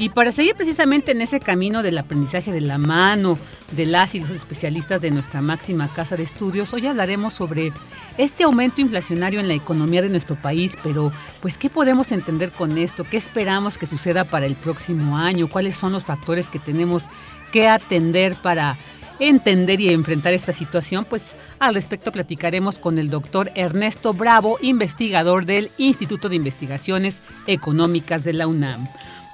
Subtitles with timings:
[0.00, 3.36] Y para seguir precisamente en ese camino del aprendizaje de la mano
[3.72, 7.72] de las y los especialistas de nuestra máxima casa de estudios, hoy hablaremos sobre
[8.16, 11.10] este aumento inflacionario en la economía de nuestro país, pero
[11.42, 13.02] pues ¿qué podemos entender con esto?
[13.02, 15.48] ¿Qué esperamos que suceda para el próximo año?
[15.48, 17.02] ¿Cuáles son los factores que tenemos
[17.50, 18.78] que atender para
[19.18, 21.06] entender y enfrentar esta situación?
[21.06, 28.22] Pues al respecto platicaremos con el doctor Ernesto Bravo, investigador del Instituto de Investigaciones Económicas
[28.22, 28.86] de la UNAM.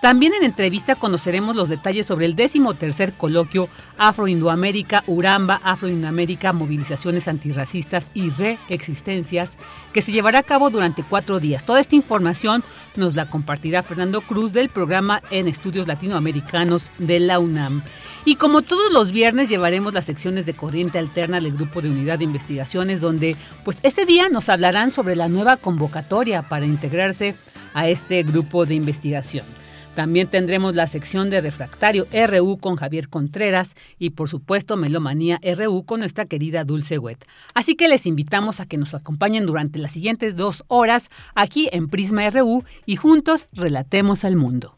[0.04, 7.26] También en entrevista conoceremos los detalles sobre el décimo tercer coloquio Afro-Indoamérica, Uramba, Afro-Indoamérica, Movilizaciones
[7.26, 9.56] Antirracistas y Reexistencias,
[9.94, 11.64] que se llevará a cabo durante cuatro días.
[11.64, 12.62] Toda esta información
[12.96, 17.80] nos la compartirá Fernando Cruz del programa en Estudios Latinoamericanos de la UNAM.
[18.26, 22.18] Y como todos los viernes llevaremos las secciones de Corriente Alterna del Grupo de Unidad
[22.18, 27.34] de Investigaciones, donde pues este día nos hablarán sobre la nueva convocatoria para integrarse
[27.72, 29.63] a este grupo de investigación.
[29.94, 35.84] También tendremos la sección de Refractario RU con Javier Contreras y por supuesto Melomanía RU
[35.84, 37.24] con nuestra querida Dulce Wet.
[37.54, 41.88] Así que les invitamos a que nos acompañen durante las siguientes dos horas aquí en
[41.88, 44.76] Prisma RU y juntos relatemos al mundo.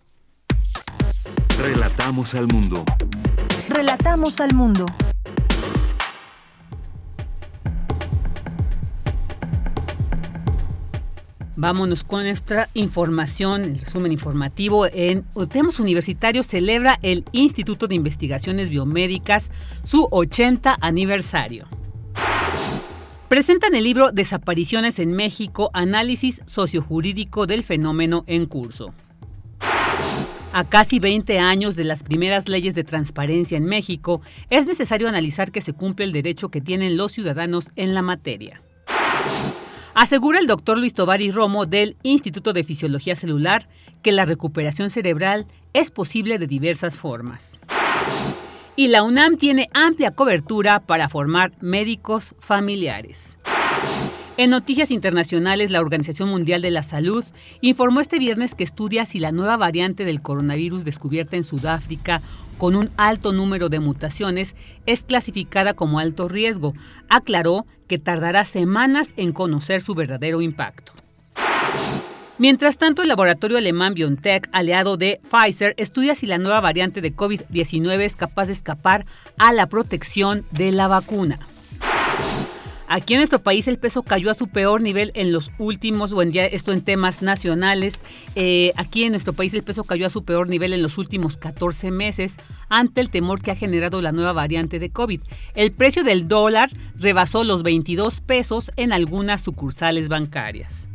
[1.59, 2.85] Relatamos al mundo.
[3.69, 4.87] Relatamos al mundo.
[11.59, 14.87] Vámonos con nuestra información, el resumen informativo.
[14.93, 19.51] En temas universitarios celebra el Instituto de Investigaciones Biomédicas
[19.83, 21.67] su 80 aniversario.
[23.29, 28.93] Presentan el libro Desapariciones en México, análisis sociojurídico del fenómeno en curso.
[30.53, 35.51] A casi 20 años de las primeras leyes de transparencia en México, es necesario analizar
[35.51, 38.63] que se cumple el derecho que tienen los ciudadanos en la materia.
[39.97, 43.67] Asegura el doctor Luis Tovari Romo del Instituto de Fisiología Celular
[44.03, 47.59] que la recuperación cerebral es posible de diversas formas.
[48.77, 53.39] Y la UNAM tiene amplia cobertura para formar médicos familiares.
[54.37, 57.25] En noticias internacionales, la Organización Mundial de la Salud
[57.63, 62.21] informó este viernes que estudia si la nueva variante del coronavirus descubierta en Sudáfrica
[62.59, 66.75] con un alto número de mutaciones es clasificada como alto riesgo.
[67.09, 70.93] Aclaró que tardará semanas en conocer su verdadero impacto.
[72.39, 77.15] Mientras tanto, el laboratorio alemán BioNTech, aliado de Pfizer, estudia si la nueva variante de
[77.15, 79.07] COVID-19 es capaz de escapar
[79.39, 81.39] a la protección de la vacuna.
[82.89, 86.31] Aquí en nuestro país el peso cayó a su peor nivel en los últimos, bueno,
[86.31, 87.95] ya esto en temas nacionales,
[88.37, 91.37] eh, aquí en nuestro país el peso cayó a su peor nivel en los últimos
[91.37, 92.37] 14 meses
[92.69, 95.21] ante el temor que ha generado la nueva variante de COVID.
[95.55, 100.87] El precio del dólar rebasó los 22 pesos en algunas sucursales bancarias.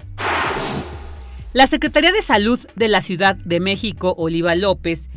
[1.54, 5.10] La Secretaría de Salud de la Ciudad de México, Oliva López,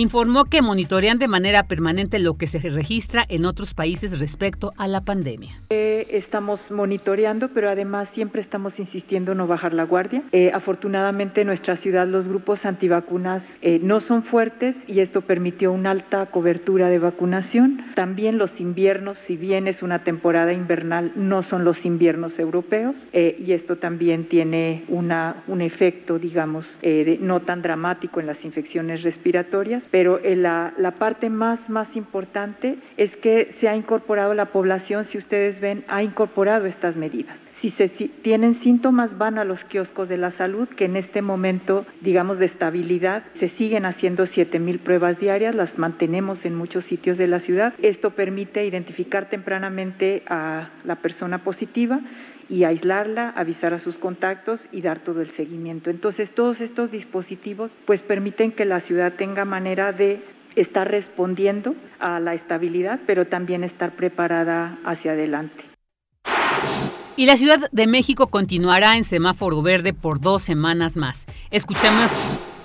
[0.00, 4.88] informó que monitorean de manera permanente lo que se registra en otros países respecto a
[4.88, 5.62] la pandemia.
[5.70, 10.22] Eh, estamos monitoreando, pero además siempre estamos insistiendo en no bajar la guardia.
[10.32, 15.72] Eh, afortunadamente en nuestra ciudad los grupos antivacunas eh, no son fuertes y esto permitió
[15.72, 17.82] una alta cobertura de vacunación.
[17.94, 23.52] También los inviernos, si bien es una temporada invernal, no son los inviernos europeos y
[23.52, 26.78] esto también tiene una, un efecto, digamos,
[27.20, 33.16] no tan dramático en las infecciones respiratorias pero eh, la, parte más, más importante es
[33.16, 37.40] que se ha incorporado la población, si ustedes ven, ha incorporado estas medidas.
[37.52, 41.86] Si, se, tienen síntomas, van a los kioscos de la salud, que en este momento,
[42.00, 47.18] digamos, de estabilidad, se siguen haciendo 7 mil pruebas diarias, las mantenemos en muchos sitios
[47.18, 47.74] de la ciudad.
[47.82, 52.00] Esto permite identificar tempranamente a la persona positiva
[52.48, 55.90] y aislarla, avisar a sus contactos y dar todo el seguimiento.
[55.90, 60.22] Entonces, todos estos dispositivos pues permiten que la ciudad tenga manera de
[60.54, 65.64] estar respondiendo a la estabilidad, pero también estar preparada hacia adelante.
[67.18, 71.24] Y la Ciudad de México continuará en semáforo verde por dos semanas más.
[71.50, 72.10] Escuchemos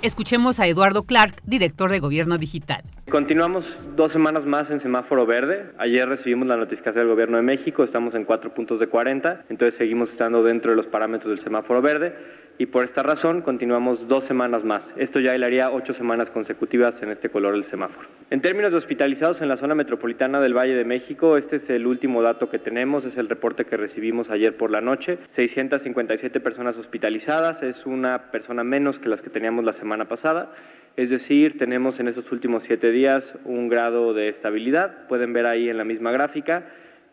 [0.02, 2.82] Escuchemos a Eduardo Clark, director de Gobierno Digital.
[3.12, 3.66] Continuamos
[3.96, 5.74] dos semanas más en semáforo verde.
[5.78, 9.76] Ayer recibimos la notificación del Gobierno de México, estamos en cuatro puntos de 40, entonces
[9.76, 12.16] seguimos estando dentro de los parámetros del semáforo verde
[12.62, 14.94] y por esta razón continuamos dos semanas más.
[14.96, 18.08] Esto ya hilaría ocho semanas consecutivas en este color del semáforo.
[18.30, 21.88] En términos de hospitalizados en la zona metropolitana del Valle de México, este es el
[21.88, 25.18] último dato que tenemos, es el reporte que recibimos ayer por la noche.
[25.28, 30.54] 657 personas hospitalizadas, es una persona menos que las que teníamos la semana pasada.
[30.98, 35.08] Es decir, tenemos en estos últimos siete días un grado de estabilidad.
[35.08, 36.66] Pueden ver ahí en la misma gráfica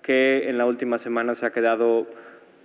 [0.02, 2.06] que en la última semana se ha quedado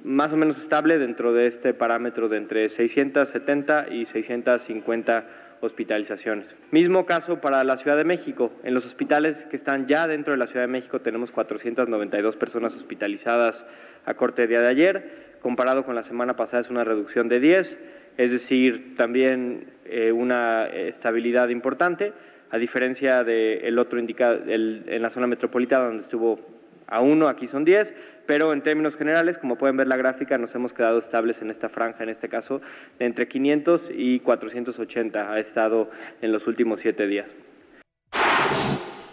[0.04, 5.26] más o menos estable dentro de este parámetro de entre 670 y 650
[5.62, 6.58] hospitalizaciones.
[6.72, 8.52] Mismo caso para la Ciudad de México.
[8.64, 12.76] En los hospitales que están ya dentro de la Ciudad de México tenemos 492 personas
[12.76, 13.66] hospitalizadas
[14.06, 15.38] a corte de día de ayer.
[15.42, 17.80] Comparado con la semana pasada es una reducción de 10,
[18.18, 22.14] es decir, también eh, una estabilidad importante,
[22.50, 26.53] a diferencia del otro indicado en la zona metropolitana donde estuvo
[26.88, 27.94] a 1, aquí son 10,
[28.26, 31.70] pero en términos generales, como pueden ver la gráfica, nos hemos quedado estables en esta
[31.70, 32.62] franja, en este caso,
[33.00, 35.90] de entre 500 y 480 ha estado
[36.22, 37.36] en los últimos siete días.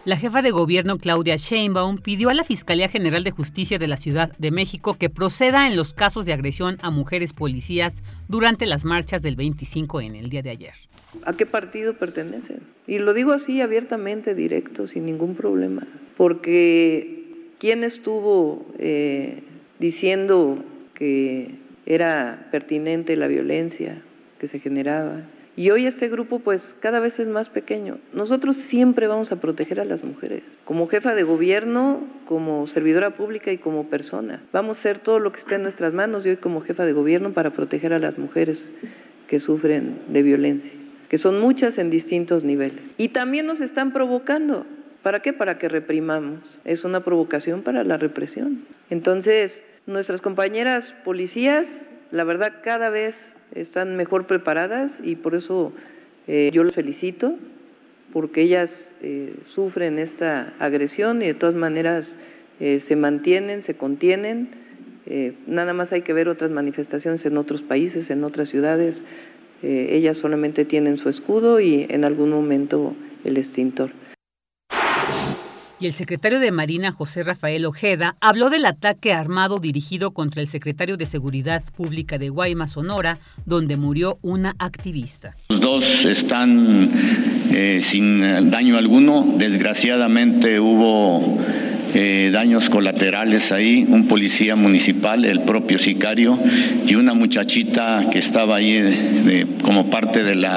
[0.06, 3.98] La jefa de gobierno Claudia Sheinbaum pidió a la Fiscalía General de Justicia de la
[3.98, 8.86] Ciudad de México que proceda en los casos de agresión a mujeres policías durante las
[8.86, 10.72] marchas del 25 en el día de ayer.
[11.26, 12.60] ¿A qué partido pertenecen?
[12.86, 17.19] Y lo digo así abiertamente, directo, sin ningún problema, porque
[17.60, 19.42] ¿Quién estuvo eh,
[19.78, 20.64] diciendo
[20.94, 24.00] que era pertinente la violencia
[24.38, 25.24] que se generaba?
[25.56, 27.98] Y hoy este grupo pues cada vez es más pequeño.
[28.14, 33.52] Nosotros siempre vamos a proteger a las mujeres, como jefa de gobierno, como servidora pública
[33.52, 34.42] y como persona.
[34.54, 36.94] Vamos a hacer todo lo que esté en nuestras manos y hoy como jefa de
[36.94, 38.72] gobierno para proteger a las mujeres
[39.28, 40.72] que sufren de violencia,
[41.10, 42.84] que son muchas en distintos niveles.
[42.96, 44.64] Y también nos están provocando.
[45.02, 45.32] ¿Para qué?
[45.32, 46.40] Para que reprimamos.
[46.64, 48.64] Es una provocación para la represión.
[48.90, 55.72] Entonces, nuestras compañeras policías, la verdad, cada vez están mejor preparadas y por eso
[56.26, 57.34] eh, yo los felicito,
[58.12, 62.16] porque ellas eh, sufren esta agresión y de todas maneras
[62.60, 64.50] eh, se mantienen, se contienen.
[65.46, 69.02] nada más hay que ver otras manifestaciones en otros países, en otras ciudades.
[69.62, 73.90] ellas solamente tienen su escudo y en algún momento el extintor
[75.80, 80.48] y el secretario de Marina, José Rafael Ojeda, habló del ataque armado dirigido contra el
[80.48, 85.34] secretario de Seguridad Pública de Guaymas, Sonora, donde murió una activista.
[85.48, 86.90] Los dos están
[87.50, 89.24] eh, sin daño alguno.
[89.38, 91.38] Desgraciadamente hubo
[91.92, 96.38] eh, daños colaterales ahí, un policía municipal, el propio sicario
[96.86, 100.56] y una muchachita que estaba ahí eh, como parte de la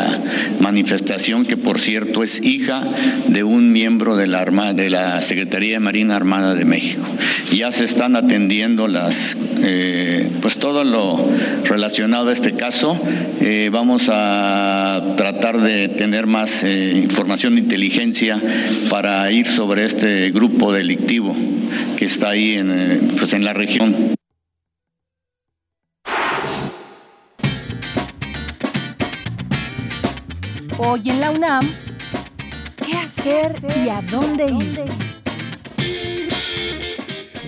[0.59, 2.83] manifestación, que por cierto es hija
[3.29, 7.07] de un miembro de la, Armada, de la Secretaría de Marina Armada de México.
[7.51, 11.27] Ya se están atendiendo las, eh, pues todo lo
[11.65, 12.99] relacionado a este caso.
[13.71, 18.39] vamos a tratar de tener más información de inteligencia
[18.89, 21.22] para ir sobre este grupo delictivo
[21.97, 23.95] que está ahí en, eh, pues en la región.
[30.77, 31.69] Hoy en la UNAM,
[32.85, 35.22] ¿qué hacer y a dónde ir?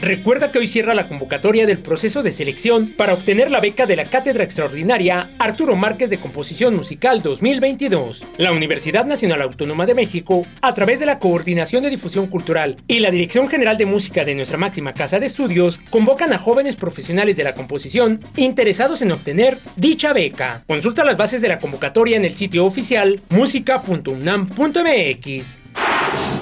[0.02, 3.96] Recuerda que hoy cierra la convocatoria del proceso de selección para obtener la beca de
[3.96, 8.24] la Cátedra Extraordinaria Arturo Márquez de Composición Musical 2022.
[8.38, 13.00] La Universidad Nacional Autónoma de México, a través de la Coordinación de Difusión Cultural y
[13.00, 17.38] la Dirección General de Música de nuestra máxima casa de estudios, convocan a jóvenes profesionales
[17.38, 20.64] de la composición interesados en obtener dicha beca.
[20.68, 25.65] Consulta las bases de la convocatoria en el sitio oficial música.unam.mx.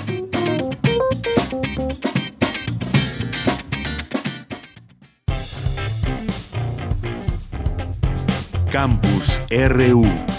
[8.71, 10.32] Campus RU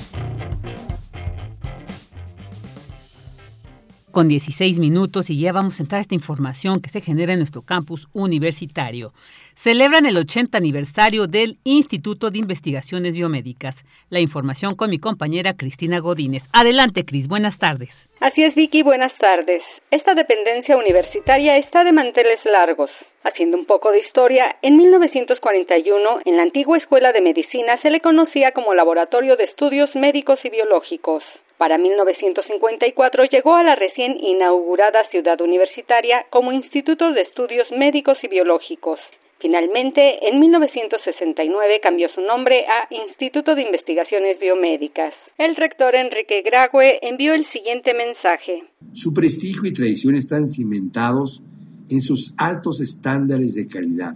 [4.14, 7.40] con 16 minutos y ya vamos a entrar a esta información que se genera en
[7.40, 9.10] nuestro campus universitario.
[9.54, 13.84] Celebran el 80 aniversario del Instituto de Investigaciones Biomédicas.
[14.10, 16.44] La información con mi compañera Cristina Godínez.
[16.52, 18.08] Adelante, Cris, buenas tardes.
[18.20, 19.62] Así es, Vicky, buenas tardes.
[19.90, 22.90] Esta dependencia universitaria está de manteles largos.
[23.24, 28.00] Haciendo un poco de historia, en 1941, en la antigua Escuela de Medicina se le
[28.00, 31.24] conocía como Laboratorio de Estudios Médicos y Biológicos.
[31.58, 38.28] Para 1954 llegó a la recién inaugurada ciudad universitaria como Instituto de Estudios Médicos y
[38.28, 38.98] Biológicos.
[39.40, 45.12] Finalmente, en 1969 cambió su nombre a Instituto de Investigaciones Biomédicas.
[45.38, 48.64] El rector Enrique Grague envió el siguiente mensaje.
[48.92, 51.42] Su prestigio y tradición están cimentados
[51.90, 54.14] en sus altos estándares de calidad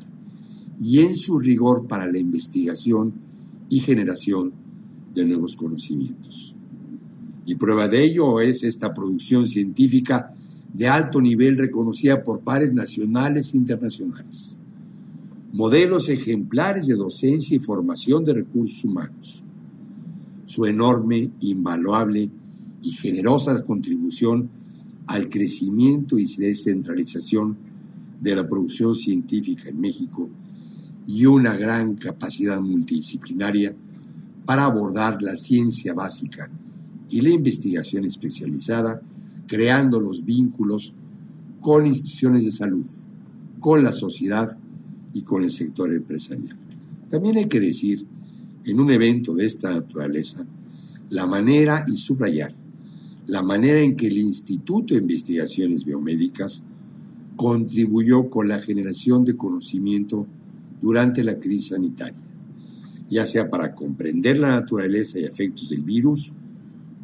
[0.80, 3.12] y en su rigor para la investigación
[3.68, 4.52] y generación
[5.12, 6.57] de nuevos conocimientos.
[7.48, 10.34] Y prueba de ello es esta producción científica
[10.74, 14.60] de alto nivel reconocida por pares nacionales e internacionales.
[15.54, 19.44] Modelos ejemplares de docencia y formación de recursos humanos.
[20.44, 22.30] Su enorme, invaluable
[22.82, 24.50] y generosa contribución
[25.06, 27.56] al crecimiento y descentralización
[28.20, 30.28] de la producción científica en México
[31.06, 33.74] y una gran capacidad multidisciplinaria
[34.44, 36.50] para abordar la ciencia básica
[37.10, 39.00] y la investigación especializada,
[39.46, 40.92] creando los vínculos
[41.60, 42.86] con instituciones de salud,
[43.60, 44.58] con la sociedad
[45.12, 46.56] y con el sector empresarial.
[47.08, 48.06] También hay que decir,
[48.64, 50.46] en un evento de esta naturaleza,
[51.10, 52.52] la manera y subrayar
[53.28, 56.64] la manera en que el Instituto de Investigaciones Biomédicas
[57.36, 60.26] contribuyó con la generación de conocimiento
[60.80, 62.24] durante la crisis sanitaria,
[63.10, 66.32] ya sea para comprender la naturaleza y efectos del virus,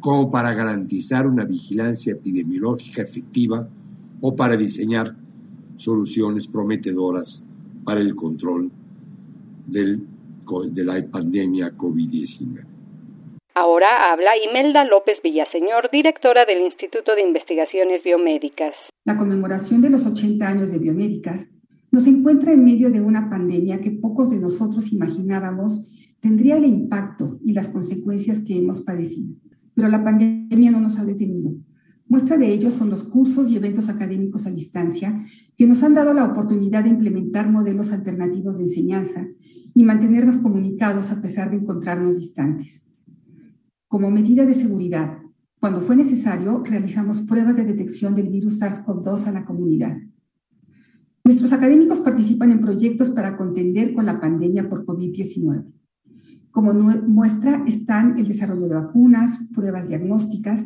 [0.05, 3.67] como para garantizar una vigilancia epidemiológica efectiva
[4.21, 5.15] o para diseñar
[5.77, 7.43] soluciones prometedoras
[7.83, 8.69] para el control
[9.65, 10.05] del,
[10.71, 12.67] de la pandemia COVID-19.
[13.55, 18.75] Ahora habla Imelda López Villaseñor, directora del Instituto de Investigaciones Biomédicas.
[19.05, 21.49] La conmemoración de los 80 años de biomédicas
[21.91, 27.39] nos encuentra en medio de una pandemia que pocos de nosotros imaginábamos tendría el impacto
[27.43, 29.33] y las consecuencias que hemos padecido.
[29.75, 31.53] Pero la pandemia no nos ha detenido.
[32.07, 35.25] Muestra de ello son los cursos y eventos académicos a distancia
[35.57, 39.27] que nos han dado la oportunidad de implementar modelos alternativos de enseñanza
[39.73, 42.87] y mantenernos comunicados a pesar de encontrarnos distantes.
[43.87, 45.17] Como medida de seguridad,
[45.59, 49.97] cuando fue necesario, realizamos pruebas de detección del virus SARS-CoV-2 a la comunidad.
[51.23, 55.65] Nuestros académicos participan en proyectos para contender con la pandemia por COVID-19.
[56.55, 60.63] Como muestra están el desarrollo de vacunas, pruebas diagnósticas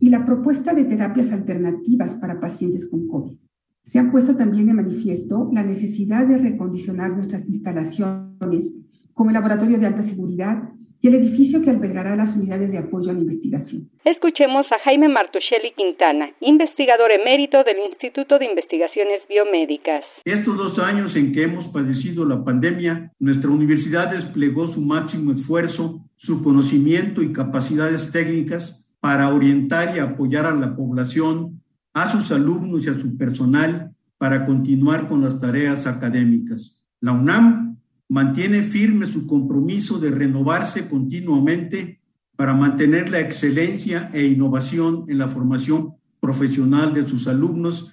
[0.00, 3.38] y la propuesta de terapias alternativas para pacientes con COVID.
[3.80, 8.82] Se ha puesto también de manifiesto la necesidad de recondicionar nuestras instalaciones
[9.14, 13.10] como el laboratorio de alta seguridad, y el edificio que albergará las unidades de apoyo
[13.10, 13.88] a la investigación.
[14.04, 20.04] Escuchemos a Jaime Martuchelli Quintana, investigador emérito del Instituto de Investigaciones Biomédicas.
[20.24, 26.04] Estos dos años en que hemos padecido la pandemia, nuestra universidad desplegó su máximo esfuerzo,
[26.16, 31.62] su conocimiento y capacidades técnicas para orientar y apoyar a la población,
[31.94, 36.84] a sus alumnos y a su personal para continuar con las tareas académicas.
[37.00, 37.67] La UNAM
[38.08, 42.00] mantiene firme su compromiso de renovarse continuamente
[42.36, 47.90] para mantener la excelencia e innovación en la formación profesional de sus alumnos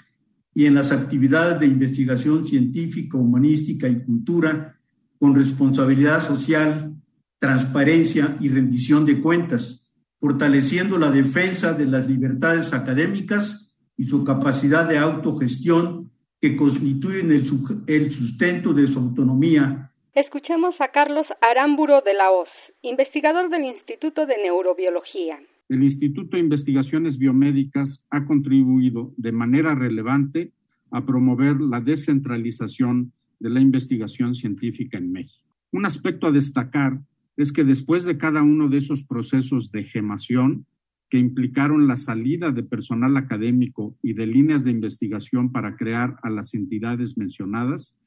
[0.53, 4.79] y en las actividades de investigación científica, humanística y cultura
[5.19, 6.95] con responsabilidad social,
[7.39, 14.87] transparencia y rendición de cuentas, fortaleciendo la defensa de las libertades académicas y su capacidad
[14.87, 22.31] de autogestión que constituyen el, sustento de su autonomía Escuchemos a Carlos Arámburo de la
[22.31, 22.47] Hoz,
[22.81, 25.41] investigador del Instituto de Neurobiología.
[25.67, 30.53] El Instituto de Investigaciones Biomédicas ha contribuido de manera relevante
[30.89, 35.53] a promover la descentralización de la investigación científica en México.
[35.73, 36.97] Un aspecto a destacar
[37.35, 40.65] es que después de cada uno de esos procesos de gemación
[41.09, 46.29] que implicaron la salida de personal académico y de líneas de investigación para crear a
[46.29, 47.97] las entidades mencionadas,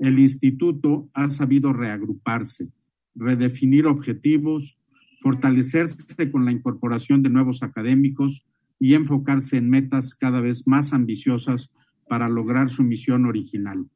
[0.00, 2.68] el instituto ha sabido reagruparse,
[3.14, 4.76] redefinir objetivos,
[5.20, 8.44] fortalecerse con la incorporación de nuevos académicos
[8.78, 11.70] y enfocarse en metas cada vez más ambiciosas
[12.08, 13.86] para lograr su misión original.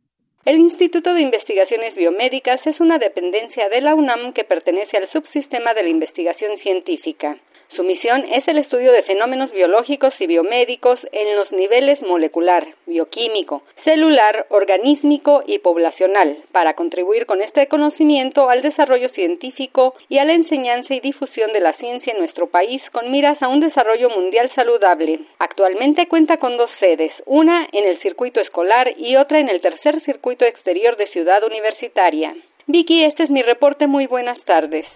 [0.44, 5.74] El Instituto de Investigaciones Biomédicas es una dependencia de la UNAM que pertenece al subsistema
[5.74, 7.36] de la investigación científica.
[7.76, 13.62] Su misión es el estudio de fenómenos biológicos y biomédicos en los niveles molecular, bioquímico,
[13.84, 20.32] celular, organísmico y poblacional, para contribuir con este conocimiento al desarrollo científico y a la
[20.32, 24.50] enseñanza y difusión de la ciencia en nuestro país con miras a un desarrollo mundial
[24.56, 25.20] saludable.
[25.38, 30.02] Actualmente cuenta con dos sedes, una en el circuito escolar y otra en el tercer
[30.02, 32.34] circuito exterior de Ciudad Universitaria.
[32.66, 33.86] Vicky, este es mi reporte.
[33.86, 34.86] Muy buenas tardes.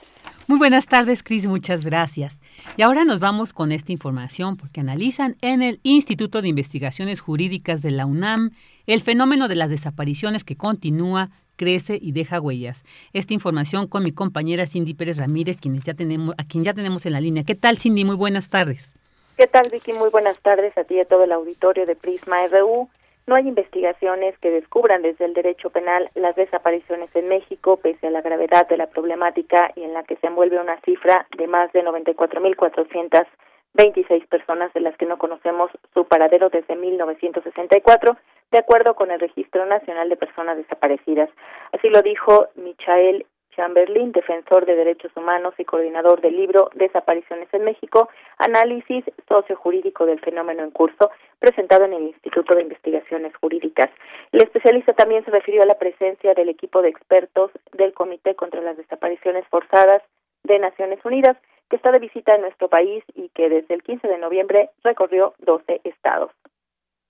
[0.46, 2.40] Muy buenas tardes, Cris, muchas gracias.
[2.76, 7.82] Y ahora nos vamos con esta información porque analizan en el Instituto de Investigaciones Jurídicas
[7.82, 8.50] de la UNAM
[8.86, 12.84] el fenómeno de las desapariciones que continúa, crece y deja huellas.
[13.12, 17.06] Esta información con mi compañera Cindy Pérez Ramírez, quienes ya tenemos, a quien ya tenemos
[17.06, 17.44] en la línea.
[17.44, 18.04] ¿Qué tal, Cindy?
[18.04, 18.92] Muy buenas tardes.
[19.36, 19.92] ¿Qué tal, Vicky?
[19.92, 22.88] Muy buenas tardes a ti y a todo el auditorio de Prisma RU.
[23.26, 28.10] No hay investigaciones que descubran desde el derecho penal las desapariciones en México, pese a
[28.10, 31.72] la gravedad de la problemática y en la que se envuelve una cifra de más
[31.72, 38.14] de 94.426 personas de las que no conocemos su paradero desde 1964,
[38.52, 41.30] de acuerdo con el Registro Nacional de Personas Desaparecidas.
[41.72, 47.64] Así lo dijo Michael Chamberlain, defensor de derechos humanos y coordinador del libro Desapariciones en
[47.64, 53.90] México, análisis sociojurídico del fenómeno en curso, presentado en el Instituto de Investigaciones Jurídicas.
[54.32, 58.60] El especialista también se refirió a la presencia del equipo de expertos del Comité contra
[58.60, 60.02] las Desapariciones Forzadas
[60.44, 61.36] de Naciones Unidas,
[61.70, 65.34] que está de visita en nuestro país y que desde el 15 de noviembre recorrió
[65.38, 66.30] 12 estados.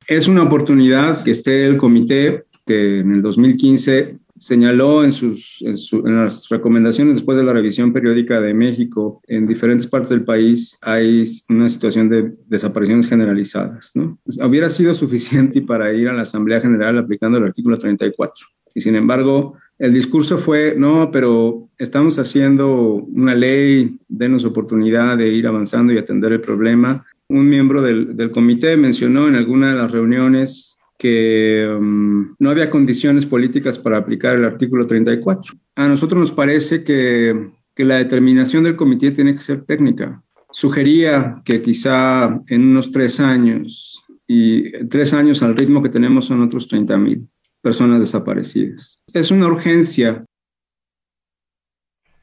[0.07, 6.25] Es una oportunidad que esté el comité que en el 2015 señaló en, sus, en,
[6.25, 11.25] las recomendaciones después de la revisión periódica de México, en diferentes partes del país hay
[11.49, 13.92] una situación de desapariciones generalizadas.
[13.94, 14.18] ¿no?
[14.44, 18.47] Hubiera sido suficiente para ir a la Asamblea General aplicando el artículo 34.
[18.75, 25.29] Y sin embargo, el discurso fue, no, pero estamos haciendo una ley, denos oportunidad de
[25.29, 27.07] ir avanzando y atender el problema.
[27.29, 32.70] Un miembro del, del comité mencionó en alguna de las reuniones que um, no había
[32.70, 35.54] condiciones políticas para aplicar el artículo 34.
[35.76, 40.22] A nosotros nos parece que, que la determinación del comité tiene que ser técnica.
[40.50, 46.42] Sugería que quizá en unos tres años, y tres años al ritmo que tenemos son
[46.42, 47.28] otros 30 mil.
[47.61, 49.00] personas desaparecidas.
[49.14, 50.24] Es una urgencia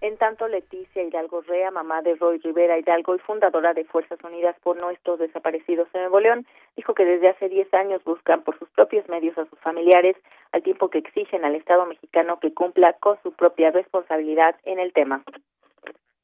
[0.01, 4.55] en tanto, Leticia Hidalgo Rea, mamá de Roy Rivera Hidalgo y fundadora de Fuerzas Unidas
[4.63, 8.69] por Nuestros Desaparecidos en Nuevo León, dijo que desde hace 10 años buscan por sus
[8.69, 10.17] propios medios a sus familiares,
[10.51, 14.91] al tiempo que exigen al Estado mexicano que cumpla con su propia responsabilidad en el
[14.91, 15.23] tema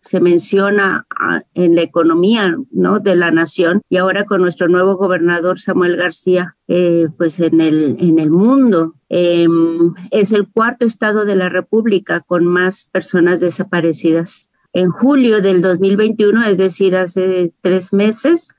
[0.01, 2.99] se menciona ah, en la economía ¿no?
[2.99, 7.97] de la nación y ahora con nuestro nuevo gobernador Samuel García, eh, pues en el,
[7.99, 8.95] en el mundo.
[9.09, 14.51] Em, es el cuarto estado de la República con más personas desaparecidas.
[14.73, 18.49] En julio del 2021, es decir, hace tres meses,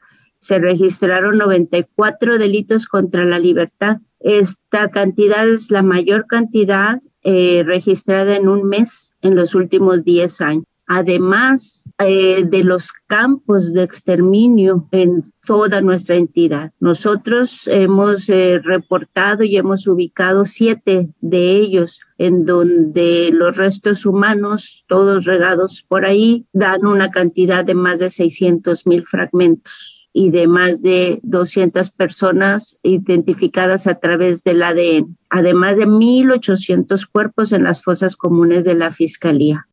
[0.40, 3.98] se registraron 94 delitos contra la libertad.
[4.20, 10.40] Esta cantidad es la mayor cantidad eh, registrada en un mes en los últimos 10
[10.40, 16.72] años además eh, de los campos de exterminio en toda nuestra entidad.
[16.80, 24.84] Nosotros hemos eh, reportado y hemos ubicado siete de ellos en donde los restos humanos,
[24.88, 30.48] todos regados por ahí, dan una cantidad de más de 600 mil fragmentos y de
[30.48, 37.82] más de 200 personas identificadas a través del ADN, además de 1.800 cuerpos en las
[37.82, 39.67] fosas comunes de la Fiscalía.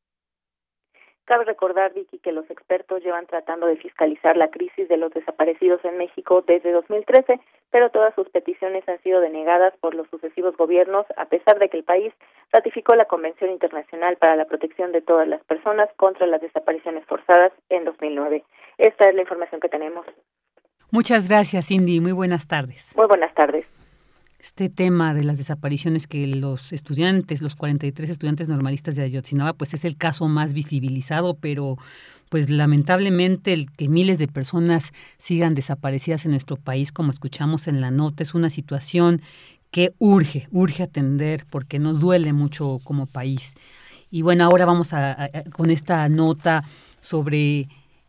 [1.25, 5.83] Cabe recordar, Vicky, que los expertos llevan tratando de fiscalizar la crisis de los desaparecidos
[5.83, 7.39] en México desde 2013,
[7.71, 11.77] pero todas sus peticiones han sido denegadas por los sucesivos gobiernos, a pesar de que
[11.77, 12.13] el país
[12.51, 17.51] ratificó la Convención Internacional para la Protección de todas las personas contra las desapariciones forzadas
[17.69, 18.43] en 2009.
[18.77, 20.05] Esta es la información que tenemos.
[20.91, 22.01] Muchas gracias, Cindy.
[22.01, 22.93] Muy buenas tardes.
[22.95, 23.65] Muy buenas tardes
[24.45, 29.73] este tema de las desapariciones que los estudiantes, los 43 estudiantes normalistas de Ayotzinapa, pues
[29.73, 31.79] es el caso más visibilizado, pero
[32.29, 37.81] pues lamentablemente el que miles de personas sigan desaparecidas en nuestro país, como escuchamos en
[37.81, 39.23] la nota, es una situación
[39.71, 43.55] que urge, urge atender porque nos duele mucho como país.
[44.11, 46.63] Y bueno, ahora vamos a con esta nota
[47.01, 47.67] sobre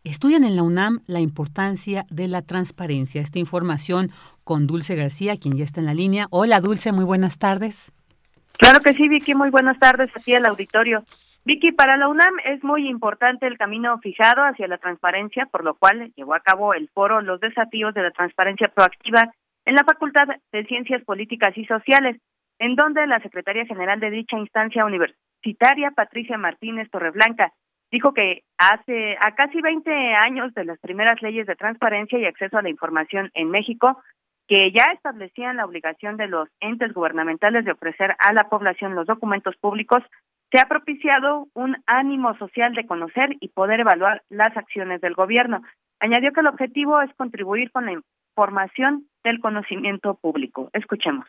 [0.09, 3.19] Estudian en la UNAM la importancia de la transparencia.
[3.19, 4.09] Esta información
[4.45, 6.27] con Dulce García, quien ya está en la línea.
[6.29, 7.91] Hola Dulce, muy buenas tardes.
[8.53, 11.03] Claro que sí, Vicky, muy buenas tardes aquí al auditorio.
[11.43, 15.75] Vicky, para la UNAM es muy importante el camino fijado hacia la transparencia, por lo
[15.75, 19.33] cual llevó a cabo el foro Los desafíos de la transparencia proactiva
[19.65, 22.15] en la Facultad de Ciencias Políticas y Sociales,
[22.59, 27.51] en donde la secretaria general de dicha instancia universitaria, Patricia Martínez Torreblanca,
[27.91, 32.57] dijo que hace a casi 20 años de las primeras leyes de transparencia y acceso
[32.57, 34.01] a la información en México,
[34.47, 39.07] que ya establecían la obligación de los entes gubernamentales de ofrecer a la población los
[39.07, 40.03] documentos públicos,
[40.51, 45.61] se ha propiciado un ánimo social de conocer y poder evaluar las acciones del gobierno.
[45.99, 47.99] Añadió que el objetivo es contribuir con la
[48.37, 50.69] información del conocimiento público.
[50.71, 51.27] Escuchemos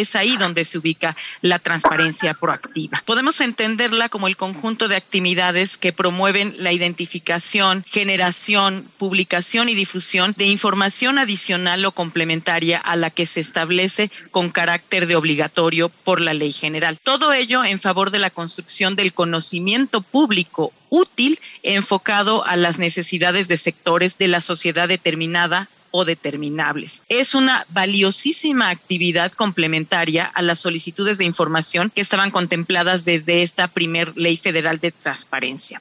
[0.00, 3.02] es ahí donde se ubica la transparencia proactiva.
[3.04, 10.34] Podemos entenderla como el conjunto de actividades que promueven la identificación, generación, publicación y difusión
[10.36, 16.20] de información adicional o complementaria a la que se establece con carácter de obligatorio por
[16.20, 16.98] la ley general.
[17.02, 23.48] Todo ello en favor de la construcción del conocimiento público útil enfocado a las necesidades
[23.48, 27.02] de sectores de la sociedad determinada o determinables.
[27.08, 33.68] Es una valiosísima actividad complementaria a las solicitudes de información que estaban contempladas desde esta
[33.68, 35.80] primer ley federal de transparencia.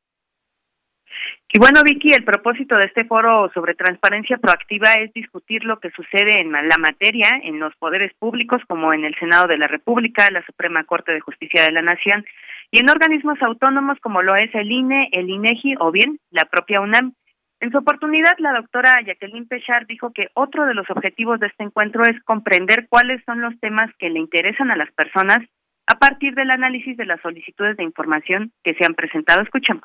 [1.50, 5.92] Y bueno, Vicky, el propósito de este foro sobre transparencia proactiva es discutir lo que
[5.92, 10.28] sucede en la materia en los poderes públicos, como en el Senado de la República,
[10.30, 12.26] la Suprema Corte de Justicia de la Nación,
[12.70, 16.82] y en organismos autónomos como lo es el INE, el INEGI o bien la propia
[16.82, 17.14] UNAM.
[17.60, 21.64] En su oportunidad, la doctora Jacqueline Pechard dijo que otro de los objetivos de este
[21.64, 25.40] encuentro es comprender cuáles son los temas que le interesan a las personas
[25.88, 29.42] a partir del análisis de las solicitudes de información que se han presentado.
[29.42, 29.84] Escuchemos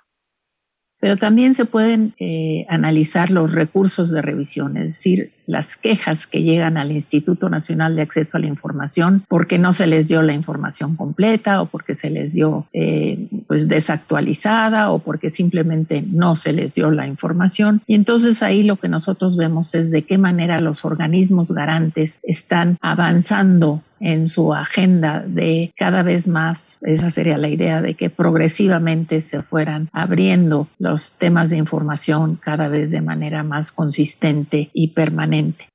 [1.02, 6.44] pero también se pueden eh, analizar los recursos de revisión, es decir, las quejas que
[6.44, 10.32] llegan al Instituto Nacional de Acceso a la Información porque no se les dio la
[10.32, 16.52] información completa o porque se les dio eh, pues desactualizada o porque simplemente no se
[16.52, 17.82] les dio la información.
[17.88, 22.78] Y entonces ahí lo que nosotros vemos es de qué manera los organismos garantes están
[22.80, 29.20] avanzando en su agenda de cada vez más, esa sería la idea de que progresivamente
[29.20, 35.68] se fueran abriendo los temas de información cada vez de manera más consistente y permanente.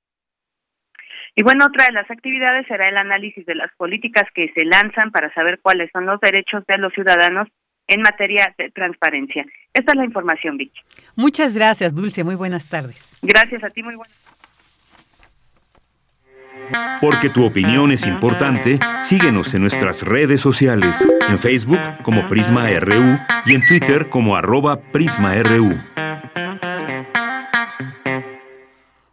[1.36, 5.12] Y bueno, otra de las actividades será el análisis de las políticas que se lanzan
[5.12, 7.48] para saber cuáles son los derechos de los ciudadanos
[7.88, 9.46] en materia de transparencia.
[9.74, 10.82] Esta es la información, Vicky.
[11.16, 12.24] Muchas gracias, Dulce.
[12.24, 13.18] Muy buenas tardes.
[13.22, 14.27] Gracias a ti, muy buenas
[17.00, 23.20] Porque tu opinión es importante, síguenos en nuestras redes sociales, en Facebook como Prisma RU
[23.46, 25.80] y en Twitter como arroba PrismaRU.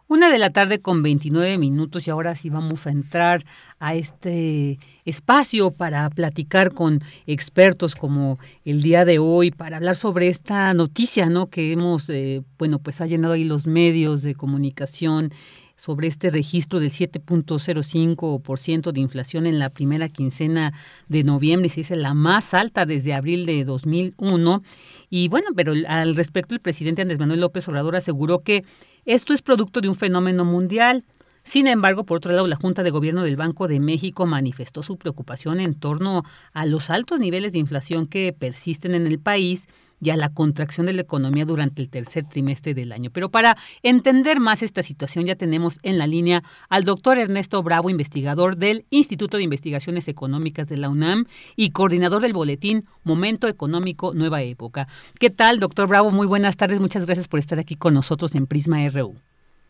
[0.07, 3.43] Una de la tarde con 29 minutos y ahora sí vamos a entrar
[3.79, 10.29] a este espacio para platicar con expertos como el día de hoy, para hablar sobre
[10.29, 11.49] esta noticia, ¿no?
[11.49, 15.33] Que hemos, eh, bueno, pues ha llenado ahí los medios de comunicación
[15.75, 20.73] sobre este registro del 7.05% de inflación en la primera quincena
[21.07, 24.63] de noviembre, se dice la más alta desde abril de 2001.
[25.09, 28.63] Y bueno, pero al respecto el presidente Andrés Manuel López Obrador aseguró que
[29.05, 31.03] esto es producto de un fenómeno mundial.
[31.43, 34.97] Sin embargo, por otro lado, la Junta de Gobierno del Banco de México manifestó su
[34.97, 39.67] preocupación en torno a los altos niveles de inflación que persisten en el país
[40.01, 43.09] y a la contracción de la economía durante el tercer trimestre del año.
[43.11, 47.89] Pero para entender más esta situación ya tenemos en la línea al doctor Ernesto Bravo,
[47.89, 54.13] investigador del Instituto de Investigaciones Económicas de la UNAM y coordinador del boletín Momento Económico
[54.13, 54.87] Nueva Época.
[55.19, 56.11] ¿Qué tal, doctor Bravo?
[56.11, 56.79] Muy buenas tardes.
[56.79, 59.15] Muchas gracias por estar aquí con nosotros en Prisma RU.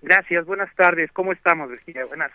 [0.02, 1.12] Gracias, buenas tardes.
[1.12, 2.06] ¿Cómo estamos, Virginia?
[2.06, 2.32] Buenas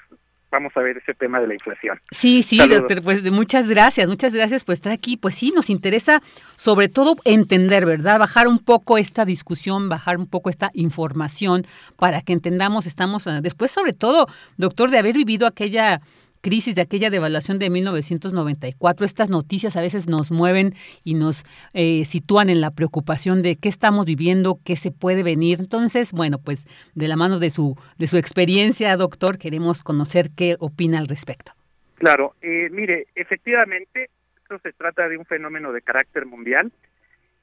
[0.50, 2.00] vamos a ver ese tema de la inflación.
[2.10, 5.16] Sí, sí, doctor, pues muchas gracias, muchas gracias por estar aquí.
[5.16, 6.22] Pues sí, nos interesa
[6.56, 8.18] sobre todo entender, ¿verdad?
[8.18, 13.40] Bajar un poco esta discusión, bajar un poco esta información para que entendamos, estamos ah,
[13.40, 16.00] después sobre todo, doctor, de haber vivido aquella
[16.40, 19.04] crisis, de aquella devaluación de 1994.
[19.04, 20.74] Estas noticias a veces nos mueven
[21.04, 25.58] y nos eh, sitúan en la preocupación de qué estamos viviendo, qué se puede venir.
[25.60, 30.56] Entonces, bueno, pues de la mano de su, de su experiencia, doctor, queremos conocer qué
[30.58, 31.52] opina al respecto.
[31.96, 34.08] Claro, eh, mire, efectivamente,
[34.42, 36.72] esto se trata de un fenómeno de carácter mundial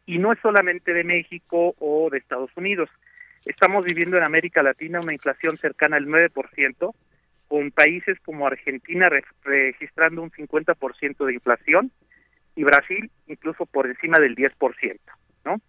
[0.05, 2.89] y no es solamente de México o de Estados Unidos.
[3.45, 6.93] Estamos viviendo en América Latina una inflación cercana al 9%,
[7.47, 9.09] con países como Argentina
[9.43, 11.91] registrando un 50% de inflación
[12.55, 14.97] y Brasil incluso por encima del 10%,
[15.45, 15.61] ¿no?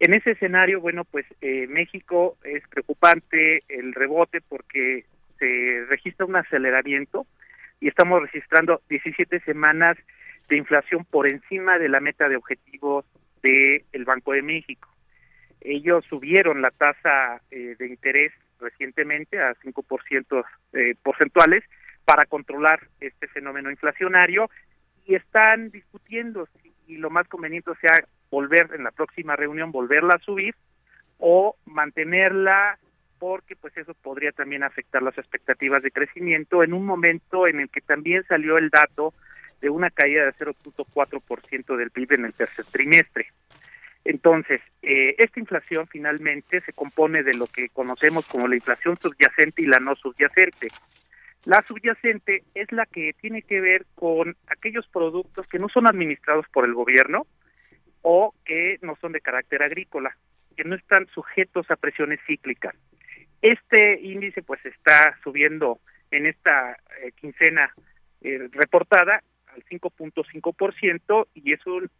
[0.00, 5.04] En ese escenario, bueno, pues eh, México es preocupante el rebote porque
[5.38, 7.26] se registra un aceleramiento
[7.80, 9.96] y estamos registrando 17 semanas
[10.48, 13.04] de inflación por encima de la meta de objetivos
[13.42, 14.88] del el Banco de México.
[15.60, 21.64] Ellos subieron la tasa eh, de interés recientemente a 5% eh, porcentuales
[22.04, 24.50] para controlar este fenómeno inflacionario
[25.04, 30.24] y están discutiendo si lo más conveniente sea volver en la próxima reunión volverla a
[30.24, 30.54] subir
[31.18, 32.78] o mantenerla
[33.18, 37.68] porque pues eso podría también afectar las expectativas de crecimiento en un momento en el
[37.68, 39.14] que también salió el dato
[39.60, 43.28] de una caída de 0.4% del PIB en el tercer trimestre.
[44.04, 49.62] Entonces, eh, esta inflación finalmente se compone de lo que conocemos como la inflación subyacente
[49.62, 50.68] y la no subyacente.
[51.44, 56.46] La subyacente es la que tiene que ver con aquellos productos que no son administrados
[56.52, 57.26] por el gobierno
[58.00, 60.16] o que no son de carácter agrícola,
[60.56, 62.74] que no están sujetos a presiones cíclicas.
[63.40, 65.78] Este índice pues está subiendo
[66.10, 67.72] en esta eh, quincena
[68.20, 71.90] eh, reportada al 5.5% y es un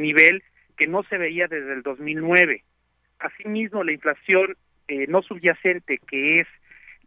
[0.00, 0.42] nivel
[0.76, 2.64] que no se veía desde el 2009.
[3.18, 4.56] Asimismo, la inflación
[4.88, 6.48] eh, no subyacente, que es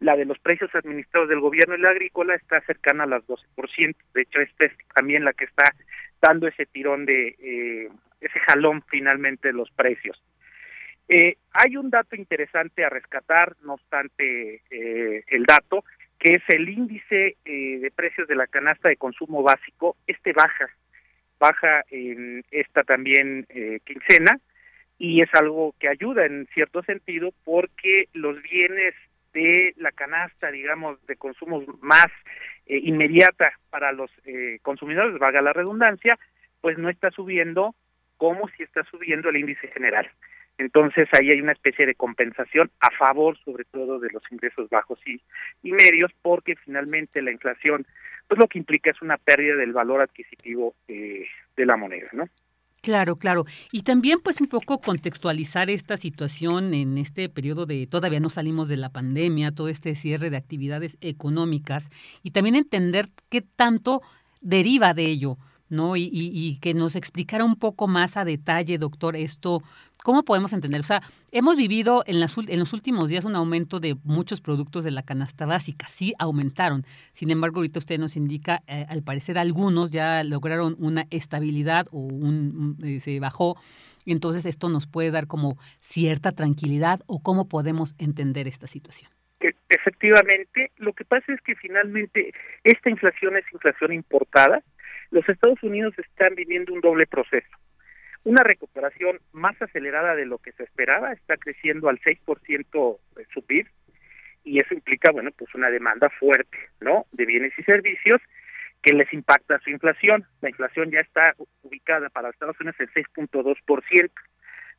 [0.00, 3.96] la de los precios administrados del gobierno y la agrícola, está cercana a las 12%.
[4.14, 4.50] De hecho, es
[4.94, 5.64] también la que está
[6.20, 7.88] dando ese tirón de eh,
[8.20, 10.22] ese jalón finalmente de los precios.
[11.08, 15.84] Eh, hay un dato interesante a rescatar, no obstante el dato,
[16.18, 19.96] que es el índice de precios de la canasta de consumo básico.
[20.06, 20.68] Este baja
[21.38, 24.38] baja en esta también eh, quincena
[24.98, 28.94] y es algo que ayuda en cierto sentido porque los bienes
[29.32, 32.06] de la canasta, digamos, de consumo más
[32.66, 36.18] eh, inmediata para los eh, consumidores, valga la redundancia,
[36.60, 37.74] pues no está subiendo
[38.16, 40.10] como si está subiendo el índice general.
[40.58, 44.98] Entonces ahí hay una especie de compensación a favor sobre todo de los ingresos bajos
[45.06, 45.20] y,
[45.62, 47.86] y medios porque finalmente la inflación
[48.28, 52.28] pues lo que implica es una pérdida del valor adquisitivo eh, de la moneda, ¿no?
[52.80, 53.44] Claro, claro.
[53.72, 58.68] Y también pues un poco contextualizar esta situación en este periodo de todavía no salimos
[58.68, 61.90] de la pandemia, todo este cierre de actividades económicas
[62.22, 64.00] y también entender qué tanto
[64.40, 65.38] deriva de ello.
[65.70, 65.96] ¿No?
[65.96, 69.62] Y, y, que nos explicara un poco más a detalle, doctor, esto,
[70.02, 70.80] ¿cómo podemos entender?
[70.80, 71.02] O sea,
[71.32, 75.02] hemos vivido en, las, en los últimos días un aumento de muchos productos de la
[75.02, 76.84] canasta básica, sí aumentaron.
[77.12, 81.98] Sin embargo, ahorita usted nos indica, eh, al parecer algunos ya lograron una estabilidad o
[81.98, 83.56] un, eh, se bajó.
[84.06, 89.10] Entonces, esto nos puede dar como cierta tranquilidad o cómo podemos entender esta situación.
[89.68, 90.72] efectivamente.
[90.78, 92.32] Lo que pasa es que finalmente
[92.64, 94.62] esta inflación es inflación importada.
[95.10, 97.48] Los Estados Unidos están viviendo un doble proceso.
[98.24, 103.42] Una recuperación más acelerada de lo que se esperaba, está creciendo al 6% de su
[103.42, 103.66] PIB,
[104.44, 107.06] y eso implica, bueno, pues una demanda fuerte, ¿no?
[107.12, 108.20] De bienes y servicios
[108.82, 110.24] que les impacta su inflación.
[110.40, 114.10] La inflación ya está ubicada para Estados Unidos en 6.2%.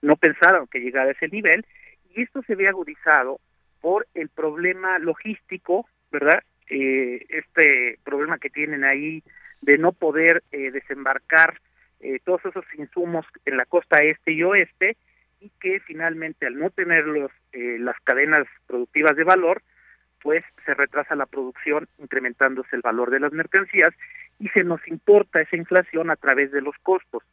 [0.01, 1.65] No pensaron que llegara a ese nivel
[2.15, 3.39] y esto se ve agudizado
[3.81, 6.41] por el problema logístico, ¿verdad?
[6.69, 9.23] Eh, este problema que tienen ahí
[9.61, 11.59] de no poder eh, desembarcar
[11.99, 14.97] eh, todos esos insumos en la costa este y oeste
[15.41, 19.61] y que finalmente al no tener los, eh, las cadenas productivas de valor,
[20.21, 23.93] pues se retrasa la producción, incrementándose el valor de las mercancías
[24.37, 27.23] y se nos importa esa inflación a través de los costos.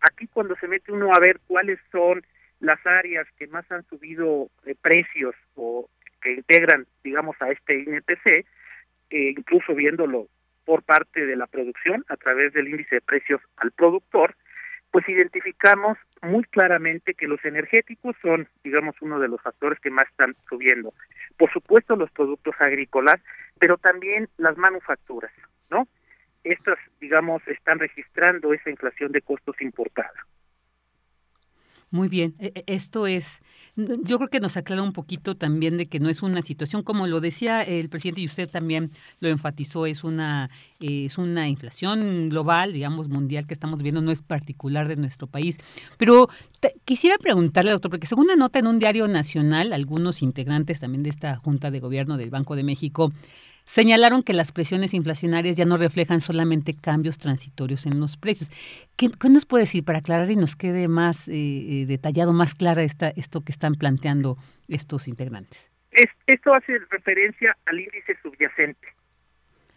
[0.00, 2.22] Aquí cuando se mete uno a ver cuáles son
[2.60, 5.88] las áreas que más han subido eh, precios o
[6.22, 8.44] que integran, digamos, a este INPC, eh,
[9.10, 10.28] incluso viéndolo
[10.70, 14.36] por parte de la producción a través del índice de precios al productor,
[14.92, 20.06] pues identificamos muy claramente que los energéticos son, digamos, uno de los factores que más
[20.06, 20.94] están subiendo.
[21.36, 23.16] Por supuesto, los productos agrícolas,
[23.58, 25.32] pero también las manufacturas,
[25.70, 25.88] ¿no?
[26.44, 30.24] Estas, digamos, están registrando esa inflación de costos importada.
[31.92, 33.42] Muy bien, e, e, esto es,
[33.74, 37.08] yo creo que nos aclara un poquito también de que no es una situación, como
[37.08, 42.72] lo decía el presidente y usted también lo enfatizó, es una, es una inflación global,
[42.72, 45.58] digamos, mundial que estamos viendo, no es particular de nuestro país.
[45.98, 46.28] Pero
[46.84, 51.10] quisiera preguntarle, doctor, porque según una nota en un diario nacional, algunos integrantes también de
[51.10, 53.12] esta Junta de Gobierno del Banco de México,
[53.70, 58.50] Señalaron que las presiones inflacionarias ya no reflejan solamente cambios transitorios en los precios.
[58.96, 62.82] ¿Qué, nos puede decir para aclarar y nos quede más eh, eh, detallado, más clara
[62.82, 65.70] esta, esto que están planteando estos integrantes?
[66.26, 68.88] esto hace referencia al índice subyacente.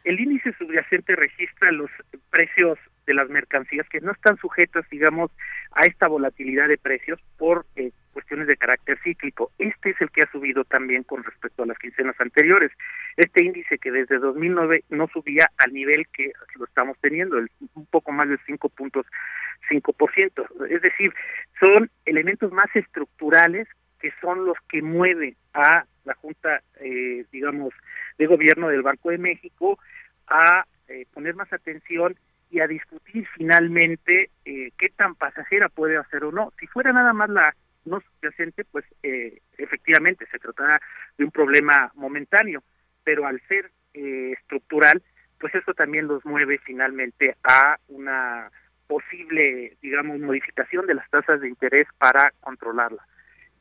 [0.05, 1.91] El índice subyacente registra los
[2.31, 5.29] precios de las mercancías que no están sujetas, digamos,
[5.71, 9.51] a esta volatilidad de precios por eh, cuestiones de carácter cíclico.
[9.57, 12.71] Este es el que ha subido también con respecto a las quincenas anteriores.
[13.17, 17.85] Este índice que desde 2009 no subía al nivel que lo estamos teniendo, el, un
[17.87, 20.69] poco más del 5.5%.
[20.69, 21.13] Es decir,
[21.59, 23.67] son elementos más estructurales
[23.99, 27.73] que son los que mueven a la Junta, eh, digamos,
[28.17, 29.79] de Gobierno del Banco de México
[30.27, 32.17] a eh, poner más atención
[32.51, 36.53] y a discutir finalmente eh, qué tan pasajera puede hacer o no.
[36.59, 40.81] Si fuera nada más la no subyacente, pues eh, efectivamente se tratará
[41.17, 42.63] de un problema momentáneo,
[43.03, 45.01] pero al ser eh, estructural,
[45.39, 48.49] pues eso también los mueve finalmente a una
[48.87, 53.05] posible, digamos, modificación de las tasas de interés para controlarla.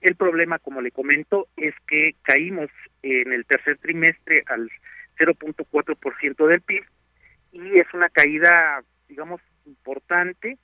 [0.00, 2.70] El problema, como le comento, es que caímos
[3.02, 4.70] en el tercer trimestre al
[5.18, 6.84] 0.4% del PIB
[7.52, 10.58] y es una caída, digamos, importante,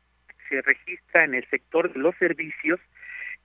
[0.49, 2.81] se registra en el sector de los servicios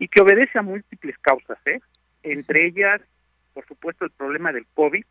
[0.03, 1.79] y que obedece a múltiples causas, ¿eh?
[2.23, 2.99] entre ellas,
[3.53, 5.05] por supuesto, el problema del COVID,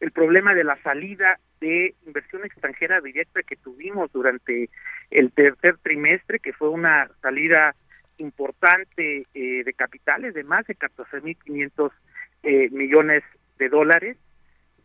[0.00, 4.70] el problema de la salida de inversión extranjera directa que tuvimos durante
[5.10, 7.74] el tercer trimestre, que fue una salida
[8.16, 11.92] importante eh, de capitales de más de 14.500
[12.44, 13.22] eh, millones
[13.58, 14.16] de dólares,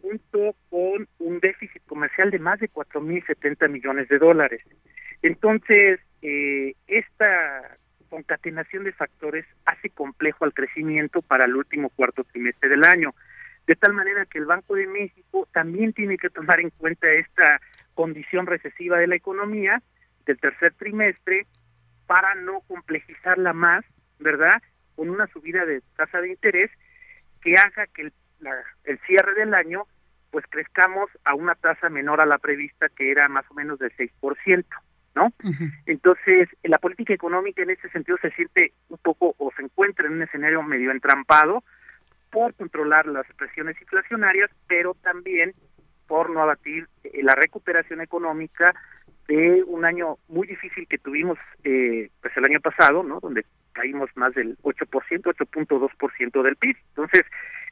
[0.02, 4.62] junto con un déficit comercial de más de 4.070 millones de dólares.
[5.22, 12.70] Entonces, eh, esta concatenación de factores hace complejo al crecimiento para el último cuarto trimestre
[12.70, 13.14] del año.
[13.68, 17.60] De tal manera que el Banco de México también tiene que tomar en cuenta esta
[17.94, 19.82] condición recesiva de la economía
[20.26, 21.48] del tercer trimestre
[22.08, 23.84] para no complejizarla más,
[24.20, 24.62] ¿verdad?
[24.96, 26.72] Con una subida de tasa de interés
[27.42, 28.14] que haga que el,
[28.84, 29.86] el cierre del año
[30.32, 33.96] pues crezcamos a una tasa menor a la prevista que era más o menos del
[33.96, 34.66] 6%.
[35.16, 35.32] ¿No?
[35.86, 40.14] Entonces, la política económica en ese sentido se siente un poco o se encuentra en
[40.14, 41.64] un escenario medio entrampado
[42.30, 45.54] por controlar las presiones inflacionarias, pero también
[46.08, 48.74] por no abatir eh, la recuperación económica
[49.28, 53.20] de un año muy difícil que tuvimos eh, pues el año pasado, ¿no?
[53.20, 56.78] Donde caímos más del 8%, 8.2% del PIB.
[56.90, 57.24] Entonces,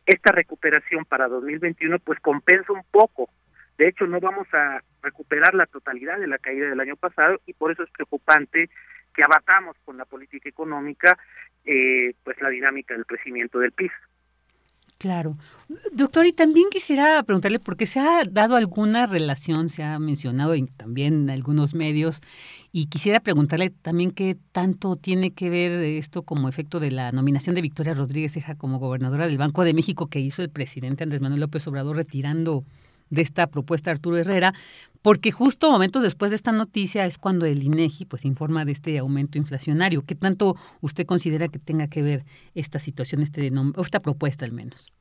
[0.06, 3.30] esta recuperación para 2021 pues compensa un poco
[3.78, 7.54] de hecho, no vamos a recuperar la totalidad de la caída del año pasado y
[7.54, 8.70] por eso es preocupante
[9.14, 11.18] que abatamos con la política económica
[11.66, 13.92] eh, pues la dinámica del crecimiento del PIB.
[15.04, 15.34] Claro.
[15.92, 21.24] Doctor, y también quisiera preguntarle, porque se ha dado alguna relación, se ha mencionado también
[21.24, 22.22] en algunos medios,
[22.72, 27.54] Y quisiera preguntarle también qué tanto tiene que ver esto como efecto de la nominación
[27.54, 31.20] de Victoria Rodríguez Ceja como gobernadora del Banco de México que hizo el presidente Andrés
[31.20, 32.64] Manuel López Obrador retirando
[33.14, 34.54] de esta propuesta Arturo Herrera,
[35.02, 38.98] porque justo momentos después de esta noticia es cuando el INEGI pues informa de este
[38.98, 40.04] aumento inflacionario.
[40.08, 42.24] ¿Qué tanto usted considera que tenga que ver
[42.56, 44.92] esta situación, este esta propuesta al menos?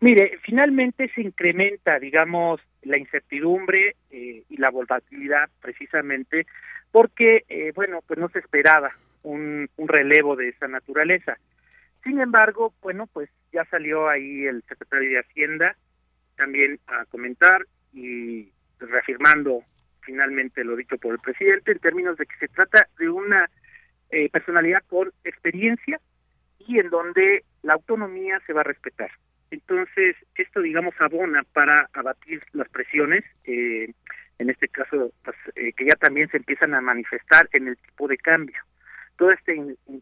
[0.00, 6.46] Mire, finalmente se incrementa, digamos, la incertidumbre eh, y la volatilidad precisamente
[6.90, 8.90] porque, eh, bueno, pues no se esperaba
[9.22, 11.38] un, un relevo de esa naturaleza.
[12.02, 15.76] Sin embargo, bueno, pues ya salió ahí el secretario de Hacienda
[16.36, 19.64] también a comentar y reafirmando
[20.02, 23.48] finalmente lo dicho por el presidente en términos de que se trata de una
[24.10, 26.00] eh, personalidad con experiencia
[26.66, 29.10] y en donde la autonomía se va a respetar.
[29.50, 33.92] Entonces, esto, digamos, abona para abatir las presiones, eh,
[34.38, 38.08] en este caso, pues, eh, que ya también se empiezan a manifestar en el tipo
[38.08, 38.56] de cambio.
[39.16, 39.52] Toda esta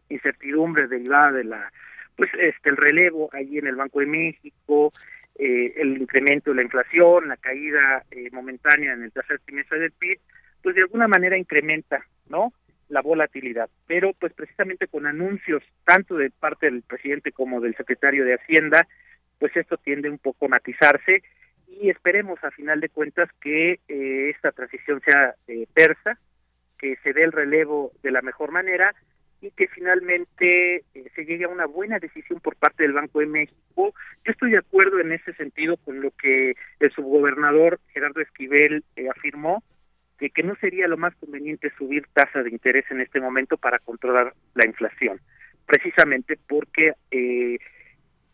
[0.09, 1.71] incertidumbre derivada de la,
[2.15, 4.93] pues, este, el relevo allí en el Banco de México,
[5.35, 10.19] eh, el incremento de la inflación, la caída momentánea en el tercer trimestre del PIB,
[10.61, 12.53] pues de alguna manera incrementa, ¿no?
[12.91, 18.25] la volatilidad, pero pues precisamente con anuncios tanto de parte del presidente como del secretario
[18.25, 18.85] de Hacienda,
[19.39, 21.23] pues esto tiende un poco a matizarse
[21.67, 26.19] y esperemos a final de cuentas que eh, esta transición sea eh, persa,
[26.77, 28.93] que se dé el relevo de la mejor manera
[29.41, 33.25] y que finalmente eh, se llegue a una buena decisión por parte del Banco de
[33.25, 33.93] México.
[34.23, 39.63] Yo estoy de acuerdo en ese sentido con lo que el subgobernador Gerardo Esquivel afirmó,
[40.19, 43.79] de que no sería lo más conveniente subir tasa de interés en este momento para
[43.79, 45.19] controlar la inflación,
[45.65, 47.57] precisamente porque eh,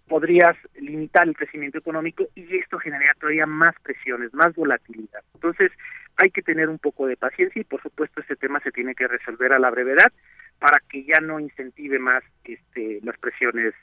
[0.07, 5.21] podrías limitar el crecimiento económico y esto generaría todavía más presiones, más volatilidad.
[5.35, 5.71] Entonces,
[6.17, 9.07] hay que tener un poco de paciencia y por supuesto este tema se tiene que
[9.07, 10.11] resolver a la brevedad
[10.59, 13.73] para que ya no incentive más este las presiones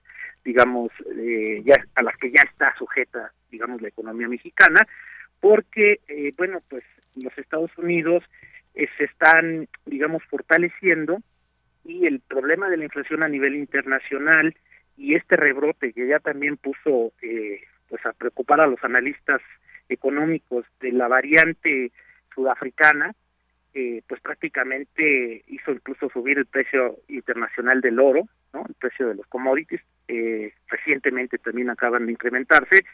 [0.45, 4.87] digamos eh, ya a las que ya está sujeta digamos la economía mexicana
[5.41, 6.85] porque eh, bueno pues
[7.17, 8.25] los Estados Unidos
[8.75, 11.19] eh, se están digamos fortaleciendo
[11.85, 14.55] y el problema de la inflación a nivel internacional
[14.97, 19.41] y este rebrote que ya también puso eh, pues a preocupar a los analistas
[19.89, 21.93] económicos de la variante
[22.35, 23.15] sudafricana
[23.75, 29.17] eh, pues prácticamente hizo incluso subir el precio internacional del oro no el precio de
[29.17, 32.85] los commodities eh, recientemente también acaban de incrementarse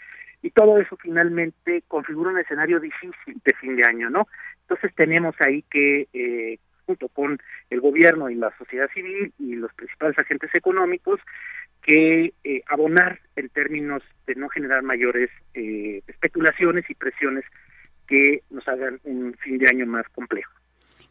[0.42, 4.26] y todo eso finalmente configura un escenario difícil de fin de año no
[4.62, 6.58] entonces tenemos ahí que eh,
[6.90, 7.38] junto con
[7.70, 11.20] el gobierno y la sociedad civil y los principales agentes económicos
[11.82, 17.44] que eh, abonar en términos de no generar mayores eh, especulaciones y presiones
[18.06, 20.52] que nos hagan un fin de año más complejo.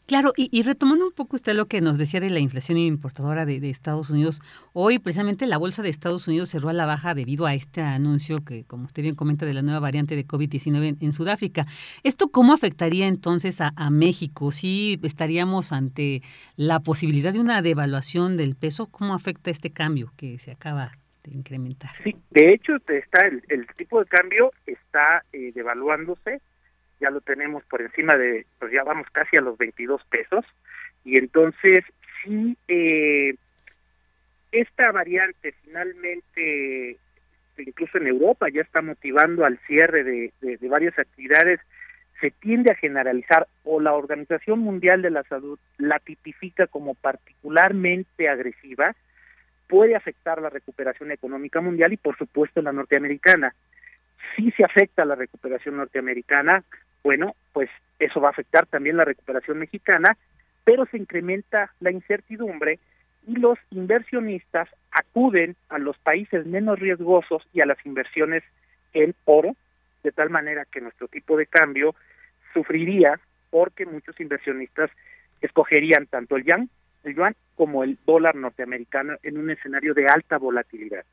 [0.10, 3.70] Claro, y, retomando un poco usted lo que nos decía de la inflación importadora de,
[3.70, 4.42] Estados Unidos,
[4.74, 8.38] hoy precisamente la bolsa de Estados Unidos cerró a la baja debido a este anuncio
[8.44, 11.68] que, como usted bien comenta, de la nueva variante de COVID-19 en, Sudáfrica.
[12.02, 14.52] ¿Esto cómo afectaría entonces a, México?
[14.52, 16.24] ¿Sí estaríamos ante
[16.56, 18.88] la posibilidad de una devaluación del peso?
[18.88, 20.94] ¿Cómo afecta este cambio que se acaba
[21.24, 21.92] de incrementar?
[22.04, 26.42] Sí, de hecho está el, el tipo de cambio está eh, devaluándose
[27.00, 30.46] ya lo tenemos por encima de, pues ya vamos casi a los 22 pesos,
[31.04, 31.80] y entonces
[32.24, 33.36] si eh,
[34.52, 36.98] esta variante finalmente,
[37.58, 41.60] incluso en Europa, ya está motivando al cierre de, de varias actividades,
[42.20, 48.28] se tiende a generalizar o la Organización Mundial de la Salud la tipifica como particularmente
[48.28, 48.96] agresiva,
[49.68, 53.54] puede afectar la recuperación económica mundial y por supuesto la norteamericana.
[54.36, 56.64] Si se afecta la recuperación norteamericana,
[57.04, 60.18] bueno, pues eso va a afectar también la recuperación mexicana,
[60.64, 62.80] pero se incrementa la incertidumbre
[63.28, 68.44] y los inversionistas acuden a los países menos riesgosos y a las inversiones
[68.94, 69.56] en oro,
[70.04, 71.96] de tal manera que nuestro tipo de cambio
[72.54, 74.90] sufriría porque muchos inversionistas
[75.42, 76.70] escogerían tanto el yuan,
[77.04, 81.06] el yuan como el dólar norteamericano en un escenario de alta volatilidad.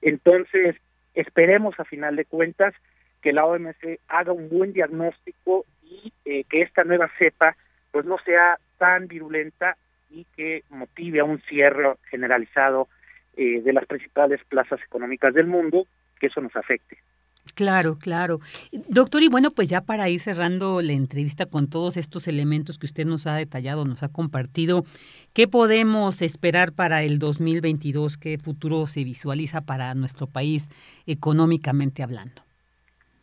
[0.00, 0.76] Entonces,
[1.14, 2.74] esperemos a final de cuentas
[3.22, 3.76] que la OMS
[4.08, 7.56] haga un buen diagnóstico y eh, que esta nueva cepa
[7.90, 9.76] pues no sea tan virulenta
[10.10, 12.88] y que motive a un cierre generalizado
[13.36, 15.86] eh, de las principales plazas económicas del mundo,
[16.18, 16.98] que eso nos afecte.
[17.54, 18.40] Claro, claro.
[18.88, 22.86] Doctor, y bueno, pues ya para ir cerrando la entrevista con todos estos elementos que
[22.86, 24.84] usted nos ha detallado, nos ha compartido,
[25.32, 28.16] ¿qué podemos esperar para el 2022?
[28.16, 30.70] ¿Qué futuro se visualiza para nuestro país
[31.06, 32.42] económicamente hablando?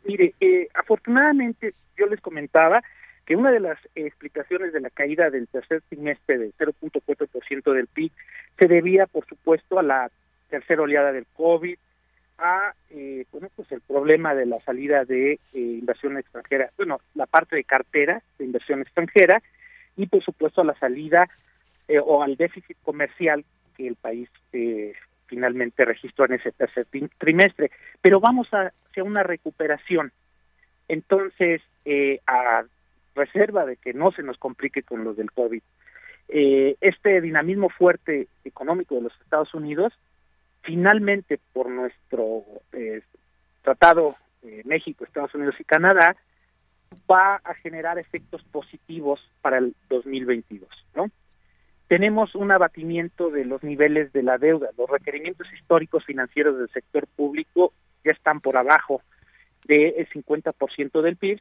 [0.05, 2.83] Mire, eh, afortunadamente, yo les comentaba,
[3.25, 8.11] que una de las explicaciones de la caída del tercer trimestre del 0.4% del PIB
[8.59, 10.11] se debía, por supuesto, a la
[10.49, 11.77] tercera oleada del COVID,
[12.37, 17.25] a eh, bueno, pues el problema de la salida de eh, inversión extranjera, bueno, la
[17.25, 19.41] parte de cartera de inversión extranjera
[19.95, 21.29] y por supuesto a la salida
[21.87, 23.45] eh, o al déficit comercial
[23.77, 24.93] que el país eh,
[25.27, 27.71] finalmente registró en ese tercer trimestre.
[28.01, 30.11] Pero vamos hacia una recuperación.
[30.87, 31.61] Entonces,
[32.27, 32.63] a
[33.15, 35.61] reserva de que no se nos complique con lo del COVID,
[36.27, 39.93] este dinamismo fuerte económico de los Estados Unidos,
[40.65, 42.43] finalmente por nuestro
[42.73, 43.01] eh,
[43.61, 46.15] tratado eh, México, Estados Unidos y Canadá,
[47.09, 51.09] va a generar efectos positivos para el 2022, ¿no?
[51.87, 57.05] Tenemos un abatimiento de los niveles de la deuda, los requerimientos históricos financieros del sector
[57.15, 59.01] público ya están por abajo
[59.67, 61.39] del 50% del PIB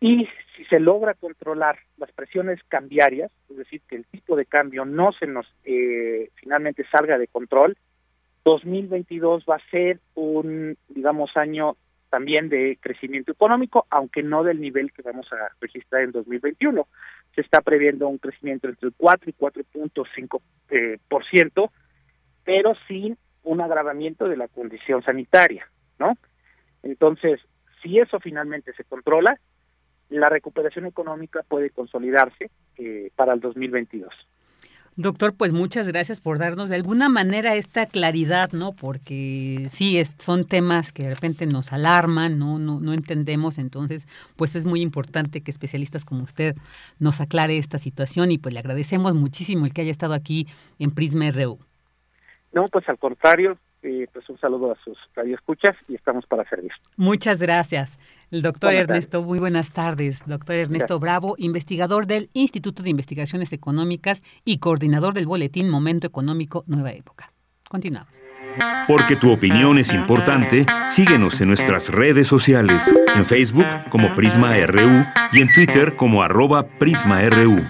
[0.00, 4.84] y si se logra controlar las presiones cambiarias, es decir, que el tipo de cambio
[4.84, 7.76] no se nos eh, finalmente salga de control,
[8.46, 11.76] 2022 va a ser un, digamos, año
[12.10, 16.86] también de crecimiento económico, aunque no del nivel que vamos a registrar en 2021.
[17.34, 20.40] Se está previendo un crecimiento entre el 4 y 4.5
[20.70, 21.72] eh, por ciento,
[22.44, 25.68] pero sin un agravamiento de la condición sanitaria,
[25.98, 26.16] ¿no?
[26.84, 27.40] Entonces,
[27.82, 29.40] si eso finalmente se controla,
[30.08, 34.14] la recuperación económica puede consolidarse eh, para el 2022.
[34.98, 38.72] Doctor, pues muchas gracias por darnos de alguna manera esta claridad, ¿no?
[38.72, 42.58] Porque sí, es, son temas que de repente nos alarman, ¿no?
[42.58, 46.56] No, no entendemos, entonces, pues es muy importante que especialistas como usted
[46.98, 50.46] nos aclare esta situación y pues le agradecemos muchísimo el que haya estado aquí
[50.78, 51.58] en Prisma RU.
[52.52, 56.72] No, pues al contrario, eh, pues un saludo a sus radioescuchas y estamos para servir.
[56.96, 57.98] Muchas gracias.
[58.30, 60.22] El doctor Ernesto, muy buenas tardes.
[60.26, 66.64] Doctor Ernesto Bravo, investigador del Instituto de Investigaciones Económicas y coordinador del boletín Momento Económico
[66.66, 67.32] Nueva Época.
[67.68, 68.12] Continuamos.
[68.88, 75.04] Porque tu opinión es importante, síguenos en nuestras redes sociales, en Facebook como Prisma RU
[75.32, 77.64] y en Twitter como arroba PrismaRU.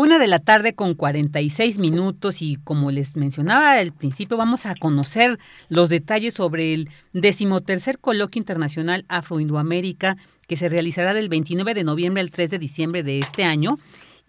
[0.00, 4.76] Una de la tarde con 46 minutos y como les mencionaba al principio vamos a
[4.76, 11.82] conocer los detalles sobre el decimotercer coloquio internacional Afro-Indoamérica que se realizará del 29 de
[11.82, 13.80] noviembre al 3 de diciembre de este año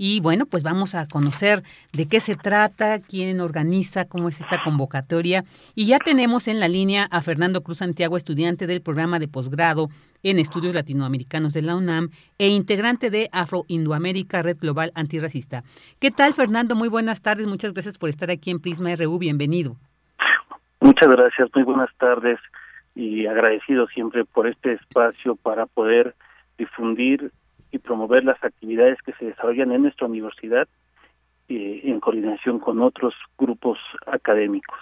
[0.02, 4.64] y bueno, pues vamos a conocer de qué se trata, quién organiza, cómo es esta
[4.64, 5.44] convocatoria.
[5.76, 9.90] Y ya tenemos en la línea a Fernando Cruz Santiago, estudiante del programa de posgrado
[10.24, 15.64] en estudios latinoamericanos de la UNAM e integrante de Afro-Indoamérica Red Global Antirracista.
[16.00, 16.76] ¿Qué tal, Fernando?
[16.76, 17.46] Muy buenas tardes.
[17.48, 19.20] Muchas gracias por estar aquí en Prisma RU.
[19.20, 19.76] Bienvenido.
[20.80, 21.50] Muchas gracias.
[21.54, 22.40] Muy buenas tardes
[22.96, 26.16] y agradecido siempre por este espacio para poder
[26.58, 27.34] difundir
[27.72, 30.68] y promover las actividades que se desarrollan en nuestra universidad
[31.48, 34.80] eh, en coordinación con otros grupos académicos.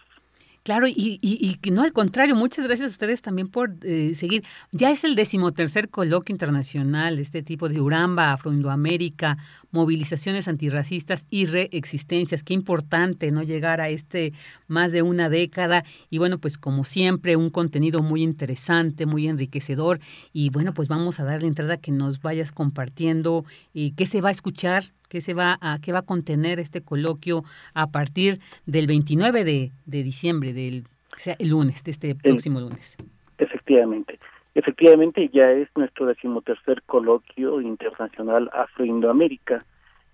[0.67, 4.43] Claro, y, y, y, no al contrario, muchas gracias a ustedes también por eh, seguir.
[4.73, 9.37] Ya es el decimotercer coloquio internacional este tipo de Uramba, Afroindoamérica,
[9.71, 12.43] movilizaciones antirracistas y reexistencias.
[12.43, 14.33] Qué importante no llegar a este
[14.67, 15.85] más de una década.
[16.09, 20.01] Y bueno, pues como siempre, un contenido muy interesante, muy enriquecedor.
[20.33, 24.27] Y bueno, pues vamos a darle entrada que nos vayas compartiendo y qué se va
[24.27, 27.43] a escuchar qué se va a qué va a contener este coloquio
[27.73, 30.85] a partir del 29 de, de diciembre, del
[31.15, 32.95] o sea, el lunes, de este próximo lunes.
[33.37, 34.19] Efectivamente.
[34.53, 39.65] Efectivamente, ya es nuestro decimotercer coloquio internacional Afro-Indoamérica.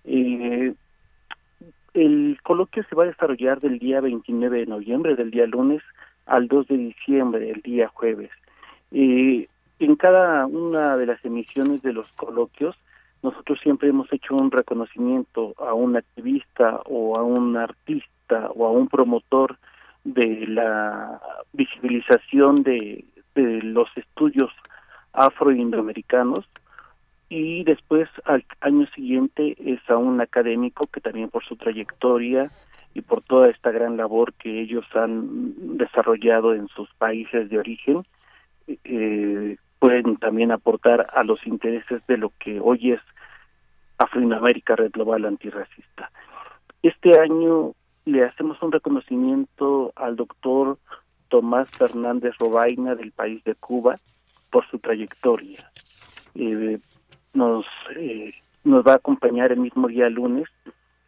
[0.04, 0.74] Eh,
[1.94, 5.82] el coloquio se va a desarrollar del día 29 de noviembre, del día lunes,
[6.26, 8.30] al 2 de diciembre, del día jueves.
[8.92, 9.46] Eh,
[9.78, 12.76] en cada una de las emisiones de los coloquios
[13.24, 18.70] nosotros siempre hemos hecho un reconocimiento a un activista o a un artista o a
[18.70, 19.56] un promotor
[20.04, 21.22] de la
[21.54, 24.52] visibilización de, de los estudios
[25.14, 26.44] afro-indoamericanos
[27.30, 32.50] y después al año siguiente es a un académico que también por su trayectoria
[32.92, 38.04] y por toda esta gran labor que ellos han desarrollado en sus países de origen
[38.66, 43.00] eh, pueden también aportar a los intereses de lo que hoy es
[43.98, 46.10] Afroamérica Red Global Antirracista.
[46.82, 47.74] Este año
[48.06, 50.78] le hacemos un reconocimiento al doctor
[51.28, 53.98] Tomás Fernández Robaina del país de Cuba
[54.50, 55.70] por su trayectoria.
[56.34, 56.78] Eh,
[57.34, 58.32] nos, eh,
[58.64, 60.48] nos va a acompañar el mismo día lunes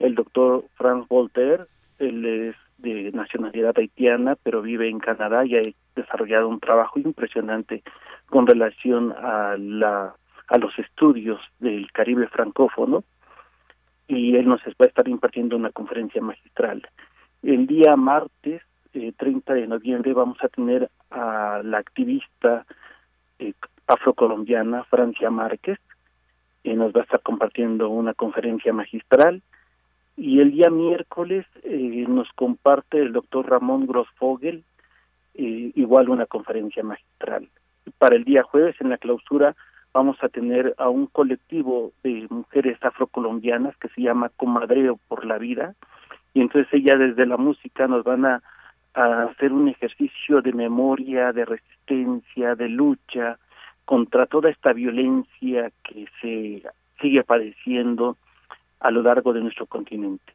[0.00, 1.64] el doctor Franz Voltaire,
[1.98, 5.62] él es de nacionalidad haitiana, pero vive en Canadá y ha
[5.96, 7.82] desarrollado un trabajo impresionante
[8.28, 10.14] con relación a la
[10.58, 13.04] los estudios del Caribe francófono
[14.08, 16.86] y él nos va a estar impartiendo una conferencia magistral.
[17.42, 22.64] El día martes, 30 eh, de noviembre, vamos a tener a la activista
[23.38, 23.52] eh,
[23.86, 25.78] afrocolombiana Francia Márquez,
[26.62, 29.42] que nos va a estar compartiendo una conferencia magistral.
[30.16, 34.64] Y el día miércoles eh, nos comparte el doctor Ramón Grossfogel,
[35.36, 37.48] igual una conferencia magistral.
[37.98, 39.54] Para el día jueves, en la clausura,
[39.92, 45.38] vamos a tener a un colectivo de mujeres afrocolombianas que se llama Comadreo por la
[45.38, 45.74] Vida,
[46.34, 48.42] y entonces ellas desde la música nos van a,
[48.92, 53.38] hacer un ejercicio de memoria, de resistencia, de lucha
[53.84, 56.62] contra toda esta violencia que se
[57.00, 58.16] sigue padeciendo
[58.80, 60.32] a lo largo de nuestro continente.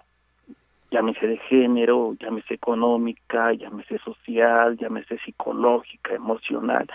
[0.91, 6.87] Llámese de género, llámese económica, llámese social, llámese psicológica, emocional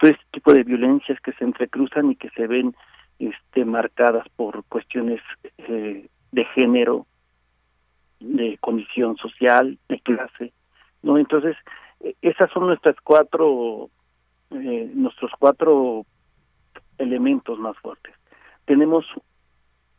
[0.00, 2.74] todo este tipo de violencias que se entrecruzan y que se ven
[3.18, 5.20] este, marcadas por cuestiones
[5.58, 7.06] eh, de género,
[8.18, 10.52] de condición social, de clase,
[11.02, 11.18] ¿no?
[11.18, 11.54] Entonces,
[12.00, 13.90] e, esas son nuestras cuatro,
[14.50, 16.06] eh, nuestros cuatro
[16.96, 18.14] elementos más fuertes.
[18.64, 19.04] Tenemos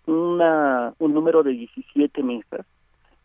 [0.07, 2.65] una, un número de 17 mesas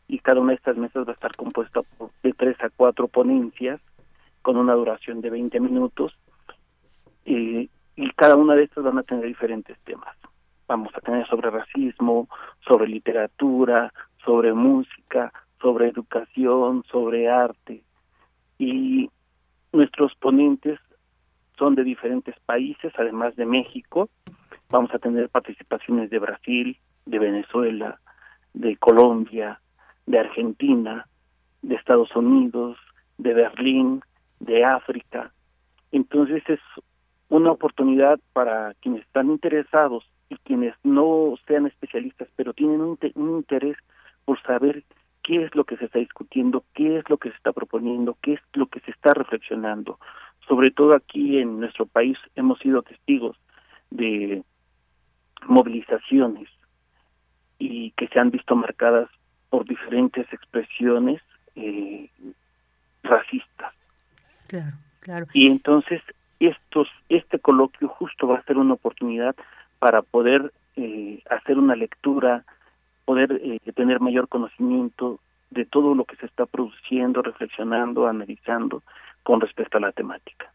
[0.09, 3.09] y cada una de estas mesas va a estar compuesta por de tres a cuatro
[3.09, 3.80] ponencias
[4.42, 6.16] con una duración de 20 minutos
[7.24, 7.68] y
[8.14, 10.16] cada una de estas van a tener diferentes temas.
[10.68, 12.28] Vamos a tener sobre racismo,
[12.66, 13.92] sobre literatura,
[14.24, 17.82] sobre música, sobre educación, sobre arte.
[18.59, 19.11] Y
[19.72, 20.78] nuestros ponentes
[21.59, 24.09] son de diferentes países, además de México.
[24.70, 28.00] Vamos a tener participaciones de Brasil, de Venezuela,
[28.52, 29.61] de Colombia,
[30.07, 31.07] de Argentina,
[31.62, 32.78] de Estados Unidos,
[33.18, 34.02] de Berlín,
[34.40, 35.32] de África.
[35.92, 36.61] Entonces es
[37.28, 43.76] una oportunidad para quienes están interesados y quienes no sean especialistas, pero tienen un, interés
[44.24, 44.84] por saber
[45.22, 48.34] qué es lo que se está discutiendo, qué es lo que se está proponiendo, qué
[48.34, 49.98] es lo que se está reflexionando.
[50.46, 53.36] Sobre todo aquí en nuestro país hemos sido testigos
[53.90, 54.42] de
[55.48, 56.48] movilizaciones
[57.59, 59.09] y que se han visto marcadas
[59.51, 61.22] por diferentes expresiones
[61.55, 62.11] eh,
[63.03, 63.72] racistas.
[64.49, 65.26] Claro, claro.
[65.32, 66.03] Y entonces
[66.40, 69.34] estos, este coloquio justo va a ser una oportunidad
[69.78, 72.44] para poder eh, hacer una lectura,
[73.05, 75.20] poder eh, tener mayor conocimiento
[75.51, 78.82] de todo lo que se está produciendo, reflexionando, analizando
[79.22, 80.51] con respecto a la temática.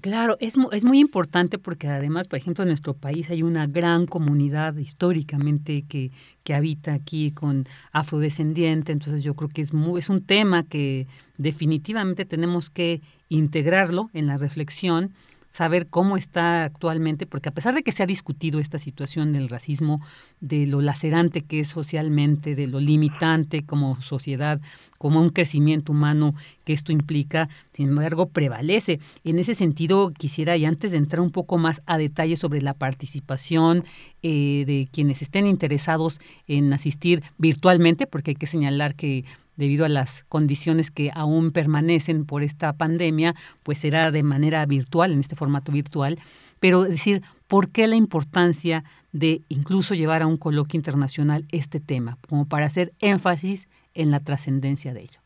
[0.00, 4.06] Claro, es, es muy importante porque además, por ejemplo, en nuestro país hay una gran
[4.06, 6.10] comunidad históricamente que,
[6.42, 11.06] que habita aquí con afrodescendiente, entonces yo creo que es, muy, es un tema que
[11.36, 15.12] definitivamente tenemos que integrarlo en la reflexión
[15.50, 19.48] saber cómo está actualmente, porque a pesar de que se ha discutido esta situación del
[19.48, 20.00] racismo,
[20.40, 24.60] de lo lacerante que es socialmente, de lo limitante como sociedad,
[24.98, 26.34] como un crecimiento humano
[26.64, 29.00] que esto implica, sin embargo, prevalece.
[29.24, 32.74] En ese sentido, quisiera, y antes de entrar un poco más a detalle sobre la
[32.74, 33.84] participación
[34.22, 39.24] eh, de quienes estén interesados en asistir virtualmente, porque hay que señalar que
[39.60, 45.12] debido a las condiciones que aún permanecen por esta pandemia, pues será de manera virtual,
[45.12, 46.18] en este formato virtual,
[46.60, 52.16] pero decir, ¿por qué la importancia de incluso llevar a un coloquio internacional este tema,
[52.26, 55.20] como para hacer énfasis en la trascendencia de ello?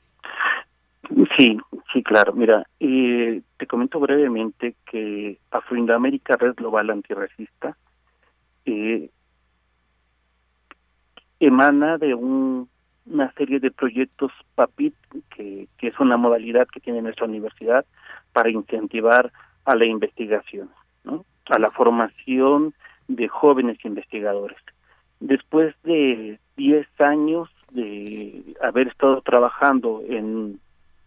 [1.38, 1.56] Sí,
[1.92, 2.32] sí, claro.
[2.32, 7.76] Mira, eh, te comento brevemente que Afroindoamérica Red Global Antirracista
[8.64, 9.10] eh,
[11.38, 12.68] emana de un
[13.06, 14.94] una serie de proyectos PAPIT,
[15.34, 17.84] que, que es una modalidad que tiene nuestra universidad
[18.32, 19.32] para incentivar
[19.64, 20.70] a la investigación,
[21.04, 21.24] ¿no?
[21.46, 22.74] a la formación
[23.08, 24.58] de jóvenes investigadores.
[25.20, 30.60] Después de 10 años de haber estado trabajando en,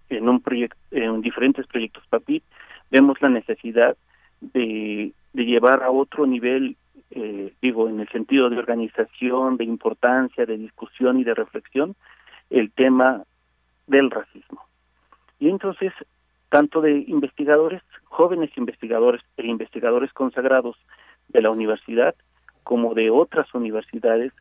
[0.09, 2.43] en, un proyecto, en diferentes proyectos PAPIT,
[2.91, 3.97] vemos la necesidad
[4.41, 6.77] de, de llevar a otro nivel
[7.11, 11.95] eh, digo, en el sentido de organización, de importancia, de discusión y de reflexión,
[12.49, 13.23] el tema
[13.87, 14.61] del racismo.
[15.39, 15.93] Y entonces,
[16.49, 20.77] tanto de investigadores, jóvenes investigadores e investigadores consagrados
[21.29, 22.15] de la universidad,
[22.63, 24.33] como de otras universidades,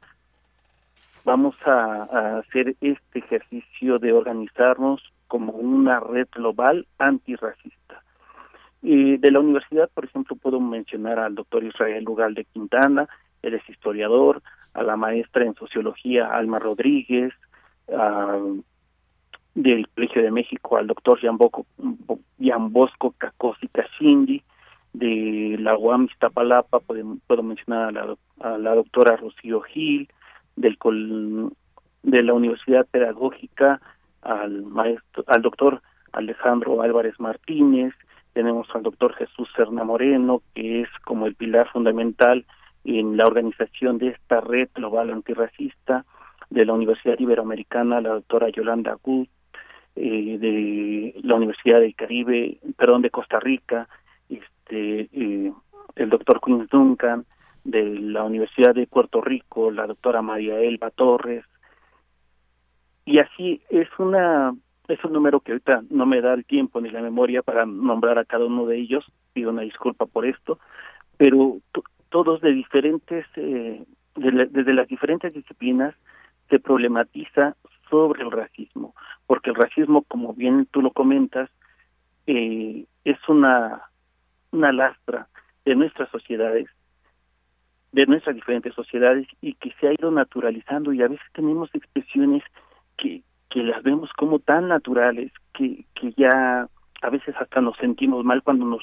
[1.24, 8.02] vamos a, a hacer este ejercicio de organizarnos como una red global antirracista.
[8.88, 13.08] Y de la universidad, por ejemplo, puedo mencionar al doctor Israel Lugal de Quintana,
[13.42, 14.42] él es historiador,
[14.74, 17.34] a la maestra en sociología Alma Rodríguez,
[19.56, 24.40] del Colegio de México al doctor Jean Bosco Cacosi Casindi,
[24.92, 30.08] de la UAM Iztapalapa, puedo, puedo mencionar a la, a la doctora Rocío Gil,
[30.54, 30.78] del
[32.04, 33.80] de la Universidad Pedagógica
[34.22, 35.82] al maestro, al doctor
[36.12, 37.92] Alejandro Álvarez Martínez,
[38.36, 42.44] tenemos al doctor Jesús Serna Moreno, que es como el pilar fundamental
[42.84, 46.04] en la organización de esta red global antirracista,
[46.50, 49.30] de la Universidad Iberoamericana, la doctora Yolanda Gut,
[49.94, 53.88] eh, de la Universidad del Caribe, perdón, de Costa Rica,
[54.28, 55.52] este, eh,
[55.94, 57.24] el doctor Quinn Duncan,
[57.64, 61.46] de la Universidad de Puerto Rico, la doctora María Elba Torres,
[63.06, 64.54] y así es una
[64.88, 68.18] es un número que ahorita no me da el tiempo ni la memoria para nombrar
[68.18, 70.58] a cada uno de ellos, pido una disculpa por esto,
[71.16, 71.58] pero
[72.08, 73.84] todos de diferentes, eh,
[74.14, 75.94] desde las diferentes disciplinas
[76.48, 77.56] se problematiza
[77.90, 78.94] sobre el racismo,
[79.26, 81.50] porque el racismo, como bien tú lo comentas,
[82.26, 83.82] eh, es una,
[84.52, 85.28] una lastra
[85.64, 86.68] de nuestras sociedades,
[87.92, 92.42] de nuestras diferentes sociedades y que se ha ido naturalizando y a veces tenemos expresiones
[92.96, 93.22] que,
[93.56, 96.68] que las vemos como tan naturales que, que ya
[97.00, 98.82] a veces hasta nos sentimos mal cuando nos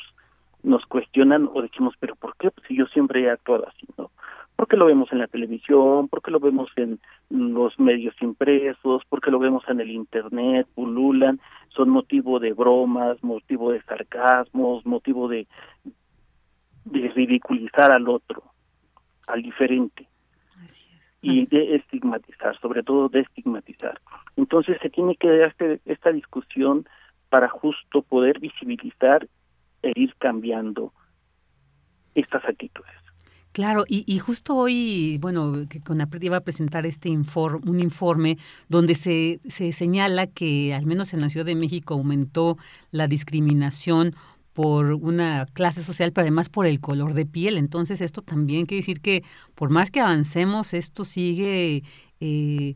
[0.63, 2.49] nos cuestionan o decimos, pero ¿por qué?
[2.49, 4.09] Pues si yo siempre he actuado así, ¿no?
[4.55, 6.99] Porque lo vemos en la televisión, porque lo vemos en
[7.29, 13.73] los medios impresos, porque lo vemos en el internet, pululan, son motivo de bromas, motivo
[13.73, 15.45] de sarcasmos, motivo de,
[16.85, 18.41] de ridiculizar al otro,
[19.27, 20.07] al diferente
[21.21, 23.99] y de estigmatizar, sobre todo de estigmatizar.
[24.35, 26.87] Entonces se tiene que dar este, esta discusión
[27.29, 29.27] para justo poder visibilizar
[29.81, 30.93] e ir cambiando
[32.15, 32.91] estas actitudes.
[33.51, 38.39] Claro, y, y, justo hoy, bueno, que CONAPRED iba a presentar este informe, un informe
[38.67, 42.57] donde se, se señala que al menos en la Ciudad de México aumentó
[42.89, 44.15] la discriminación
[44.53, 47.57] por una clase social, pero además por el color de piel.
[47.57, 49.23] Entonces esto también quiere decir que
[49.53, 51.83] por más que avancemos, esto sigue
[52.19, 52.75] eh,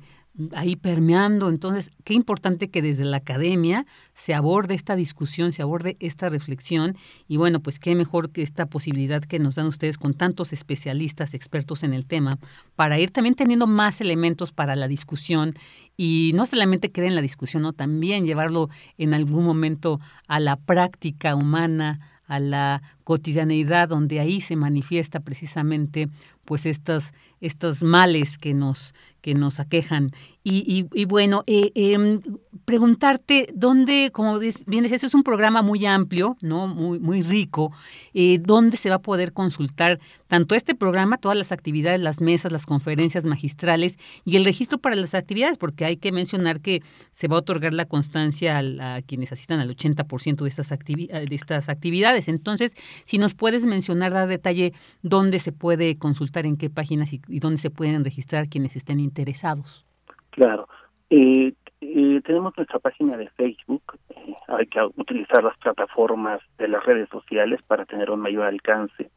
[0.54, 1.50] ahí permeando.
[1.50, 6.96] Entonces, qué importante que desde la academia se aborde esta discusión, se aborde esta reflexión.
[7.28, 11.34] Y bueno, pues qué mejor que esta posibilidad que nos dan ustedes con tantos especialistas,
[11.34, 12.38] expertos en el tema,
[12.76, 15.54] para ir también teniendo más elementos para la discusión
[15.96, 17.74] y no solamente quede en la discusión, ¿no?
[17.74, 24.58] también llevarlo en algún momento a la práctica humana, a la cotidianeidad donde ahí se
[24.58, 26.10] manifiesta precisamente
[26.44, 30.12] pues estas, estos males que nos, que nos aquejan.
[30.50, 32.22] Y, y, bueno, eh, em,
[32.64, 36.68] preguntarte dónde, como bien decías, es un programa muy amplio, ¿no?
[36.68, 37.74] Muy, muy rico,
[38.14, 42.54] eh, dónde se va a poder consultar tanto este programa, todas las actividades, las mesas,
[42.54, 46.82] las conferencias magistrales y el registro para las actividades, porque hay que mencionar que
[47.12, 51.68] se va a otorgar la constancia a, quienes asistan al 80% de estas, de estas
[51.68, 52.30] actividades.
[52.30, 52.74] Entonces,
[53.06, 57.58] si nos puedes mencionar, dar detalle dónde se puede consultar, en qué páginas y, dónde
[57.58, 59.86] se pueden registrar quienes estén interesados.
[60.32, 60.68] Claro.
[61.10, 63.84] Eh, eh, tenemos nuestra página de Facebook.
[64.10, 69.10] Eh, hay que utilizar las plataformas de las redes sociales para tener un mayor alcance.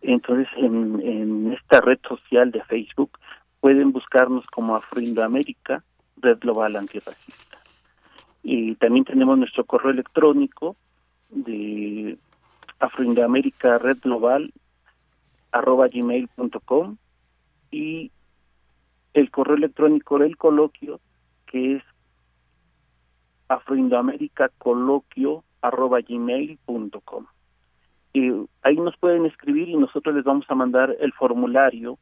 [0.00, 3.18] Entonces, en, en esta red social de Facebook
[3.60, 5.84] pueden buscarnos como Afroindoamérica,
[6.16, 7.58] Red Global Antirracista.
[8.42, 10.76] Y también tenemos nuestro correo electrónico
[11.30, 12.18] de
[12.82, 14.52] Afroindoamérica Red Global
[15.52, 16.96] arroba gmail.com
[17.70, 18.10] y
[19.14, 20.98] el correo electrónico del coloquio
[21.46, 21.82] que es
[23.46, 27.26] afroindoamérica coloquio arroba gmail.com
[28.12, 28.30] y
[28.62, 31.98] ahí nos pueden escribir y nosotros les vamos a mandar el formulario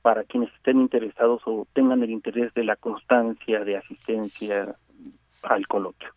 [0.00, 4.76] para quienes estén interesados o tengan el interés de la constancia de asistencia
[5.42, 6.08] al coloquio.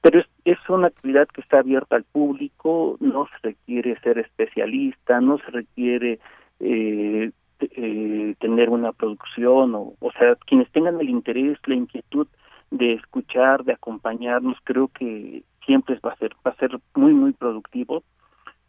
[0.00, 5.20] Pero es, es una actividad que está abierta al público, no se requiere ser especialista,
[5.20, 6.18] no se requiere
[6.58, 7.30] eh,
[7.60, 12.26] eh, tener una producción, o, o sea, quienes tengan el interés, la inquietud
[12.70, 17.32] de escuchar, de acompañarnos, creo que siempre va a ser, va a ser muy, muy
[17.32, 18.02] productivo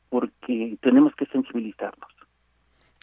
[0.10, 2.10] porque tenemos que sensibilizarnos.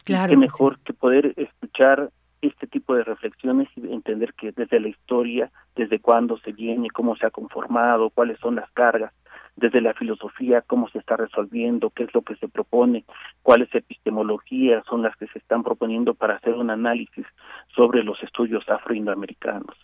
[0.04, 0.30] Claro.
[0.30, 2.10] Qué mejor que poder escuchar
[2.40, 7.16] este tipo de reflexiones y entender que desde la historia, desde cuándo se viene, cómo
[7.16, 9.12] se ha conformado, cuáles son las cargas,
[9.56, 13.04] desde la filosofía, cómo se está resolviendo, qué es lo que se propone,
[13.42, 17.26] cuáles epistemologías son las que se están proponiendo para hacer un análisis
[17.74, 19.76] sobre los estudios afroindoamericanos.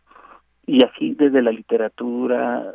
[0.67, 2.75] Y así desde la literatura,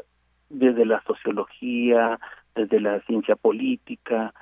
[0.50, 2.20] desde la sociología,
[2.54, 4.34] desde la ciencia política,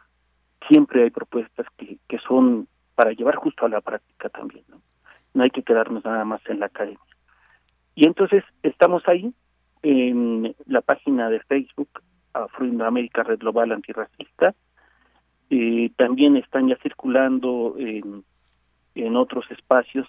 [0.67, 4.81] siempre hay propuestas que, que son para llevar justo a la práctica también, ¿no?
[5.37, 6.97] No hay que quedarnos nada más en la academia.
[7.93, 9.31] Y entonces estamos ahí
[9.83, 11.89] en la página de Facebook
[12.33, 14.55] Afroamérica Red Global Antirracista.
[15.51, 18.23] Eh, también están ya circulando en,
[18.95, 20.07] en otros espacios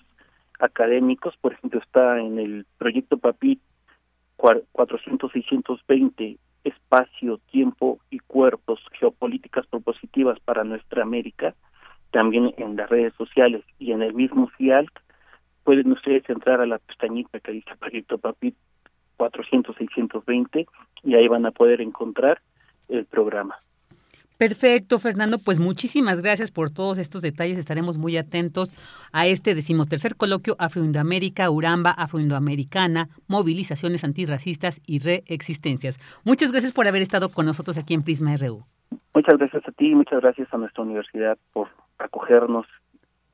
[0.61, 3.61] académicos, por ejemplo, está en el proyecto PAPIT
[4.39, 11.55] 400-620, Espacio, Tiempo y Cuerpos, Geopolíticas Propositivas para Nuestra América,
[12.13, 14.91] también en las redes sociales y en el mismo FIALC,
[15.69, 18.55] pueden ustedes entrar a la pestañita que dice Proyecto PAPIT
[19.19, 20.67] 400-620
[21.03, 22.41] y ahí van a poder encontrar
[22.89, 23.57] el programa.
[24.39, 25.37] Perfecto, Fernando.
[25.45, 27.59] Pues muchísimas gracias por todos estos detalles.
[27.59, 28.73] Estaremos muy atentos
[29.13, 36.01] a este decimotercer coloquio Afroindoamérica, Uramba, Afroindoamericana, movilizaciones antirracistas y reexistencias.
[36.25, 38.65] Muchas gracias por haber estado con nosotros aquí en Prisma RU.
[39.13, 42.65] Muchas gracias a ti y muchas gracias a nuestra universidad por acogernos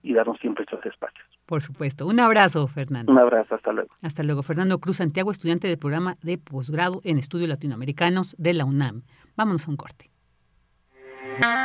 [0.05, 1.24] y darnos siempre estos espacios.
[1.46, 2.07] Por supuesto.
[2.07, 3.11] Un abrazo, Fernando.
[3.11, 3.90] Un abrazo, hasta luego.
[4.02, 4.42] Hasta luego.
[4.42, 9.02] Fernando Cruz Santiago, estudiante del programa de posgrado en estudios latinoamericanos de la UNAM.
[9.36, 10.11] Vámonos a un corte.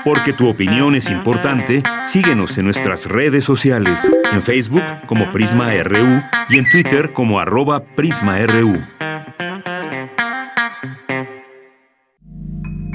[0.04, 6.24] Porque tu opinión es importante, síguenos en nuestras redes sociales, en Facebook como Prisma RU
[6.50, 8.80] y en Twitter como arroba PrismaRU.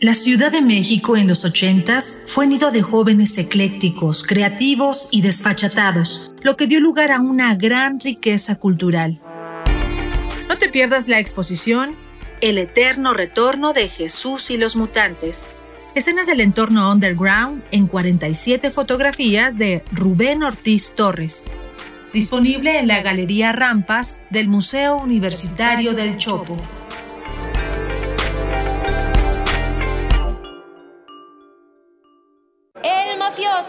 [0.00, 6.34] La Ciudad de México en los ochentas fue nido de jóvenes eclécticos, creativos y desfachatados,
[6.42, 9.20] lo que dio lugar a una gran riqueza cultural.
[10.48, 11.94] No te pierdas la exposición
[12.40, 15.46] El eterno retorno de Jesús y los mutantes.
[15.94, 21.44] Escenas del entorno underground en 47 fotografías de Rubén Ortiz Torres.
[22.12, 26.56] Disponible en la Galería Rampas del Museo Universitario del Chopo.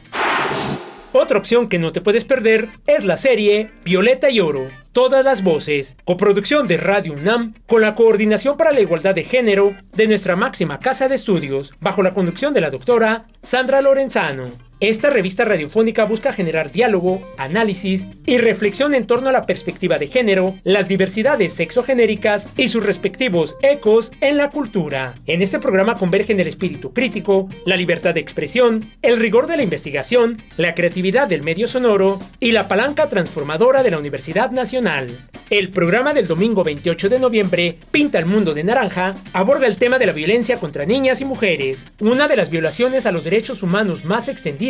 [1.12, 4.70] Otra opción que no te puedes perder es la serie Violeta y Oro.
[4.92, 9.74] Todas las voces, coproducción de Radio UNAM con la coordinación para la igualdad de género
[9.96, 14.69] de nuestra máxima casa de estudios, bajo la conducción de la doctora Sandra Lorenzano.
[14.80, 20.06] Esta revista radiofónica busca generar diálogo, análisis y reflexión en torno a la perspectiva de
[20.06, 25.16] género, las diversidades sexogenéricas y sus respectivos ecos en la cultura.
[25.26, 29.64] En este programa convergen el espíritu crítico, la libertad de expresión, el rigor de la
[29.64, 35.28] investigación, la creatividad del medio sonoro y la palanca transformadora de la Universidad Nacional.
[35.50, 39.98] El programa del domingo 28 de noviembre, Pinta el Mundo de Naranja, aborda el tema
[39.98, 44.06] de la violencia contra niñas y mujeres, una de las violaciones a los derechos humanos
[44.06, 44.69] más extendidas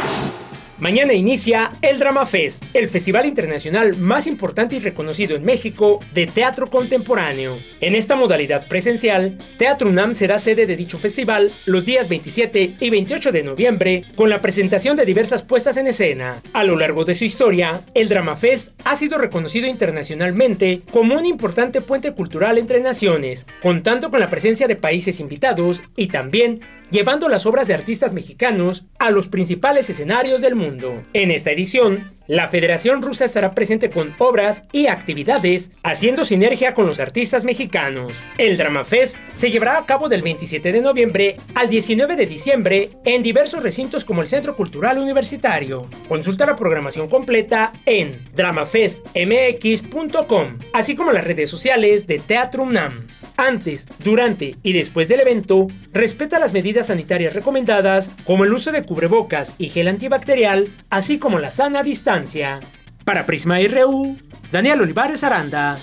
[0.80, 6.26] Mañana inicia el Drama Fest, el festival internacional más importante y reconocido en México de
[6.26, 7.60] teatro contemporáneo.
[7.80, 12.90] En esta modalidad presencial, Teatro UNAM será sede de dicho festival los días 27 y
[12.90, 16.42] 28 de noviembre con la presentación de diversas puestas en escena.
[16.54, 21.26] A lo largo de su historia, el Drama Fest ha sido reconocido internacionalmente como un
[21.26, 26.62] importante puente cultural entre naciones, contando con la presencia de países invitados y también
[26.94, 31.02] llevando las obras de artistas mexicanos a los principales escenarios del mundo.
[31.14, 36.86] En esta edición, la Federación Rusa estará presente con obras y actividades, haciendo sinergia con
[36.86, 38.14] los artistas mexicanos.
[38.38, 42.91] El Drama Fest se llevará a cabo del 27 de noviembre al 19 de diciembre
[43.06, 45.89] en diversos recintos como el Centro Cultural Universitario.
[46.08, 53.08] Consulta la programación completa en dramafestmx.com, así como las redes sociales de Teatro UNAM.
[53.38, 58.84] Antes, durante y después del evento, respeta las medidas sanitarias recomendadas como el uso de
[58.84, 62.60] cubrebocas y gel antibacterial, así como la sana distancia.
[63.06, 64.16] Para Prisma RU,
[64.52, 65.78] Daniel Olivares Aranda.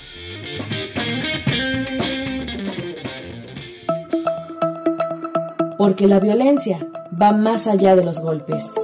[5.76, 6.78] Porque la violencia
[7.20, 8.74] va más allá de los golpes.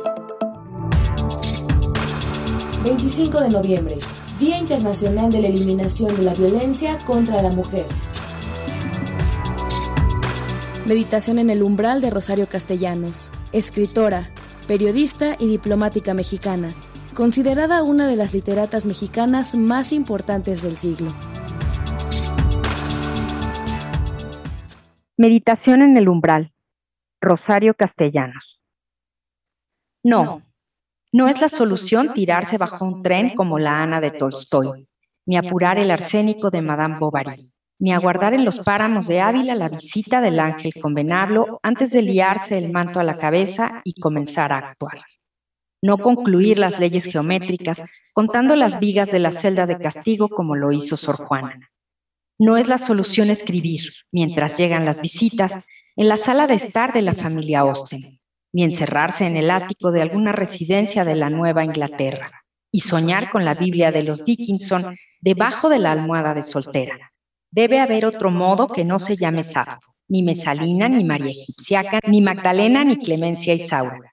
[2.85, 3.97] 25 de noviembre,
[4.39, 7.87] Día Internacional de la Eliminación de la Violencia contra la Mujer.
[10.87, 14.31] Meditación en el umbral de Rosario Castellanos, escritora,
[14.69, 16.73] periodista y diplomática mexicana,
[17.13, 21.11] considerada una de las literatas mexicanas más importantes del siglo.
[25.17, 26.53] Meditación en el umbral,
[27.21, 28.63] Rosario Castellanos.
[30.05, 30.43] No,
[31.13, 31.27] no.
[31.27, 34.89] es la solución tirarse bajo un tren como la Ana de Tolstoy,
[35.27, 39.69] ni apurar el arsénico de Madame Bovary ni aguardar en los páramos de Ávila la
[39.69, 44.53] visita del ángel con venablo antes de liarse el manto a la cabeza y comenzar
[44.53, 45.03] a actuar.
[45.83, 47.83] No concluir las leyes geométricas
[48.15, 51.71] contando las vigas de la celda de castigo como lo hizo Sor Juana.
[52.39, 55.67] No es la solución escribir, mientras llegan las visitas,
[55.97, 58.21] en la sala de estar de la familia Austen,
[58.53, 63.45] ni encerrarse en el ático de alguna residencia de la Nueva Inglaterra y soñar con
[63.45, 67.13] la Biblia de los Dickinson debajo de la almohada de soltera
[67.57, 72.21] Debe haber otro modo que no se llame Safo, ni Mesalina, ni María Egipciaca, ni
[72.21, 74.13] Magdalena, ni Clemencia Isaura.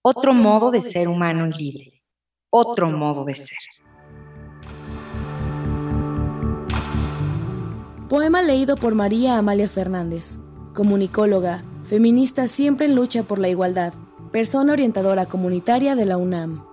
[0.00, 2.02] Otro modo de ser humano y libre.
[2.50, 3.58] Otro modo de ser.
[8.08, 10.38] Poema leído por María Amalia Fernández,
[10.72, 13.92] comunicóloga, feminista siempre en lucha por la igualdad,
[14.30, 16.64] persona orientadora comunitaria de la UNAM.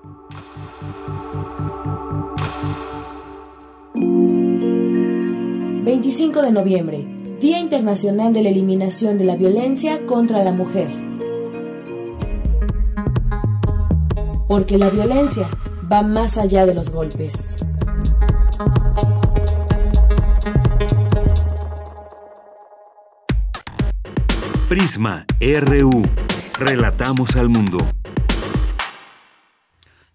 [5.84, 7.08] 25 de noviembre,
[7.40, 10.90] Día Internacional de la Eliminación de la Violencia contra la Mujer.
[14.48, 15.50] Porque la violencia
[15.92, 17.66] va más allá de los golpes.
[24.70, 26.04] Prisma RU.
[26.60, 27.80] Relatamos al mundo.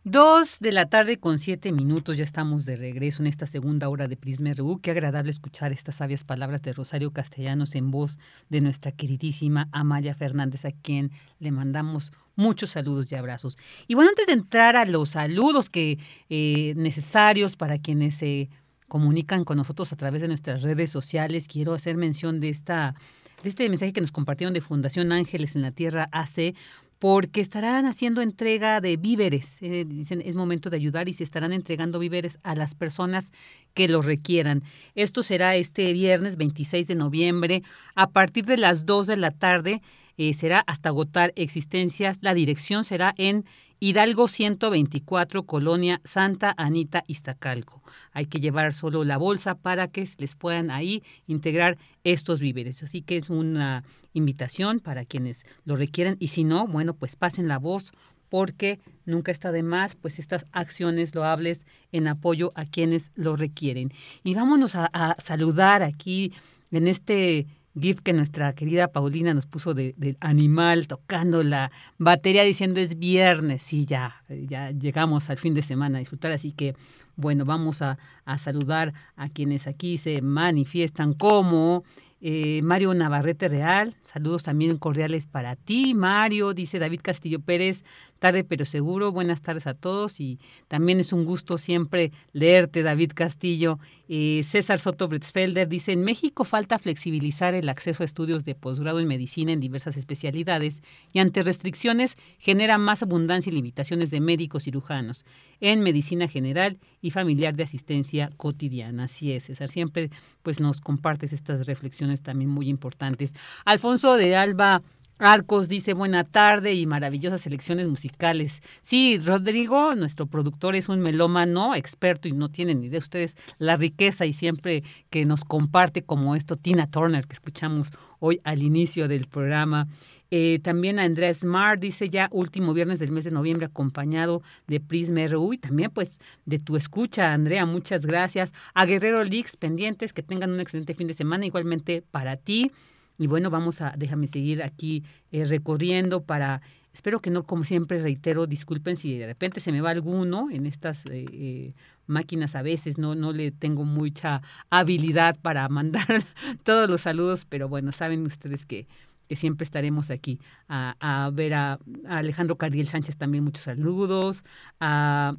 [0.08, 4.06] Dos de la tarde con siete minutos, ya estamos de regreso en esta segunda hora
[4.06, 4.78] de Prisma RU.
[4.80, 8.16] Qué agradable escuchar estas sabias palabras de Rosario Castellanos en voz
[8.48, 13.58] de nuestra queridísima Amaya Fernández, a quien le mandamos muchos saludos y abrazos.
[13.88, 15.98] Y bueno, antes de entrar a los saludos que
[16.30, 18.48] eh, necesarios para quienes se
[18.86, 22.94] comunican con nosotros a través de nuestras redes sociales, quiero hacer mención de esta
[23.42, 26.54] de este mensaje que nos compartieron de Fundación Ángeles en la Tierra AC,
[26.98, 29.58] porque estarán haciendo entrega de víveres.
[29.60, 33.32] Eh, dicen, es momento de ayudar y se estarán entregando víveres a las personas
[33.74, 34.62] que lo requieran.
[34.94, 37.62] Esto será este viernes 26 de noviembre
[37.94, 39.82] a partir de las 2 de la tarde
[40.18, 42.18] eh, será hasta agotar existencias.
[42.22, 43.44] La dirección será en
[43.78, 47.82] Hidalgo 124, Colonia Santa Anita, Iztacalco.
[48.12, 52.82] Hay que llevar solo la bolsa para que les puedan ahí integrar estos víveres.
[52.82, 53.84] Así que es una
[54.16, 57.92] invitación para quienes lo requieran y si no, bueno, pues pasen la voz
[58.28, 63.92] porque nunca está de más pues estas acciones loables en apoyo a quienes lo requieren.
[64.24, 66.32] Y vámonos a, saludar aquí
[66.70, 67.46] en este
[67.78, 72.98] GIF que nuestra querida Paulina nos puso del de animal tocando la batería diciendo es
[72.98, 73.62] viernes.
[73.62, 76.74] Sí, ya, ya llegamos al fin de semana a disfrutar, así que
[77.16, 81.84] bueno, vamos a, a saludar a quienes aquí se manifiestan como
[82.20, 87.84] eh, Mario Navarrete Real, saludos también cordiales para ti, Mario, dice David Castillo Pérez,
[88.18, 90.38] tarde pero seguro, buenas tardes a todos y
[90.68, 93.78] también es un gusto siempre leerte, David Castillo.
[94.08, 99.00] Eh, César Soto Britzfelder dice, en México falta flexibilizar el acceso a estudios de posgrado
[99.00, 104.64] en medicina en diversas especialidades y ante restricciones genera más abundancia y limitaciones de médicos
[104.64, 105.24] cirujanos
[105.60, 109.04] en medicina general y familiar de asistencia cotidiana.
[109.04, 110.10] Así es, César, siempre
[110.42, 113.34] pues nos compartes estas reflexiones también muy importantes.
[113.64, 114.82] Alfonso de Alba
[115.18, 118.62] Arcos dice buena tarde y maravillosas selecciones musicales.
[118.82, 123.76] Sí, Rodrigo, nuestro productor, es un melómano experto y no tienen ni de ustedes la
[123.76, 129.08] riqueza y siempre que nos comparte como esto Tina Turner que escuchamos hoy al inicio
[129.08, 129.88] del programa.
[130.30, 135.26] Eh, también Andrés Smart dice ya último viernes del mes de noviembre acompañado de Prisma
[135.28, 138.52] RU y también pues de tu escucha, Andrea, muchas gracias.
[138.74, 142.72] A Guerrero Leaks pendientes, que tengan un excelente fin de semana igualmente para ti.
[143.18, 146.60] Y bueno, vamos a, déjame seguir aquí eh, recorriendo para,
[146.92, 150.66] espero que no, como siempre reitero, disculpen si de repente se me va alguno en
[150.66, 151.74] estas eh, eh,
[152.06, 156.06] máquinas a veces, no, no le tengo mucha habilidad para mandar
[156.62, 158.86] todos los saludos, pero bueno, saben ustedes que,
[159.28, 160.38] que siempre estaremos aquí
[160.68, 164.44] a, a ver a, a Alejandro Cardiel Sánchez también muchos saludos,
[164.78, 165.36] a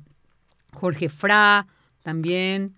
[0.74, 1.68] Jorge Fra
[2.02, 2.76] también,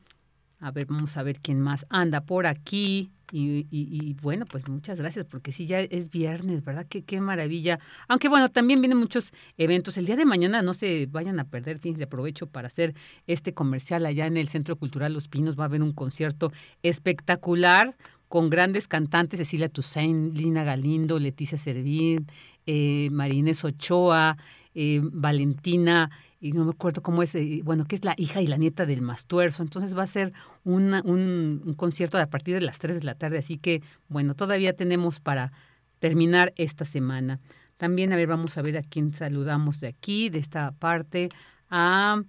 [0.60, 3.12] a ver, vamos a ver quién más anda por aquí.
[3.32, 6.86] Y, bueno, pues muchas gracias, porque sí, ya es viernes, ¿verdad?
[6.90, 7.80] Qué, qué maravilla.
[8.08, 9.98] Aunque bueno, también vienen muchos eventos.
[9.98, 12.96] El día de mañana no se vayan a perder, fines de aprovecho para hacer
[13.28, 15.58] este comercial allá en el Centro Cultural Los Pinos.
[15.58, 16.52] Va a haber un concierto
[16.84, 17.96] espectacular
[18.28, 22.28] con grandes cantantes, Cecilia Toussaint, Lina Galindo, Leticia Servín,
[22.68, 24.38] eh, Marínez Ochoa,
[24.76, 26.10] eh, Valentina
[26.42, 28.86] y no me acuerdo cómo es, eh, bueno, que es la hija y la nieta
[28.86, 29.62] del Mastuerzo.
[29.62, 33.40] Entonces va a ser un, un, concierto a partir de las 3 de la tarde,
[33.40, 35.52] así que, bueno, todavía tenemos para
[36.00, 37.40] terminar esta semana.
[37.78, 41.30] También, a ver, vamos a ver a quién saludamos de aquí, de esta parte.
[41.70, 42.24] A,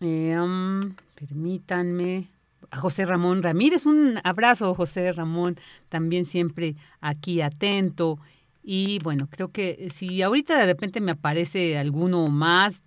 [0.00, 2.28] eh, um, permítanme,
[2.70, 3.86] a José Ramón Ramírez.
[3.86, 5.56] Un abrazo, José Ramón,
[5.88, 8.18] también siempre aquí atento.
[8.66, 12.80] Y bueno, creo que si ahorita de repente me aparece alguno más,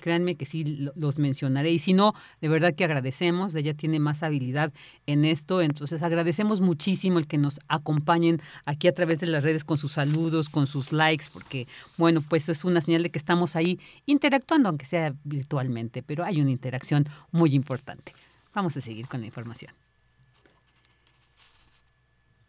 [0.00, 1.72] créanme que sí los mencionaré.
[1.72, 4.72] Y si no, de verdad que agradecemos, ella tiene más habilidad
[5.06, 5.62] en esto.
[5.62, 9.92] Entonces agradecemos muchísimo el que nos acompañen aquí a través de las redes con sus
[9.92, 11.66] saludos, con sus likes, porque
[11.96, 16.40] bueno, pues es una señal de que estamos ahí interactuando, aunque sea virtualmente, pero hay
[16.40, 18.12] una interacción muy importante.
[18.54, 19.72] Vamos a seguir con la información.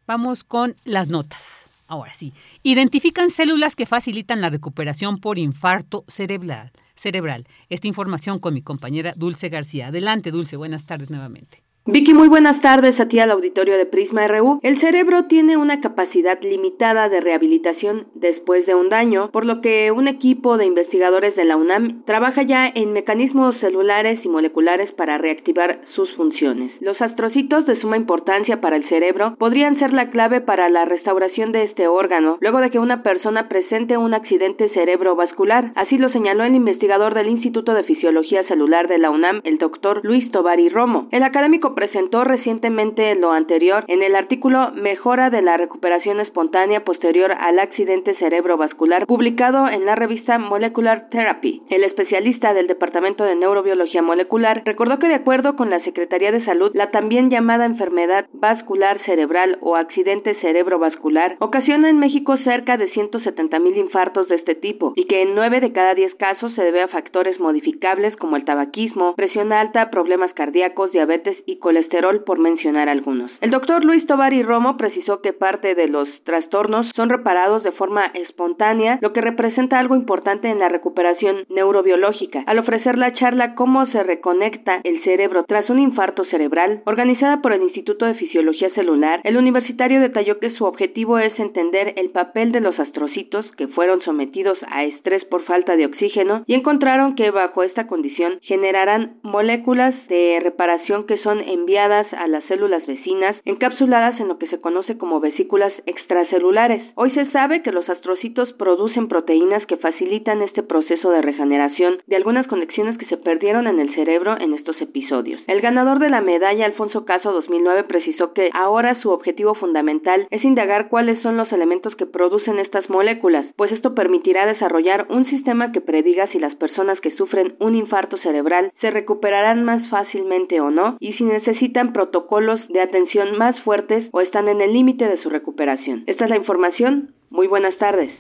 [0.06, 1.67] Vamos con las notas.
[1.88, 2.34] Ahora sí,
[2.64, 6.72] identifican células que facilitan la recuperación por infarto cerebral.
[6.96, 7.48] cerebral.
[7.70, 9.88] Esta información con mi compañera Dulce García.
[9.88, 11.67] Adelante, Dulce, buenas tardes nuevamente.
[11.90, 14.60] Vicky, muy buenas tardes a ti al auditorio de Prisma RU.
[14.62, 19.90] El cerebro tiene una capacidad limitada de rehabilitación después de un daño, por lo que
[19.94, 25.18] un equipo de investigadores de la UNAM trabaja ya en mecanismos celulares y moleculares para
[25.18, 26.74] reactivar sus funciones.
[26.82, 31.54] Los astrocitos de suma importancia para el cerebro podrían ser la clave para la restauración
[31.54, 35.72] de este órgano luego de que una persona presente un accidente cerebrovascular.
[35.76, 40.02] Así lo señaló el investigador del Instituto de Fisiología Celular de la UNAM, el doctor
[40.04, 41.08] Luis Tovari Romo.
[41.12, 47.32] El académico presentó recientemente lo anterior en el artículo Mejora de la recuperación espontánea posterior
[47.32, 51.62] al accidente cerebrovascular publicado en la revista Molecular Therapy.
[51.70, 56.44] El especialista del Departamento de Neurobiología Molecular recordó que de acuerdo con la Secretaría de
[56.46, 62.90] Salud, la también llamada enfermedad vascular cerebral o accidente cerebrovascular ocasiona en México cerca de
[62.90, 66.64] 170 mil infartos de este tipo y que en 9 de cada 10 casos se
[66.64, 72.40] debe a factores modificables como el tabaquismo, presión alta, problemas cardíacos, diabetes y colesterol, por
[72.40, 73.30] mencionar algunos.
[73.42, 78.06] El doctor Luis Tovari Romo precisó que parte de los trastornos son reparados de forma
[78.14, 82.44] espontánea, lo que representa algo importante en la recuperación neurobiológica.
[82.46, 87.52] Al ofrecer la charla Cómo se reconecta el cerebro tras un infarto cerebral, organizada por
[87.52, 92.54] el Instituto de Fisiología Celular, el universitario detalló que su objetivo es entender el papel
[92.54, 97.30] de los astrocitos que fueron sometidos a estrés por falta de oxígeno y encontraron que
[97.30, 104.20] bajo esta condición generarán moléculas de reparación que son enviadas a las células vecinas encapsuladas
[104.20, 106.82] en lo que se conoce como vesículas extracelulares.
[106.96, 112.16] Hoy se sabe que los astrocitos producen proteínas que facilitan este proceso de regeneración de
[112.16, 115.42] algunas conexiones que se perdieron en el cerebro en estos episodios.
[115.48, 120.44] El ganador de la medalla Alfonso Caso 2009 precisó que ahora su objetivo fundamental es
[120.44, 125.72] indagar cuáles son los elementos que producen estas moléculas, pues esto permitirá desarrollar un sistema
[125.72, 130.70] que prediga si las personas que sufren un infarto cerebral se recuperarán más fácilmente o
[130.70, 131.47] no y si necesitan
[131.94, 136.04] protocolos de atención más fuertes o están en el límite de su recuperación.
[136.08, 137.14] Esta es la información.
[137.30, 138.12] Muy buenas tardes.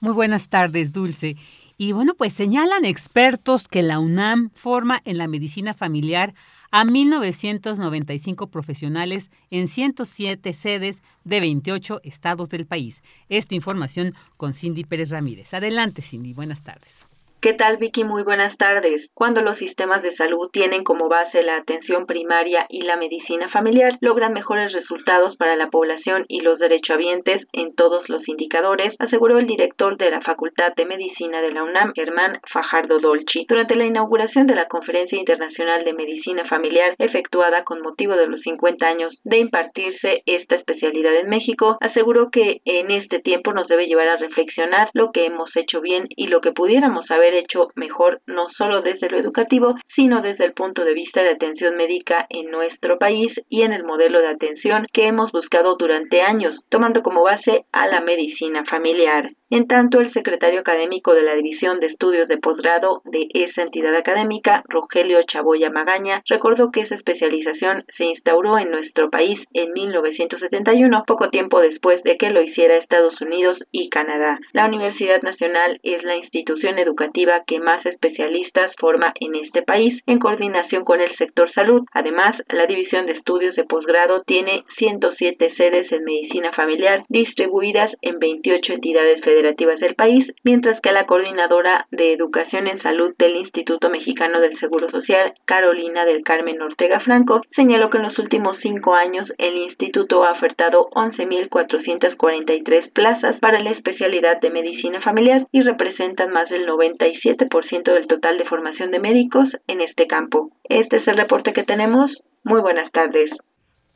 [0.00, 1.36] Muy buenas tardes, Dulce.
[1.76, 6.34] Y bueno, pues señalan expertos que la UNAM forma en la medicina familiar
[6.70, 13.02] a 1.995 profesionales en 107 sedes de 28 estados del país.
[13.28, 15.54] Esta información con Cindy Pérez Ramírez.
[15.54, 16.34] Adelante, Cindy.
[16.34, 17.09] Buenas tardes.
[17.42, 18.04] ¿Qué tal, Vicky?
[18.04, 19.08] Muy buenas tardes.
[19.14, 23.96] Cuando los sistemas de salud tienen como base la atención primaria y la medicina familiar,
[24.02, 29.46] logran mejores resultados para la población y los derechohabientes en todos los indicadores, aseguró el
[29.46, 34.46] director de la Facultad de Medicina de la UNAM, Germán Fajardo Dolci, durante la inauguración
[34.46, 39.38] de la Conferencia Internacional de Medicina Familiar efectuada con motivo de los 50 años de
[39.38, 44.90] impartirse esta especialidad en México, aseguró que en este tiempo nos debe llevar a reflexionar
[44.92, 49.18] lo que hemos hecho bien y lo que pudiéramos hecho mejor no solo desde lo
[49.18, 53.72] educativo, sino desde el punto de vista de atención médica en nuestro país y en
[53.72, 58.64] el modelo de atención que hemos buscado durante años, tomando como base a la medicina
[58.64, 59.30] familiar.
[59.52, 63.96] En tanto, el secretario académico de la División de Estudios de Posgrado de esa entidad
[63.96, 71.02] académica, Rogelio Chaboya Magaña, recordó que esa especialización se instauró en nuestro país en 1971,
[71.04, 74.38] poco tiempo después de que lo hiciera Estados Unidos y Canadá.
[74.52, 80.18] La Universidad Nacional es la institución educativa que más especialistas forma en este país, en
[80.18, 81.84] coordinación con el sector salud.
[81.92, 88.18] Además, la División de Estudios de Posgrado tiene 107 sedes en medicina familiar, distribuidas en
[88.18, 89.40] 28 entidades federales
[89.80, 94.90] del país, mientras que la coordinadora de Educación en Salud del Instituto Mexicano del Seguro
[94.90, 100.24] Social, Carolina del Carmen Ortega Franco, señaló que en los últimos cinco años el instituto
[100.24, 106.66] ha ofertado 11.443 plazas para la especialidad de medicina familiar y representan más del
[107.10, 110.50] 97% del total de formación de médicos en este campo.
[110.64, 112.10] Este es el reporte que tenemos.
[112.44, 113.30] Muy buenas tardes.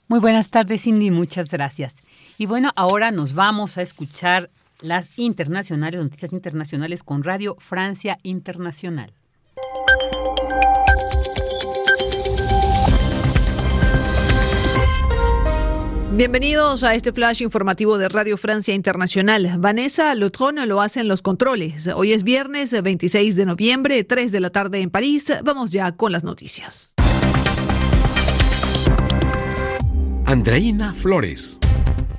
[0.08, 1.10] Muy buenas tardes, Cindy.
[1.10, 2.02] Muchas gracias.
[2.38, 4.50] Y bueno, ahora nos vamos a escuchar
[4.80, 9.12] las internacionales, noticias internacionales con Radio Francia Internacional.
[16.16, 19.56] Bienvenidos a este flash informativo de Radio Francia Internacional.
[19.58, 21.88] Vanessa Lotron lo hace en los controles.
[21.88, 25.32] Hoy es viernes 26 de noviembre, 3 de la tarde en París.
[25.42, 26.94] Vamos ya con las noticias.
[30.24, 31.58] Andreina Flores.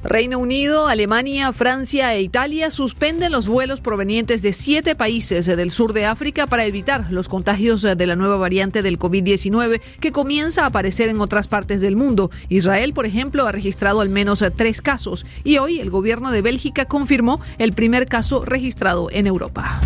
[0.07, 5.94] Reino Unido, Alemania, Francia e Italia suspenden los vuelos provenientes de siete países del sur
[5.94, 10.68] de África para evitar los contagios de la nueva variante del COVID-19 que comienza a
[10.68, 12.30] aparecer en otras partes del mundo.
[12.49, 16.86] Israel, por ejemplo, ha registrado al menos tres casos y hoy el gobierno de Bélgica
[16.86, 19.82] confirmó el primer caso registrado en Europa.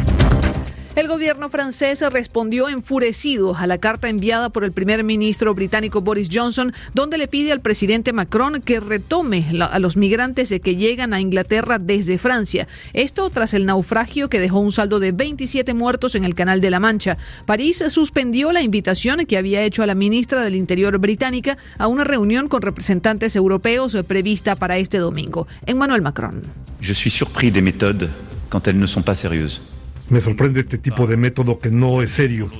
[0.95, 6.29] El gobierno francés respondió enfurecido a la carta enviada por el primer ministro británico Boris
[6.31, 11.21] Johnson, donde le pide al presidente Macron que retome a los migrantes que llegan a
[11.21, 12.67] Inglaterra desde Francia.
[12.93, 16.71] Esto tras el naufragio que dejó un saldo de 27 muertos en el Canal de
[16.71, 17.17] la Mancha.
[17.45, 22.03] París suspendió la invitación que había hecho a la ministra del Interior británica a una
[22.03, 25.47] reunión con representantes europeos prevista para este domingo.
[25.65, 26.41] Emmanuel Macron.
[26.81, 28.09] Je suis surpris des méthodes
[28.49, 29.61] quand elles ne sont pas sérieuses.
[30.09, 32.51] Me sorprende este tipo de método que no es serio.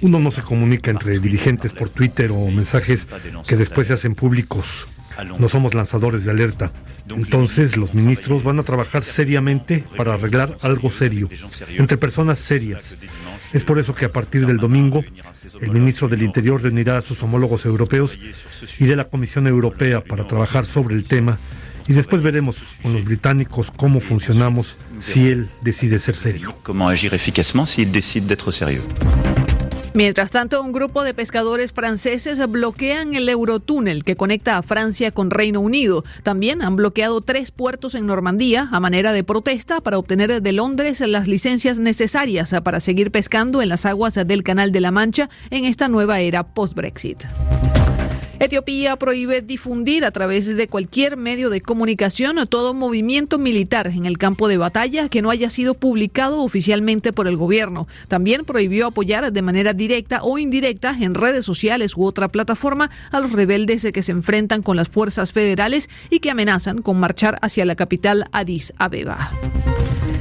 [0.00, 3.06] Uno no se comunica entre dirigentes por Twitter o mensajes
[3.46, 4.86] que después se hacen públicos.
[5.38, 6.72] No somos lanzadores de alerta.
[7.08, 11.28] Entonces los ministros van a trabajar seriamente para arreglar algo serio,
[11.76, 12.96] entre personas serias.
[13.52, 15.04] Es por eso que a partir del domingo,
[15.60, 18.18] el ministro del Interior reunirá a sus homólogos europeos
[18.78, 21.38] y de la Comisión Europea para trabajar sobre el tema
[21.86, 26.54] y después veremos con los británicos cómo funcionamos si él decide ser serio.
[26.62, 28.84] Cómo agir eficazmente si él decide d'être sérieux.
[29.96, 35.30] Mientras tanto, un grupo de pescadores franceses bloquean el Eurotúnel que conecta a Francia con
[35.30, 36.04] Reino Unido.
[36.24, 40.98] También han bloqueado tres puertos en Normandía a manera de protesta para obtener de Londres
[40.98, 45.64] las licencias necesarias para seguir pescando en las aguas del Canal de la Mancha en
[45.64, 47.26] esta nueva era post-Brexit.
[48.44, 54.18] Etiopía prohíbe difundir a través de cualquier medio de comunicación todo movimiento militar en el
[54.18, 57.88] campo de batalla que no haya sido publicado oficialmente por el gobierno.
[58.08, 63.20] También prohibió apoyar de manera directa o indirecta en redes sociales u otra plataforma a
[63.20, 67.64] los rebeldes que se enfrentan con las fuerzas federales y que amenazan con marchar hacia
[67.64, 69.30] la capital Addis Abeba.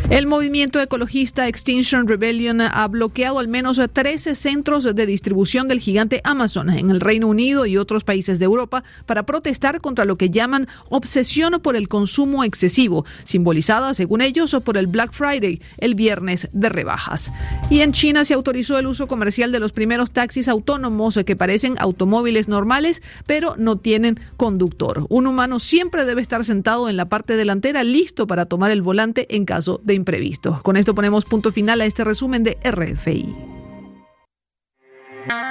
[0.09, 6.21] El movimiento ecologista Extinction Rebellion ha bloqueado al menos 13 centros de distribución del gigante
[6.23, 10.29] Amazon en el Reino Unido y otros países de Europa para protestar contra lo que
[10.29, 16.49] llaman obsesión por el consumo excesivo, simbolizada, según ellos, por el Black Friday, el viernes
[16.51, 17.31] de rebajas.
[17.69, 21.75] Y en China se autorizó el uso comercial de los primeros taxis autónomos que parecen
[21.79, 25.07] automóviles normales, pero no tienen conductor.
[25.09, 29.33] Un humano siempre debe estar sentado en la parte delantera, listo para tomar el volante
[29.35, 30.61] en caso de imprevistos.
[30.61, 33.35] Con esto ponemos punto final a este resumen de RFI.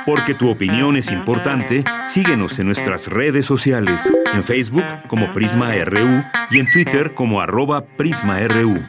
[0.05, 6.23] Porque tu opinión es importante, síguenos en nuestras redes sociales, en Facebook como Prisma RU
[6.51, 8.85] y en Twitter como arroba PrismaRU.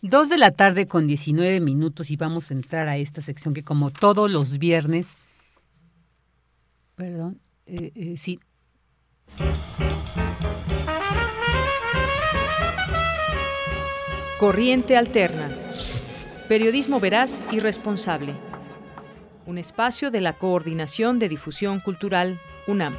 [0.00, 3.64] Dos de la tarde con 19 minutos y vamos a entrar a esta sección que
[3.64, 5.16] como todos los viernes,
[6.94, 8.38] perdón, eh, eh, sí,
[14.38, 15.48] Corriente Alterna.
[16.48, 18.34] Periodismo veraz y responsable.
[19.46, 22.96] Un espacio de la Coordinación de Difusión Cultural, UNAM.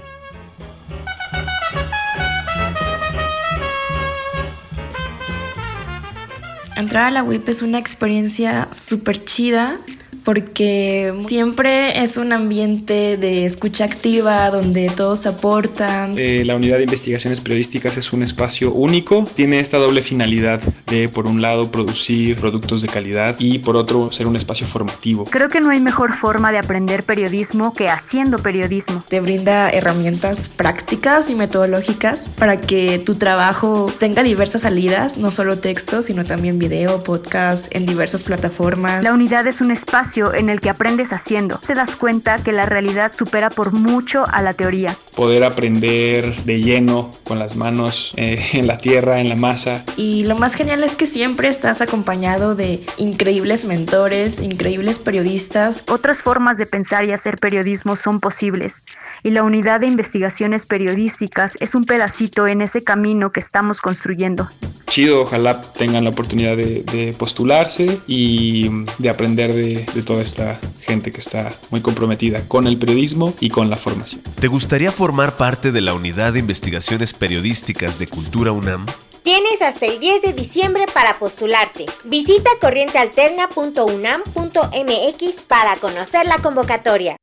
[6.78, 9.78] Entrar a la WIP es una experiencia súper chida
[10.26, 16.16] porque siempre es un ambiente de escucha activa donde todos aportan.
[16.18, 21.08] Eh, la unidad de investigaciones periodísticas es un espacio único, tiene esta doble finalidad de
[21.10, 25.26] por un lado producir productos de calidad y por otro ser un espacio formativo.
[25.26, 29.04] Creo que no hay mejor forma de aprender periodismo que haciendo periodismo.
[29.08, 35.60] Te brinda herramientas prácticas y metodológicas para que tu trabajo tenga diversas salidas, no solo
[35.60, 39.04] texto, sino también video, podcast en diversas plataformas.
[39.04, 41.60] La unidad es un espacio en el que aprendes haciendo.
[41.60, 44.96] Te das cuenta que la realidad supera por mucho a la teoría.
[45.16, 49.84] Poder aprender de lleno con las manos eh, en la tierra, en la masa.
[49.98, 55.84] Y lo más genial es que siempre estás acompañado de increíbles mentores, increíbles periodistas.
[55.88, 58.84] Otras formas de pensar y hacer periodismo son posibles.
[59.26, 64.48] Y la unidad de investigaciones periodísticas es un pedacito en ese camino que estamos construyendo.
[64.86, 68.70] Chido, ojalá tengan la oportunidad de, postularse y
[69.00, 73.50] de aprender de, de toda esta gente que está muy comprometida con el periodismo y
[73.50, 74.22] con la formación.
[74.40, 78.86] ¿Te gustaría formar parte de la unidad de investigaciones periodísticas de Cultura UNAM?
[79.24, 81.88] Tienes hasta el 10 de diciembre para postularte.
[82.04, 87.18] Visita corrientealterna.unam.mx para conocer la convocatoria.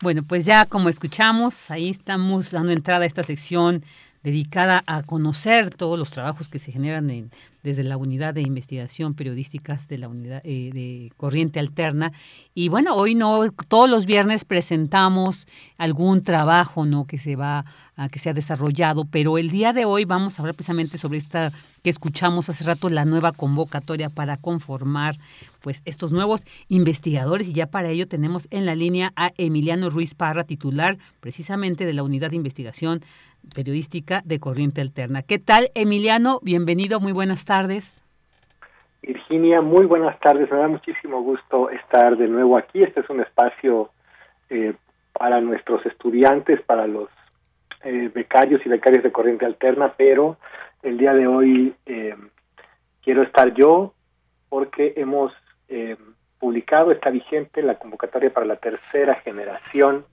[0.00, 3.82] Bueno, pues ya como escuchamos, ahí estamos dando entrada a esta sección
[4.22, 7.30] dedicada a conocer todos los trabajos que se generan en,
[7.62, 12.12] desde la unidad de investigación periodísticas de la unidad eh, de corriente alterna.
[12.54, 15.46] Y bueno hoy no todos los viernes presentamos
[15.76, 17.64] algún trabajo no que se va
[17.96, 21.18] a que se ha desarrollado pero el día de hoy vamos a hablar precisamente sobre
[21.18, 25.16] esta que escuchamos hace rato la nueva convocatoria para conformar
[25.60, 27.48] pues estos nuevos investigadores.
[27.48, 31.92] Y ya para ello tenemos en la línea a Emiliano Ruiz Parra titular precisamente de
[31.92, 33.02] la unidad de investigación
[33.54, 35.22] periodística de Corriente Alterna.
[35.22, 36.40] ¿Qué tal, Emiliano?
[36.42, 37.94] Bienvenido, muy buenas tardes.
[39.02, 40.50] Virginia, muy buenas tardes.
[40.50, 42.82] Me da muchísimo gusto estar de nuevo aquí.
[42.82, 43.90] Este es un espacio
[44.50, 44.74] eh,
[45.12, 47.08] para nuestros estudiantes, para los
[47.84, 50.36] eh, becarios y becarias de Corriente Alterna, pero
[50.82, 52.14] el día de hoy eh,
[53.02, 53.94] quiero estar yo
[54.48, 55.32] porque hemos
[56.38, 60.06] publicado, está vigente la convocatoria para la tercera generación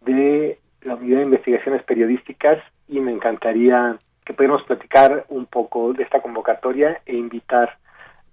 [0.00, 2.58] de la unidad de investigaciones periodísticas
[2.88, 7.78] y me encantaría que pudiéramos platicar un poco de esta convocatoria e invitar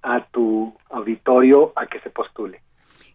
[0.01, 2.61] a tu auditorio a que se postule.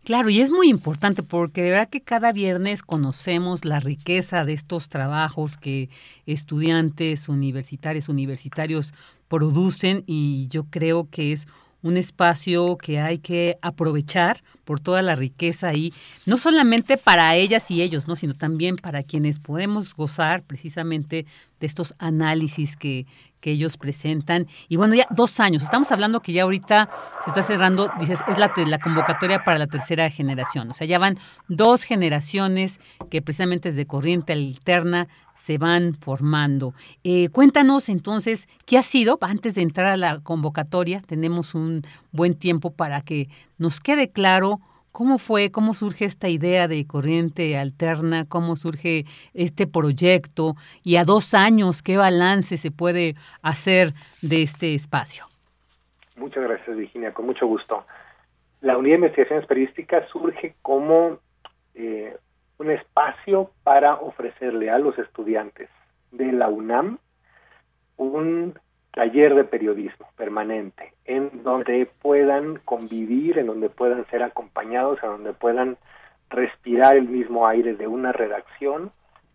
[0.05, 4.55] Claro, y es muy importante porque de verdad que cada viernes conocemos la riqueza de
[4.55, 5.90] estos trabajos que
[6.24, 8.94] estudiantes universitarios, universitarios
[9.28, 11.47] producen y yo creo que es
[11.83, 15.93] un espacio que hay que aprovechar por toda la riqueza ahí,
[16.27, 18.17] no solamente para ellas y ellos, ¿no?
[18.17, 21.25] sino también para quienes podemos gozar precisamente
[21.61, 23.07] de estos análisis que,
[23.41, 24.47] que ellos presentan.
[24.69, 26.91] Y bueno, ya dos años, estamos hablando que ya ahorita
[27.25, 30.99] se está cerrando, dices, es la, la convocatoria para la tercera generación, o sea, ya
[30.99, 32.81] van dos generaciones
[33.11, 36.74] que precisamente desde corriente alterna se van formando.
[37.05, 41.82] Eh, cuéntanos entonces qué ha sido, antes de entrar a la convocatoria, tenemos un
[42.12, 44.60] buen tiempo para que nos quede claro
[44.98, 48.24] ¿Cómo fue, cómo surge esta idea de corriente alterna?
[48.28, 50.55] ¿Cómo surge este proyecto?
[50.82, 53.93] Y a dos años, ¿qué balance se puede hacer
[54.23, 55.27] de este espacio?
[56.16, 57.85] Muchas gracias, Virginia, con mucho gusto.
[58.60, 61.20] La Unidad de Investigaciones Periodísticas surge como
[61.77, 62.16] eh,
[62.59, 65.68] un espacio para ofrecerle a los estudiantes
[66.10, 66.98] de la UNAM
[67.97, 68.59] un
[68.93, 75.32] taller de periodismo permanente, en donde puedan convivir, en donde puedan ser acompañados, en donde
[75.32, 75.76] puedan
[76.30, 78.93] respirar el mismo aire de una redacción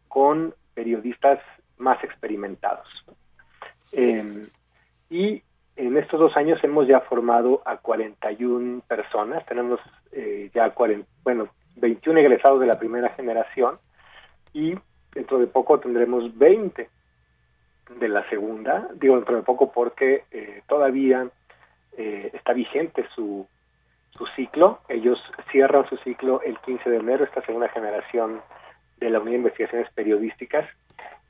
[0.08, 1.40] con periodistas
[1.78, 2.88] más experimentados.
[3.92, 4.48] Em,
[5.10, 5.44] y
[5.76, 9.80] en estos dos años hemos ya formado a 41 personas, tenemos
[10.12, 13.78] eh, ya 40, bueno, 21 egresados de la primera generación
[14.54, 14.76] y
[15.14, 16.90] dentro de poco tendremos 20
[18.00, 21.28] de la segunda, digo dentro de poco porque eh, todavía
[21.98, 23.48] eh, está vigente su,
[24.12, 25.20] su ciclo, ellos
[25.52, 28.42] cierran su ciclo el 15 de enero, esta segunda generación
[28.98, 30.68] de la Unidad de Investigaciones Periodísticas,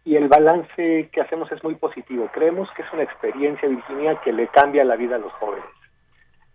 [0.05, 2.29] y el balance que hacemos es muy positivo.
[2.33, 5.65] Creemos que es una experiencia, Virginia, que le cambia la vida a los jóvenes.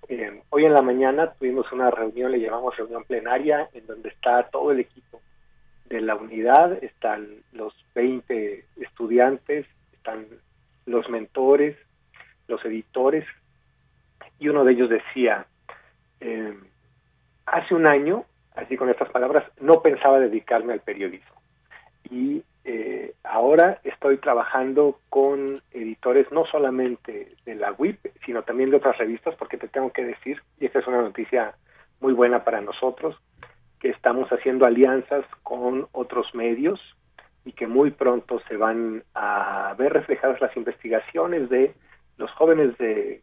[0.08, 4.44] Eh, hoy en la mañana tuvimos una reunión, le llamamos reunión plenaria, en donde está
[4.44, 5.20] todo el equipo
[5.86, 10.26] de la unidad, están los 20 estudiantes, están
[10.86, 11.76] los mentores,
[12.46, 13.26] los editores,
[14.38, 15.46] y uno de ellos decía,
[16.20, 16.54] eh,
[17.44, 18.24] hace un año,
[18.54, 21.36] así con estas palabras, no pensaba dedicarme al periodismo.
[22.10, 28.76] Y eh, ahora estoy trabajando con editores no solamente de la WIP, sino también de
[28.76, 31.54] otras revistas, porque te tengo que decir, y esta es una noticia
[32.00, 33.16] muy buena para nosotros,
[33.80, 36.78] que estamos haciendo alianzas con otros medios
[37.46, 41.72] y que muy pronto se van a ver reflejadas las investigaciones de
[42.18, 43.22] los jóvenes de,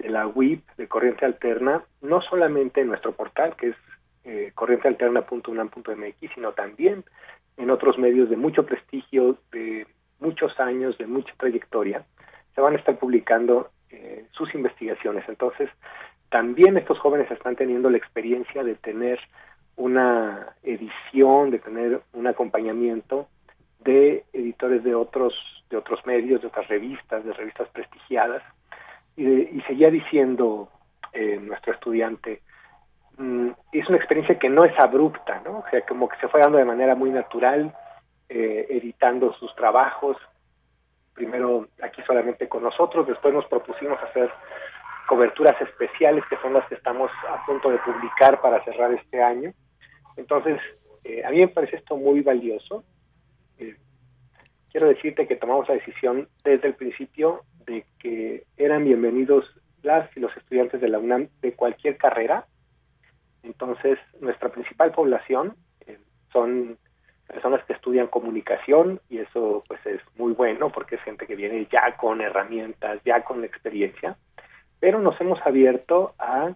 [0.00, 3.76] la WIP, de Corriente Alterna, no solamente en nuestro portal, que es
[4.24, 7.04] eh, corrientealterna.unam.mx, sino también
[7.56, 9.86] en otros medios de mucho prestigio, de
[10.20, 12.04] muchos años, de mucha trayectoria,
[12.54, 15.24] se van a estar publicando eh, sus investigaciones.
[15.28, 15.68] Entonces,
[16.30, 19.20] también estos jóvenes están teniendo la experiencia de tener
[19.76, 23.28] una edición, de tener un acompañamiento
[23.80, 25.34] de editores de otros
[25.70, 28.42] de otros medios, de otras revistas, de revistas prestigiadas,
[29.16, 30.68] y, y seguía diciendo
[31.14, 32.42] eh, nuestro estudiante,
[33.18, 35.58] mm, es una experiencia que no es abrupta, ¿no?
[35.58, 37.74] O sea, como que se fue dando de manera muy natural,
[38.28, 40.16] eh, editando sus trabajos,
[41.14, 44.30] primero aquí solamente con nosotros, después nos propusimos hacer
[45.06, 49.52] coberturas especiales que son las que estamos a punto de publicar para cerrar este año.
[50.16, 50.60] Entonces,
[51.04, 52.84] eh, a mí me parece esto muy valioso
[54.72, 59.44] quiero decirte que tomamos la decisión desde el principio de que eran bienvenidos
[59.82, 62.46] las y los estudiantes de la UNAM de cualquier carrera.
[63.42, 65.54] Entonces, nuestra principal población
[65.86, 65.98] eh,
[66.32, 66.78] son
[67.26, 71.66] personas que estudian comunicación y eso pues es muy bueno porque es gente que viene
[71.70, 74.16] ya con herramientas, ya con experiencia,
[74.80, 76.54] pero nos hemos abierto a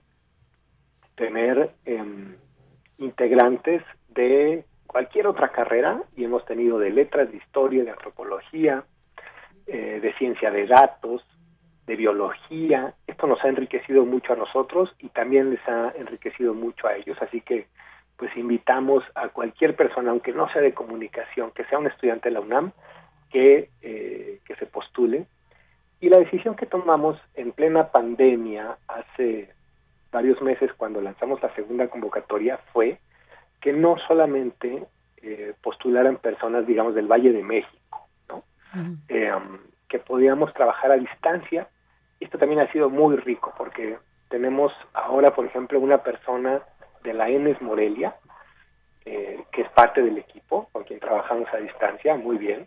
[1.14, 2.36] tener em,
[2.98, 8.84] integrantes de cualquier otra carrera y hemos tenido de letras, de historia, de antropología,
[9.66, 11.24] eh, de ciencia de datos,
[11.86, 12.94] de biología.
[13.06, 17.16] Esto nos ha enriquecido mucho a nosotros y también les ha enriquecido mucho a ellos.
[17.20, 17.66] Así que
[18.16, 22.34] pues invitamos a cualquier persona, aunque no sea de comunicación, que sea un estudiante de
[22.34, 22.72] la UNAM,
[23.30, 25.26] que, eh, que se postule.
[26.00, 29.50] Y la decisión que tomamos en plena pandemia hace
[30.12, 32.98] varios meses cuando lanzamos la segunda convocatoria fue
[33.60, 34.86] que no solamente
[35.22, 38.44] eh, postularan personas, digamos, del Valle de México, ¿no?
[39.08, 39.58] Eh, um,
[39.88, 41.68] que podíamos trabajar a distancia.
[42.20, 43.98] Esto también ha sido muy rico porque
[44.28, 46.62] tenemos ahora, por ejemplo, una persona
[47.02, 48.16] de la ENES Morelia,
[49.04, 52.66] eh, que es parte del equipo con quien trabajamos a distancia, muy bien.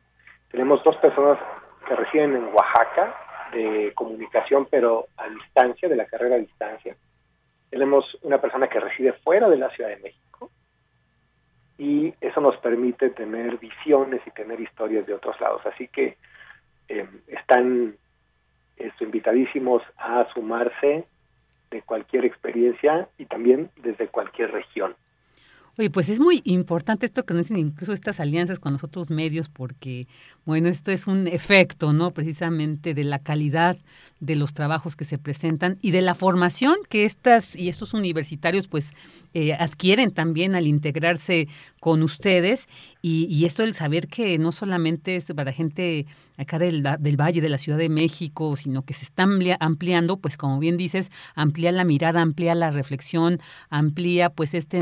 [0.52, 1.38] Tenemos dos personas
[1.88, 3.16] que residen en Oaxaca,
[3.52, 6.96] de comunicación, pero a distancia, de la carrera a distancia.
[7.70, 10.52] Tenemos una persona que reside fuera de la Ciudad de México
[11.78, 15.62] y eso nos permite tener visiones y tener historias de otros lados.
[15.66, 16.18] Así que
[16.88, 17.96] eh, están
[19.01, 21.06] invitadísimos a sumarse
[21.72, 24.95] de cualquier experiencia y también desde cualquier región.
[25.77, 29.10] Oye, pues es muy importante esto que nos dicen incluso estas alianzas con los otros
[29.10, 30.07] medios, porque,
[30.50, 32.10] bueno, esto es un efecto, ¿no?
[32.10, 33.78] Precisamente de la calidad
[34.20, 38.68] de los trabajos que se presentan y de la formación que estas y estos universitarios,
[38.68, 38.94] pues,
[39.36, 41.48] eh, adquieren también al integrarse
[41.80, 42.68] con ustedes.
[43.02, 46.06] Y, esto el saber que no solamente es para gente
[46.36, 49.26] acá del, del, Valle, de la Ciudad de México, sino que se está
[49.60, 53.40] ampliando, pues como bien dices, amplía la mirada, amplía la reflexión,
[53.70, 54.80] amplía pues este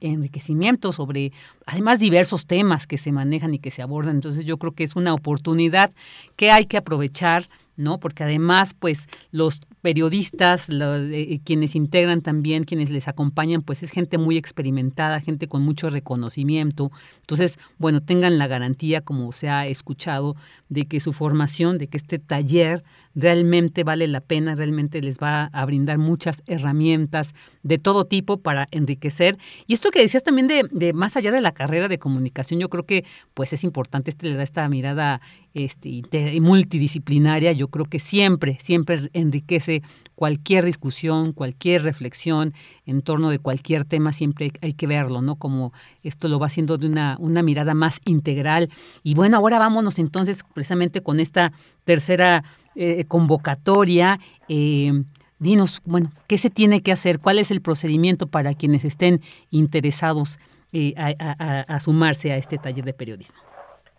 [0.00, 1.32] enriquecimiento sobre
[1.66, 4.16] además diversos temas que se manejan y que se abordan.
[4.16, 5.92] Entonces yo creo que es una oportunidad
[6.36, 7.44] que hay que aprovechar
[7.78, 7.98] ¿no?
[7.98, 14.18] Porque además, pues, los periodistas, eh, quienes integran también, quienes les acompañan, pues es gente
[14.18, 16.92] muy experimentada, gente con mucho reconocimiento.
[17.20, 20.36] Entonces, bueno, tengan la garantía, como se ha escuchado,
[20.68, 22.84] de que su formación, de que este taller
[23.14, 28.68] realmente vale la pena, realmente les va a brindar muchas herramientas de todo tipo para
[28.70, 29.38] enriquecer.
[29.66, 32.68] Y esto que decías también de, de más allá de la carrera de comunicación, yo
[32.68, 35.22] creo que pues es importante, este le da esta mirada
[35.54, 36.02] este,
[36.40, 39.77] multidisciplinaria, yo creo que siempre, siempre enriquece
[40.14, 42.54] cualquier discusión, cualquier reflexión
[42.86, 45.36] en torno de cualquier tema, siempre hay que verlo, ¿no?
[45.36, 45.72] Como
[46.02, 48.68] esto lo va haciendo de una, una mirada más integral.
[49.02, 51.52] Y bueno, ahora vámonos entonces precisamente con esta
[51.84, 52.44] tercera
[52.74, 54.18] eh, convocatoria.
[54.48, 54.92] Eh,
[55.38, 57.18] dinos, bueno, ¿qué se tiene que hacer?
[57.18, 60.38] ¿Cuál es el procedimiento para quienes estén interesados
[60.72, 63.40] eh, a, sumarse a este taller de periodismo?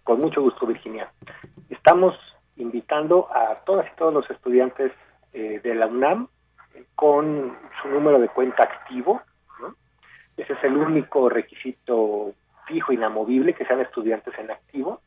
[0.04, 1.12] Con mucho gusto, Virginia.
[1.70, 2.16] Estamos
[2.58, 4.92] invitando a todas y todos los estudiantes
[5.32, 6.28] de la UNAM
[6.96, 9.22] con su número de cuenta activo.
[10.38, 12.34] Ese es el único requisito
[12.66, 15.02] fijo, inamovible, que sean estudiantes en activo,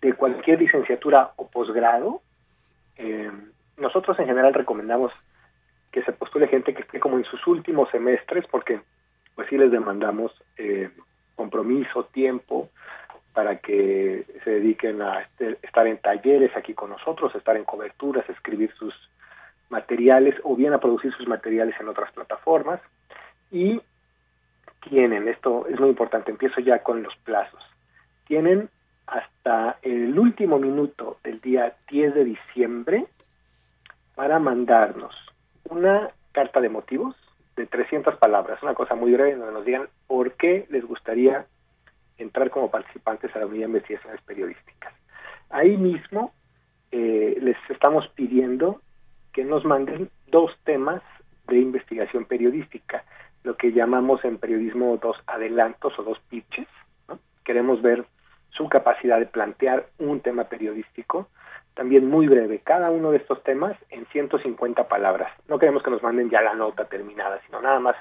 [0.00, 2.20] de cualquier licenciatura o posgrado,
[2.96, 3.30] eh,
[3.76, 5.12] nosotros en general recomendamos
[5.90, 8.80] que se postule gente que esté como en sus últimos semestres, porque
[9.34, 10.90] pues sí les demandamos eh,
[11.34, 12.68] compromiso, tiempo,
[13.32, 18.28] para que se dediquen a este, estar en talleres aquí con nosotros, estar en coberturas,
[18.28, 18.94] escribir sus
[19.72, 22.80] materiales o bien a producir sus materiales en otras plataformas.
[23.50, 23.80] Y
[24.88, 27.62] tienen, esto es muy importante, empiezo ya con los plazos,
[28.26, 28.68] tienen
[29.06, 33.06] hasta el último minuto del día 10 de diciembre
[34.14, 35.14] para mandarnos
[35.68, 37.16] una carta de motivos
[37.56, 41.46] de 300 palabras, una cosa muy breve donde nos digan por qué les gustaría
[42.18, 44.92] entrar como participantes a la unidad de investigaciones periodísticas.
[45.50, 46.32] Ahí mismo
[46.90, 48.80] eh, les estamos pidiendo
[49.32, 51.02] que nos manden dos temas
[51.48, 53.04] de investigación periodística,
[53.44, 56.68] lo que llamamos en periodismo dos adelantos o dos pitches.
[57.44, 58.04] Queremos ver
[58.50, 61.28] su capacidad de plantear un tema periodístico,
[61.74, 65.32] también muy breve, cada uno de estos temas en 150 palabras.
[65.48, 67.96] No queremos que nos manden ya la nota terminada, sino nada más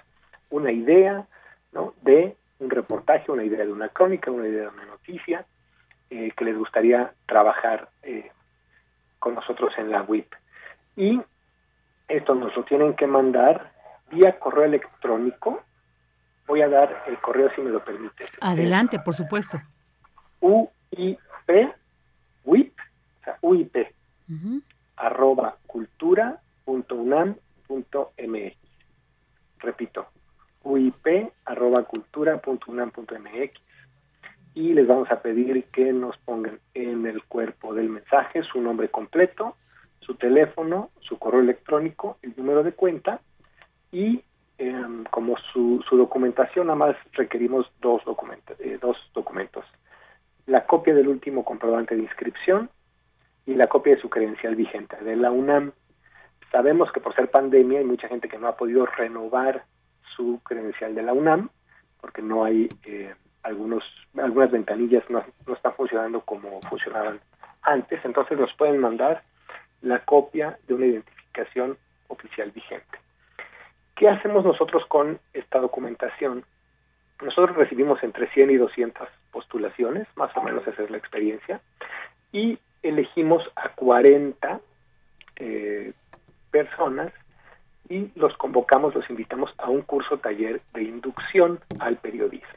[0.50, 1.26] una idea
[2.02, 5.46] de un reportaje, una idea de una crónica, una idea de una noticia
[6.10, 8.30] eh, que les gustaría trabajar eh,
[9.20, 10.34] con nosotros en la WIP.
[10.96, 11.22] Y
[12.08, 13.72] esto nos lo tienen que mandar
[14.12, 15.62] vía correo electrónico.
[16.48, 18.26] Voy a dar el correo si me lo permite.
[18.42, 19.62] Adelante, por supuesto.
[20.42, 21.20] UIP,
[22.44, 23.76] WIP, o sea, UIP,
[24.98, 27.36] arroba cultura punto unam
[27.68, 28.58] punto mx.
[29.60, 30.08] Repito,
[30.64, 33.54] UIP arroba cultura punto unam punto mx.
[34.54, 38.90] Y les vamos a pedir que nos pongan en el cuerpo del mensaje su nombre
[38.90, 39.56] completo,
[40.02, 43.22] su teléfono, su correo electrónico, el número de cuenta
[43.92, 44.24] y
[44.58, 49.66] em, como su, su documentación, nada más requerimos dos, documentos, eh, dos documentos
[50.52, 52.70] la copia del último comprobante de inscripción
[53.46, 55.72] y la copia de su credencial vigente de la UNAM.
[56.52, 59.64] Sabemos que por ser pandemia hay mucha gente que no ha podido renovar
[60.16, 61.50] su credencial de la UNAM
[62.02, 63.14] porque no hay eh,
[63.44, 63.84] algunos
[64.18, 67.20] algunas ventanillas no, no están funcionando como funcionaban
[67.62, 69.24] antes, entonces nos pueden mandar
[69.82, 71.78] la copia de una identificación
[72.08, 72.98] oficial vigente.
[73.96, 76.44] ¿Qué hacemos nosotros con esta documentación?
[77.22, 81.62] Nosotros recibimos entre 100 y 200 postulaciones, más o menos esa es la experiencia,
[82.32, 84.60] y elegimos a 40
[85.38, 85.94] eh,
[86.50, 87.14] personas
[87.90, 92.48] y los convocamos, los invitamos a un curso taller de inducción al periodismo.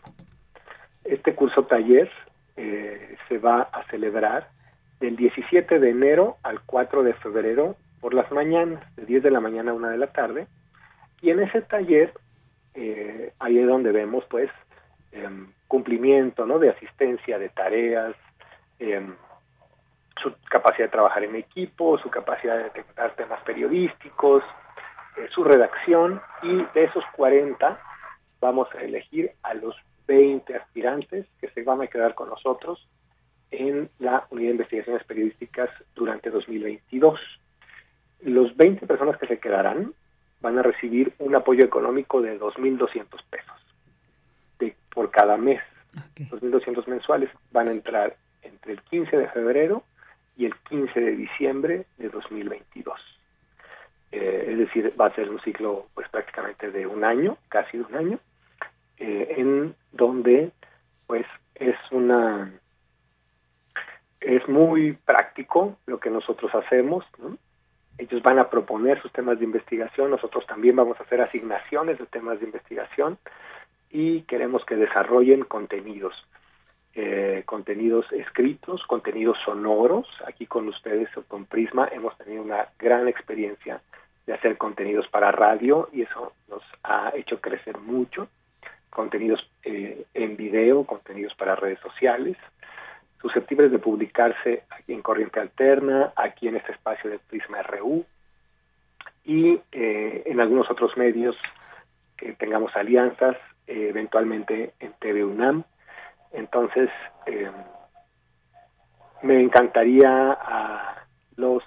[1.04, 2.10] Este curso taller
[2.56, 4.48] eh, se va a celebrar
[5.00, 9.40] del 17 de enero al 4 de febrero por las mañanas, de 10 de la
[9.40, 10.46] mañana a 1 de la tarde,
[11.20, 12.12] y en ese taller
[12.74, 14.50] eh, ahí es donde vemos pues
[15.12, 16.58] em, cumplimiento ¿no?
[16.58, 18.14] de asistencia de tareas,
[18.78, 19.14] em,
[20.22, 24.42] su capacidad de trabajar en equipo, su capacidad de detectar temas periodísticos,
[25.16, 27.80] eh, su redacción y de esos 40
[28.40, 29.76] vamos a elegir a los
[30.06, 32.86] 20 aspirantes que se van a quedar con nosotros
[33.58, 37.20] en la Unidad de Investigaciones Periodísticas durante 2022.
[38.22, 39.92] Los 20 personas que se quedarán
[40.40, 43.56] van a recibir un apoyo económico de 2.200 pesos
[44.58, 45.60] de, por cada mes.
[46.16, 49.84] 2.200 mensuales van a entrar entre el 15 de febrero
[50.36, 53.00] y el 15 de diciembre de 2022.
[54.12, 57.84] Eh, es decir, va a ser un ciclo pues prácticamente de un año, casi de
[57.84, 58.18] un año,
[58.98, 60.50] eh, en donde
[61.06, 62.52] pues es una
[64.24, 67.04] es muy práctico lo que nosotros hacemos,
[67.98, 72.06] ellos van a proponer sus temas de investigación, nosotros también vamos a hacer asignaciones de
[72.06, 73.18] temas de investigación
[73.90, 76.14] y queremos que desarrollen contenidos,
[76.94, 80.08] eh, contenidos escritos, contenidos sonoros.
[80.26, 83.80] Aquí con ustedes, con Prisma, hemos tenido una gran experiencia
[84.26, 88.26] de hacer contenidos para radio y eso nos ha hecho crecer mucho.
[88.90, 92.36] Contenidos eh, en video, contenidos para redes sociales,
[93.24, 98.04] susceptibles de publicarse aquí en Corriente Alterna, aquí en este espacio de Prisma RU
[99.24, 101.34] y eh, en algunos otros medios
[102.18, 103.34] que tengamos alianzas,
[103.66, 105.64] eh, eventualmente en TV UNAM.
[106.32, 106.90] Entonces,
[109.22, 111.06] me encantaría a
[111.36, 111.62] los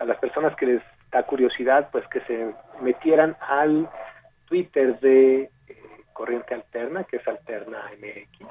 [0.00, 3.88] a las personas que les da curiosidad, pues que se metieran al
[4.46, 5.50] Twitter de eh,
[6.12, 8.48] Corriente Alterna, que es Alterna MX,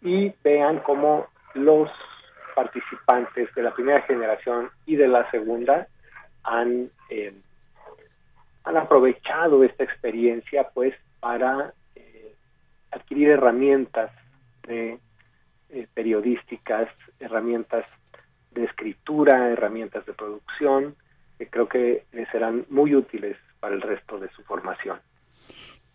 [0.00, 1.90] y vean cómo los
[2.54, 5.88] participantes de la primera generación y de la segunda
[6.44, 7.34] han, eh,
[8.64, 12.34] han aprovechado esta experiencia pues para eh,
[12.92, 14.10] adquirir herramientas
[14.66, 14.98] de,
[15.94, 17.84] periodísticas, herramientas
[18.52, 20.94] de escritura, herramientas de producción,
[21.38, 25.00] que creo que les serán muy útiles para el resto de su formación.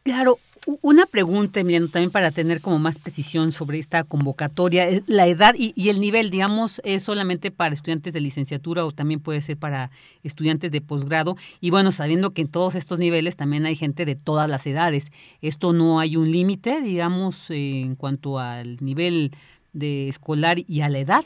[0.03, 0.37] Claro,
[0.81, 4.87] una pregunta, Emiliano, también para tener como más precisión sobre esta convocatoria.
[5.07, 9.41] La edad y, el nivel, digamos, es solamente para estudiantes de licenciatura o también puede
[9.41, 9.89] ser para
[10.23, 11.35] estudiantes de posgrado.
[11.59, 15.11] Y bueno, sabiendo que en todos estos niveles también hay gente de todas las edades.
[15.41, 19.31] ¿Esto no hay un límite, digamos, en cuanto al nivel
[19.73, 21.25] de escolar y a la edad?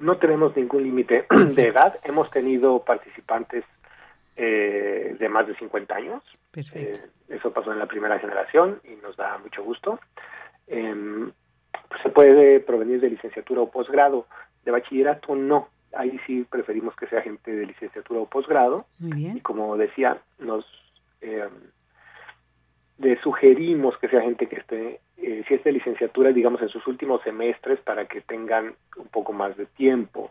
[0.00, 1.94] No tenemos ningún límite de edad.
[2.04, 3.64] Hemos tenido participantes
[4.36, 6.22] eh, de más de 50 años.
[6.74, 6.98] Eh,
[7.28, 10.00] eso pasó en la primera generación y nos da mucho gusto.
[10.66, 14.26] Pues se puede provenir de licenciatura o posgrado.
[14.64, 15.68] De bachillerato no.
[15.94, 18.86] Ahí sí preferimos que sea gente de licenciatura o posgrado.
[19.00, 20.66] Y como decía, nos
[21.20, 21.48] eh,
[22.98, 26.86] le sugerimos que sea gente que esté, eh, si es de licenciatura, digamos, en sus
[26.86, 30.30] últimos semestres para que tengan un poco más de tiempo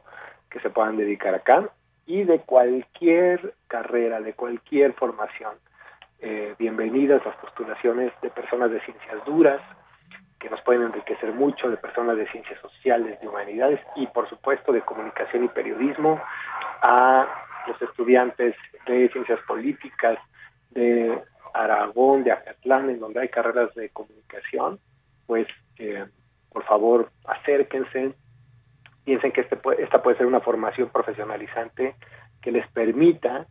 [0.50, 1.70] que se puedan dedicar acá
[2.06, 5.54] y de cualquier carrera, de cualquier formación.
[6.20, 9.62] Eh, bienvenidas las postulaciones de personas de ciencias duras,
[10.40, 14.72] que nos pueden enriquecer mucho, de personas de ciencias sociales, de humanidades y por supuesto
[14.72, 16.20] de comunicación y periodismo,
[16.82, 17.28] a
[17.68, 18.56] los estudiantes
[18.88, 20.18] de ciencias políticas,
[20.72, 21.22] de
[21.54, 24.80] Aragón, de Acatlán, en donde hay carreras de comunicación,
[25.28, 26.06] pues eh,
[26.52, 28.14] por favor acérquense,
[29.06, 31.96] piensen que este esta puede ser una formación profesionalizante
[32.42, 33.46] que les permita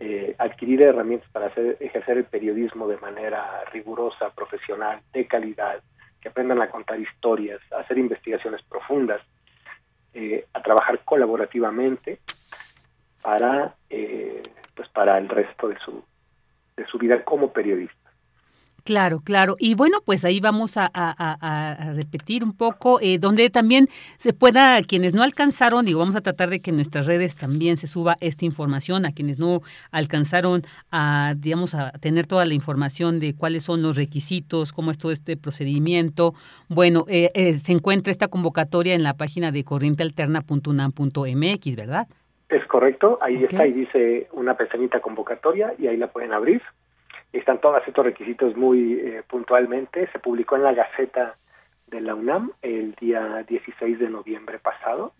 [0.00, 5.82] eh, adquirir herramientas para hacer, ejercer el periodismo de manera rigurosa, profesional, de calidad,
[6.20, 9.20] que aprendan a contar historias, a hacer investigaciones profundas,
[10.12, 12.18] eh, a trabajar colaborativamente
[13.22, 16.04] para, pues para el resto de su,
[16.76, 18.03] de su vida como periodista.
[18.84, 19.56] Claro, claro.
[19.58, 20.90] Y bueno, pues ahí vamos a,
[21.96, 23.88] repetir un poco, eh, donde también
[24.18, 27.78] se pueda, quienes no alcanzaron, digo, vamos a tratar de que en nuestras redes también
[27.78, 33.20] se suba esta información, a quienes no alcanzaron a, digamos, a tener toda la información
[33.20, 36.34] de cuáles son los requisitos, cómo es todo este procedimiento.
[36.68, 42.06] Bueno, eh, eh, se encuentra esta convocatoria en la página de corrientealterna.unam.mx, ¿verdad?
[42.50, 46.60] Es correcto, ahí está, ahí dice una pestañita convocatoria y ahí la pueden abrir.
[47.38, 50.08] Están todos estos requisitos muy eh, puntualmente.
[50.12, 51.34] Se publicó en la Gaceta
[51.88, 55.12] de la UNAM el día 16 de noviembre pasado.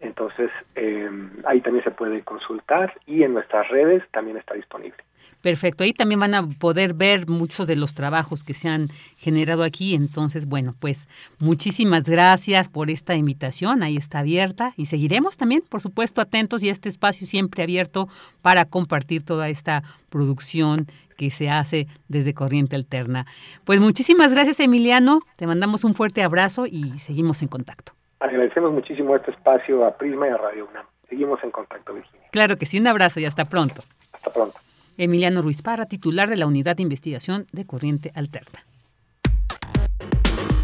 [0.00, 1.10] Entonces, eh,
[1.44, 5.02] ahí también se puede consultar y en nuestras redes también está disponible.
[5.40, 9.62] Perfecto, ahí también van a poder ver muchos de los trabajos que se han generado
[9.62, 9.94] aquí.
[9.94, 11.08] Entonces, bueno, pues
[11.38, 16.70] muchísimas gracias por esta invitación, ahí está abierta y seguiremos también, por supuesto, atentos y
[16.70, 18.08] este espacio siempre abierto
[18.42, 23.26] para compartir toda esta producción que se hace desde Corriente Alterna.
[23.64, 27.97] Pues muchísimas gracias, Emiliano, te mandamos un fuerte abrazo y seguimos en contacto.
[28.20, 30.86] Agradecemos muchísimo este espacio a Prisma y a Radio UNAM.
[31.08, 32.26] Seguimos en contacto, Virginia.
[32.32, 33.82] Claro que sí, un abrazo y hasta pronto.
[34.12, 34.58] Hasta pronto.
[34.96, 38.64] Emiliano Ruiz Parra, titular de la Unidad de Investigación de Corriente Alterna.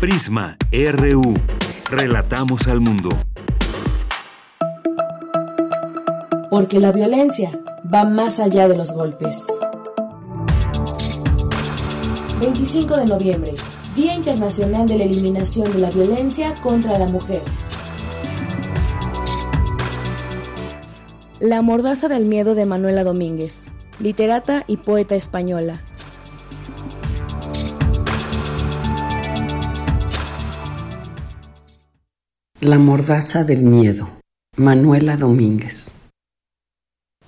[0.00, 1.22] Prisma RU.
[1.88, 3.10] Relatamos al mundo.
[6.50, 7.50] Porque la violencia
[7.92, 9.46] va más allá de los golpes.
[12.40, 13.52] 25 de noviembre,
[14.04, 17.40] Día Internacional de la Eliminación de la Violencia contra la Mujer.
[21.40, 23.70] La mordaza del miedo de Manuela Domínguez,
[24.00, 25.80] literata y poeta española.
[32.60, 34.10] La mordaza del miedo,
[34.58, 35.94] Manuela Domínguez.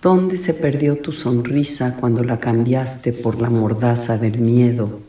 [0.03, 5.06] ¿Dónde se perdió tu sonrisa cuando la cambiaste por la mordaza del miedo,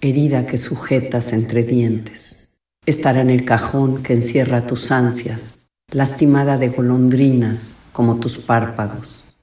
[0.00, 2.54] herida que sujetas entre dientes?
[2.86, 9.36] Estará en el cajón que encierra tus ansias, lastimada de golondrinas como tus párpados.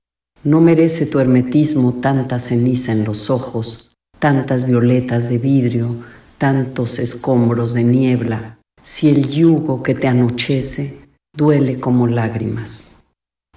[0.44, 6.04] No merece tu hermetismo tanta ceniza en los ojos, tantas violetas de vidrio,
[6.38, 13.04] tantos escombros de niebla, si el yugo que te anochece duele como lágrimas.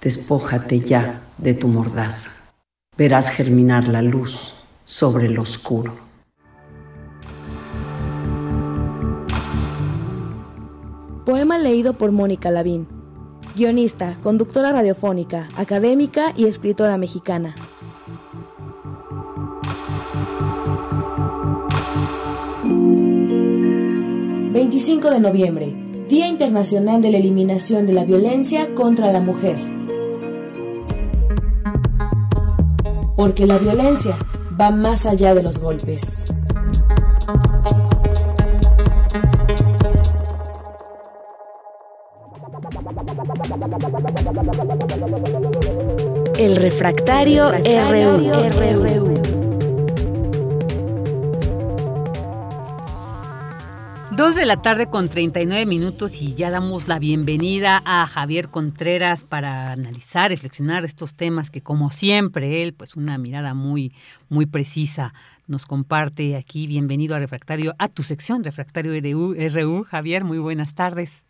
[0.01, 2.41] Despójate ya de tu mordaza.
[2.97, 4.53] Verás germinar la luz
[4.83, 6.10] sobre lo oscuro.
[11.25, 12.87] Poema leído por Mónica Lavín,
[13.55, 17.53] guionista, conductora radiofónica, académica y escritora mexicana.
[24.53, 25.75] ...25 de noviembre...
[26.09, 29.57] ...Día Internacional de la Eliminación de la Violencia contra la Mujer...
[33.15, 34.17] Porque la violencia
[34.59, 36.25] va más allá de los golpes.
[46.41, 49.13] El refractario, RU.
[54.17, 59.23] Dos de la tarde con 39 minutos y ya damos la bienvenida a Javier Contreras
[59.23, 63.93] para analizar, reflexionar estos temas que como siempre él, pues una mirada muy,
[64.27, 65.13] muy precisa
[65.45, 66.65] nos comparte aquí.
[66.65, 69.35] Bienvenido a Refractario, a tu sección Refractario RU.
[69.35, 69.83] RU.
[69.83, 71.23] Javier, muy buenas tardes.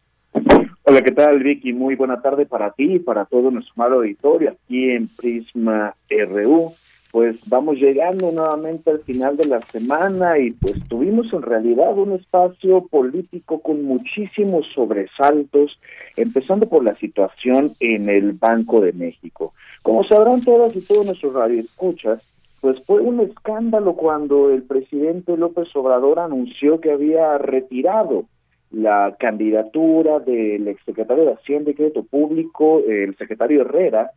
[0.91, 1.71] Hola, ¿qué tal, Vicky?
[1.71, 6.73] Muy buena tarde para ti y para todo nuestro amado auditorio aquí en Prisma RU.
[7.13, 12.11] Pues vamos llegando nuevamente al final de la semana y pues tuvimos en realidad un
[12.11, 15.79] espacio político con muchísimos sobresaltos,
[16.17, 19.53] empezando por la situación en el Banco de México.
[19.83, 22.21] Como sabrán todas y todos nuestros radioescuchas,
[22.59, 28.25] pues fue un escándalo cuando el presidente López Obrador anunció que había retirado
[28.71, 34.11] la candidatura del exsecretario de Hacienda y Crédito Público, el secretario Herrera,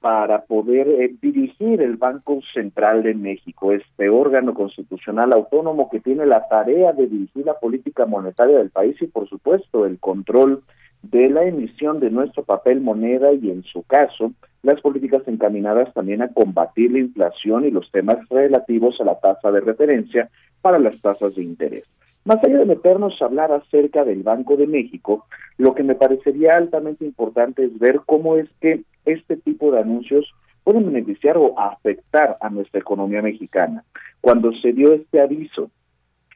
[0.00, 6.24] para poder eh, dirigir el Banco Central de México, este órgano constitucional autónomo que tiene
[6.24, 10.62] la tarea de dirigir la política monetaria del país y, por supuesto, el control
[11.02, 14.32] de la emisión de nuestro papel moneda y, en su caso,
[14.62, 19.50] las políticas encaminadas también a combatir la inflación y los temas relativos a la tasa
[19.50, 20.30] de referencia
[20.62, 21.84] para las tasas de interés.
[22.24, 25.26] Más allá de meternos a hablar acerca del Banco de México,
[25.56, 30.32] lo que me parecería altamente importante es ver cómo es que este tipo de anuncios
[30.62, 33.84] pueden beneficiar o afectar a nuestra economía mexicana.
[34.20, 35.70] Cuando se dio este aviso,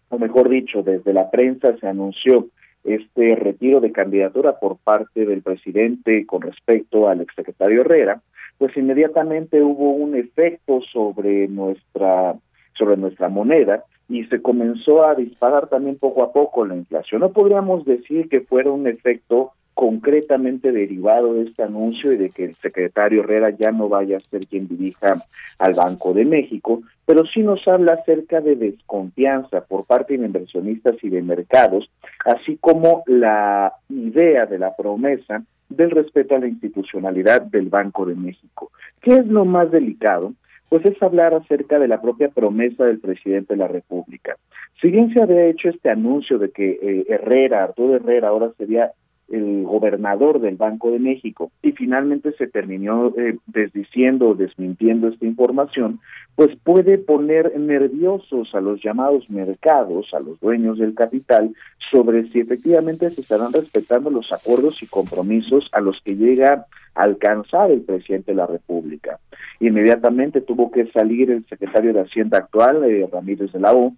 [0.08, 2.48] o mejor dicho, desde la prensa se anunció
[2.84, 8.22] este retiro de candidatura por parte del presidente con respecto al exsecretario Herrera,
[8.58, 12.36] pues inmediatamente hubo un efecto sobre nuestra
[12.76, 17.20] sobre nuestra moneda y se comenzó a disparar también poco a poco la inflación.
[17.20, 22.44] No podríamos decir que fuera un efecto concretamente derivado de este anuncio y de que
[22.44, 25.14] el secretario Herrera ya no vaya a ser quien dirija
[25.58, 30.94] al Banco de México, pero sí nos habla acerca de desconfianza por parte de inversionistas
[31.02, 31.90] y de mercados,
[32.24, 38.14] así como la idea de la promesa del respeto a la institucionalidad del Banco de
[38.14, 38.70] México.
[39.00, 40.34] ¿Qué es lo más delicado?
[40.68, 44.36] Pues es hablar acerca de la propia promesa del presidente de la República.
[44.80, 48.92] Si bien se había hecho este anuncio de que eh, Herrera, Arturo Herrera, ahora sería
[49.28, 55.24] el gobernador del Banco de México y finalmente se terminó eh, desdiciendo o desmintiendo esta
[55.24, 56.00] información,
[56.36, 61.54] pues puede poner nerviosos a los llamados mercados, a los dueños del capital,
[61.90, 67.70] sobre si efectivamente se estarán respetando los acuerdos y compromisos a los que llega alcanzar
[67.70, 69.18] el presidente de la República.
[69.60, 73.92] Inmediatamente tuvo que salir el secretario de Hacienda actual, eh, Ramírez de la O,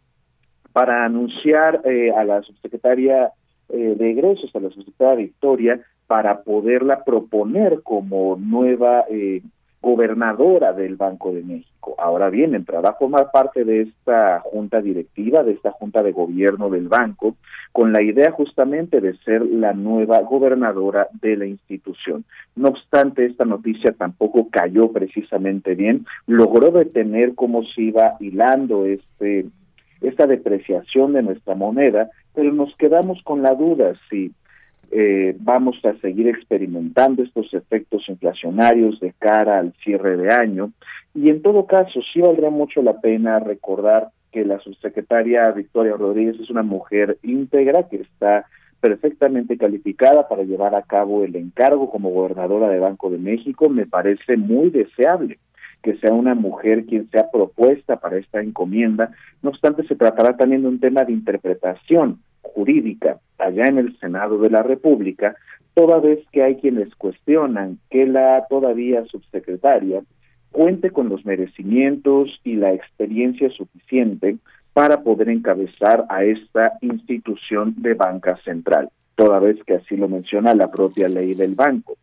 [0.73, 3.31] para anunciar eh, a la subsecretaria
[3.69, 9.05] eh, de egresos, a la subsecretaria Victoria, para poderla proponer como nueva
[9.81, 11.95] gobernadora del Banco de México.
[11.99, 16.71] Ahora bien, entrará a formar parte de esta junta directiva, de esta junta de gobierno
[16.71, 17.37] del banco,
[17.73, 22.25] con la idea justamente de ser la nueva gobernadora de la institución.
[22.57, 29.47] No obstante, esta noticia tampoco cayó precisamente bien, logró detener cómo se iba hilando este
[30.01, 34.33] esta depreciación de nuestra moneda, pero nos quedamos con la duda si
[34.91, 40.73] eh, vamos a seguir experimentando estos efectos inflacionarios de cara al cierre de año.
[41.15, 46.39] Y en todo caso, sí valdría mucho la pena recordar que la subsecretaria Victoria Rodríguez
[46.41, 48.47] es una mujer íntegra que está
[48.81, 53.69] perfectamente calificada para llevar a cabo el encargo como gobernadora de Banco de México.
[53.69, 55.39] Me parece muy deseable
[55.83, 59.11] que sea una mujer quien sea propuesta para esta encomienda.
[59.43, 62.21] No obstante, se tratará también de un tema de interpretación
[62.55, 65.37] jurídica allá en el Senado de la República,
[65.75, 70.03] toda vez que hay quienes cuestionan que la todavía subsecretaria
[70.51, 74.39] cuente con los merecimientos y la experiencia suficiente
[74.73, 80.55] para poder encabezar a esta institución de banca central, toda vez que así lo menciona
[80.55, 81.97] la propia ley del banco.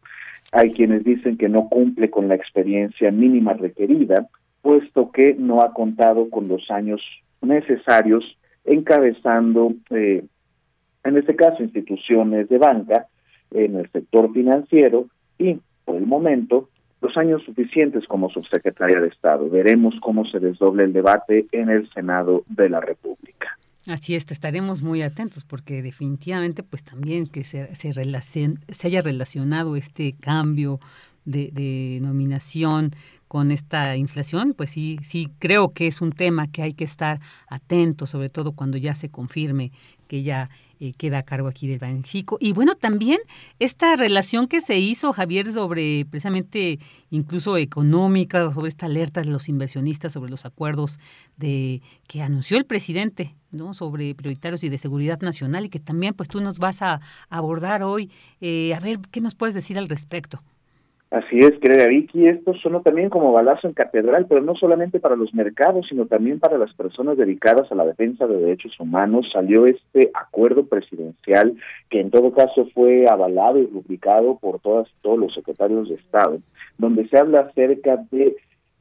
[0.51, 4.27] Hay quienes dicen que no cumple con la experiencia mínima requerida,
[4.61, 7.01] puesto que no ha contado con los años
[7.41, 10.25] necesarios encabezando eh,
[11.03, 13.07] en este caso instituciones de banca,
[13.51, 15.07] en el sector financiero
[15.37, 16.69] y, por el momento,
[17.01, 19.49] los años suficientes como subsecretaria de Estado.
[19.49, 23.57] Veremos cómo se desdoble el debate en el Senado de la República.
[23.85, 29.75] Así es, estaremos muy atentos porque definitivamente pues también que se, se, se haya relacionado
[29.75, 30.79] este cambio
[31.25, 32.91] de, de, nominación
[33.27, 37.19] con esta inflación, pues sí, sí creo que es un tema que hay que estar
[37.49, 39.71] atentos, sobre todo cuando ya se confirme
[40.07, 40.49] que ya
[40.83, 42.37] eh, queda a cargo aquí del Banxico.
[42.41, 43.17] Y bueno, también
[43.57, 46.77] esta relación que se hizo, Javier, sobre precisamente
[47.09, 50.99] incluso económica, sobre esta alerta de los inversionistas, sobre los acuerdos
[51.37, 53.73] de que anunció el presidente, ¿no?
[53.73, 56.99] sobre prioritarios y de seguridad nacional, y que también pues tú nos vas a
[57.29, 58.11] abordar hoy.
[58.41, 60.43] Eh, a ver, ¿qué nos puedes decir al respecto?
[61.13, 65.15] Así es, querida Vicky, esto sonó también como balazo en catedral, pero no solamente para
[65.15, 69.29] los mercados, sino también para las personas dedicadas a la defensa de derechos humanos.
[69.31, 71.55] Salió este acuerdo presidencial
[71.91, 76.39] que en todo caso fue avalado y rubricado por todas todos los secretarios de Estado,
[76.79, 78.35] donde se habla acerca de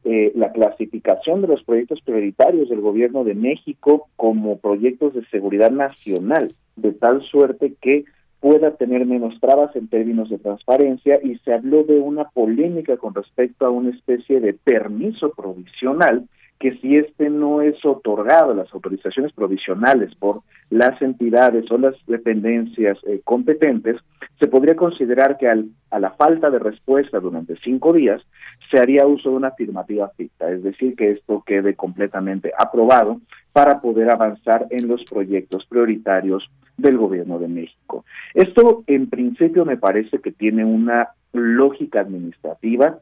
[0.05, 5.71] eh, la clasificación de los proyectos prioritarios del gobierno de México como proyectos de seguridad
[5.71, 8.07] nacional, de tal suerte que
[8.43, 13.15] pueda tener menos trabas en términos de transparencia y se habló de una polémica con
[13.15, 16.27] respecto a una especie de permiso provisional
[16.63, 22.99] que si este no es otorgado, las autorizaciones provisionales por las entidades o las dependencias
[23.05, 23.97] eh, competentes,
[24.39, 28.23] se podría considerar que al, a la falta de respuesta durante cinco días
[28.71, 33.21] se haría uso de una afirmativa ficta, es decir, que esto quede completamente aprobado
[33.53, 38.05] para poder avanzar en los proyectos prioritarios del gobierno de México.
[38.35, 43.01] Esto en principio me parece que tiene una lógica administrativa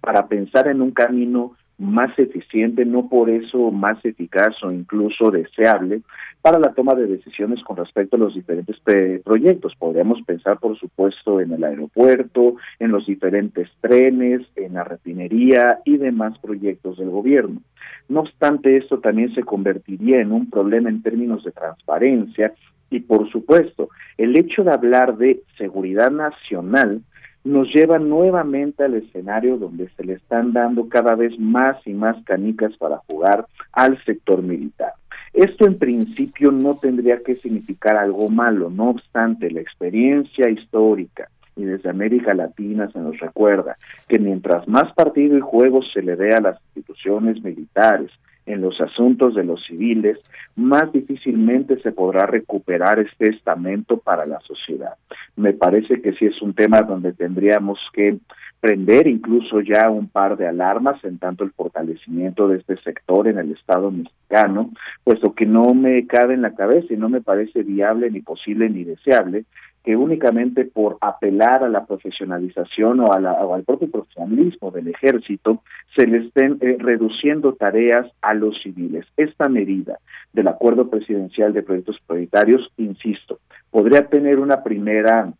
[0.00, 6.02] para pensar en un camino más eficiente, no por eso más eficaz o incluso deseable
[6.42, 8.76] para la toma de decisiones con respecto a los diferentes
[9.24, 9.74] proyectos.
[9.78, 15.96] Podríamos pensar, por supuesto, en el aeropuerto, en los diferentes trenes, en la refinería y
[15.96, 17.62] demás proyectos del gobierno.
[18.08, 22.52] No obstante, esto también se convertiría en un problema en términos de transparencia
[22.90, 23.88] y, por supuesto,
[24.18, 27.00] el hecho de hablar de seguridad nacional
[27.44, 32.22] nos lleva nuevamente al escenario donde se le están dando cada vez más y más
[32.24, 34.92] canicas para jugar al sector militar.
[35.32, 41.64] Esto en principio no tendría que significar algo malo, no obstante, la experiencia histórica y
[41.64, 43.76] desde América Latina se nos recuerda
[44.08, 48.10] que mientras más partido y juego se le dé a las instituciones militares,
[48.46, 50.18] en los asuntos de los civiles,
[50.56, 54.94] más difícilmente se podrá recuperar este estamento para la sociedad.
[55.36, 58.18] Me parece que sí es un tema donde tendríamos que
[58.60, 63.38] prender incluso ya un par de alarmas en tanto el fortalecimiento de este sector en
[63.38, 64.70] el Estado mexicano,
[65.02, 68.68] puesto que no me cabe en la cabeza y no me parece viable ni posible
[68.68, 69.44] ni deseable
[69.84, 74.88] que únicamente por apelar a la profesionalización o, a la, o al propio profesionalismo del
[74.88, 75.62] ejército
[75.96, 79.06] se le estén eh, reduciendo tareas a los civiles.
[79.16, 79.98] Esta medida
[80.32, 83.38] del acuerdo presidencial de proyectos prioritarios, insisto,
[83.70, 85.32] podría tener una primera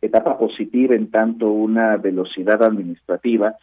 [0.00, 3.56] etapa positiva en tanto una velocidad administrativa,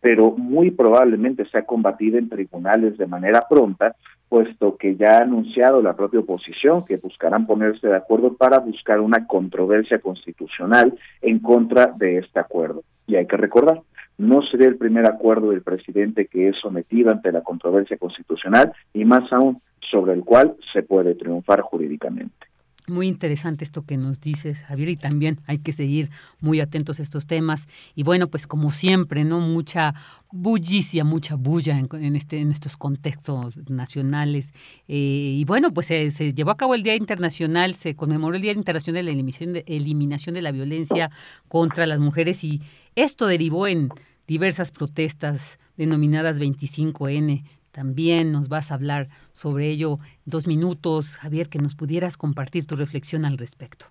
[0.00, 3.96] pero muy probablemente sea combatida en tribunales de manera pronta
[4.28, 9.00] puesto que ya ha anunciado la propia oposición que buscarán ponerse de acuerdo para buscar
[9.00, 12.82] una controversia constitucional en contra de este acuerdo.
[13.06, 13.82] Y hay que recordar,
[14.18, 19.04] no sería el primer acuerdo del presidente que es sometido ante la controversia constitucional y
[19.04, 22.45] más aún sobre el cual se puede triunfar jurídicamente.
[22.88, 26.08] Muy interesante esto que nos dices, Javier, y también hay que seguir
[26.40, 27.66] muy atentos a estos temas.
[27.96, 29.40] Y bueno, pues como siempre, ¿no?
[29.40, 29.92] Mucha
[30.30, 34.52] bullicia, mucha bulla en, este, en estos contextos nacionales.
[34.86, 38.52] Eh, y bueno, pues se, llevó a cabo el Día Internacional, se conmemoró el Día
[38.52, 41.10] Internacional de la Eliminación de, eliminación de la Violencia
[41.48, 42.62] contra las Mujeres y
[42.94, 43.88] esto derivó en
[44.28, 47.42] diversas protestas denominadas 25N
[47.76, 52.74] también nos vas a hablar sobre ello dos minutos, Javier, que nos pudieras compartir tu
[52.74, 53.84] reflexión al respecto.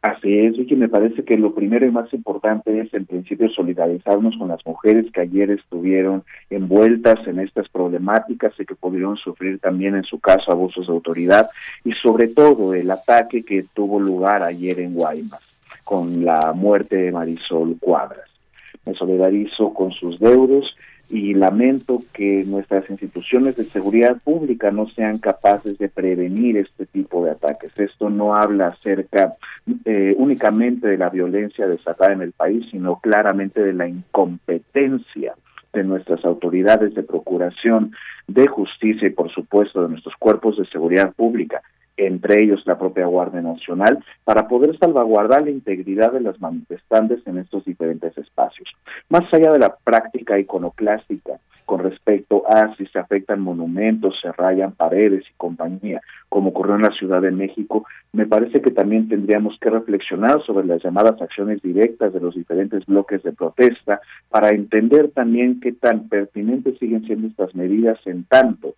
[0.00, 4.36] Así es, Vicky, me parece que lo primero y más importante es en principio solidarizarnos
[4.36, 9.96] con las mujeres que ayer estuvieron envueltas en estas problemáticas y que pudieron sufrir también
[9.96, 11.48] en su caso abusos de autoridad
[11.84, 15.42] y sobre todo el ataque que tuvo lugar ayer en Guaymas
[15.82, 18.30] con la muerte de Marisol Cuadras.
[18.84, 20.76] Me solidarizo con sus deudos
[21.08, 27.24] y lamento que nuestras instituciones de seguridad pública no sean capaces de prevenir este tipo
[27.24, 27.72] de ataques.
[27.78, 29.32] Esto no habla acerca
[29.84, 35.34] eh, únicamente de la violencia desatada en el país, sino claramente de la incompetencia
[35.72, 37.92] de nuestras autoridades de procuración
[38.26, 41.62] de justicia y por supuesto de nuestros cuerpos de seguridad pública
[41.96, 47.38] entre ellos la propia Guardia Nacional, para poder salvaguardar la integridad de las manifestantes en
[47.38, 48.68] estos diferentes espacios.
[49.08, 54.72] Más allá de la práctica iconoclástica con respecto a si se afectan monumentos, se rayan
[54.72, 59.58] paredes y compañía, como ocurrió en la Ciudad de México, me parece que también tendríamos
[59.60, 64.00] que reflexionar sobre las llamadas acciones directas de los diferentes bloques de protesta
[64.30, 68.74] para entender también qué tan pertinentes siguen siendo estas medidas en tanto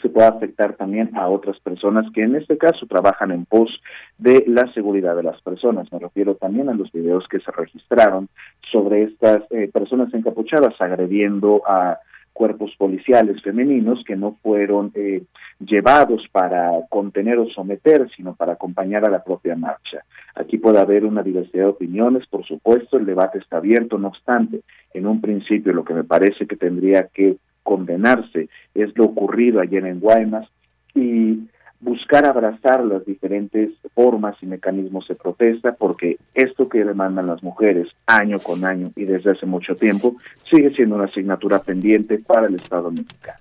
[0.00, 3.70] se puede afectar también a otras personas que en este caso trabajan en pos
[4.18, 5.90] de la seguridad de las personas.
[5.92, 8.28] Me refiero también a los videos que se registraron
[8.70, 11.98] sobre estas eh, personas encapuchadas agrediendo a
[12.36, 15.22] cuerpos policiales femeninos que no fueron eh,
[15.58, 20.04] llevados para contener o someter, sino para acompañar a la propia marcha.
[20.34, 24.60] Aquí puede haber una diversidad de opiniones, por supuesto, el debate está abierto, no obstante,
[24.92, 29.84] en un principio lo que me parece que tendría que condenarse es lo ocurrido ayer
[29.84, 30.48] en Guaymas
[30.94, 31.40] y
[31.80, 37.88] buscar abrazar las diferentes formas y mecanismos de protesta, porque esto que demandan las mujeres
[38.06, 40.16] año con año y desde hace mucho tiempo
[40.50, 43.38] sigue siendo una asignatura pendiente para el Estado mexicano.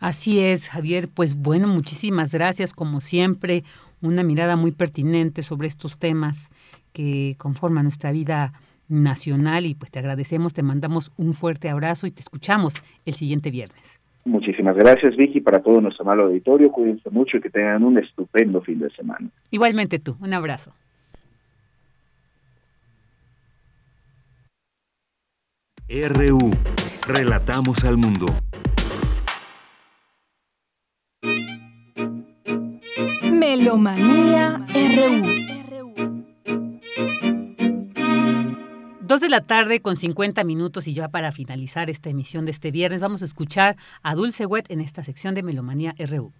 [0.00, 1.08] Así es, Javier.
[1.14, 3.62] Pues bueno, muchísimas gracias, como siempre,
[4.00, 6.48] una mirada muy pertinente sobre estos temas
[6.92, 8.52] que conforman nuestra vida
[8.92, 12.74] nacional y pues te agradecemos, te mandamos un fuerte abrazo y te escuchamos
[13.06, 14.00] el siguiente viernes.
[14.24, 18.60] Muchísimas gracias Vicky, para todo nuestro malo auditorio, cuídense mucho y que tengan un estupendo
[18.60, 19.28] fin de semana.
[19.50, 20.72] Igualmente tú, un abrazo.
[25.88, 26.50] RU,
[27.06, 28.26] relatamos al mundo.
[33.30, 35.51] Melomanía RU.
[39.12, 42.70] Dos de la tarde con 50 minutos y ya para finalizar esta emisión de este
[42.70, 46.32] viernes vamos a escuchar a Dulce Wet en esta sección de Melomanía RU.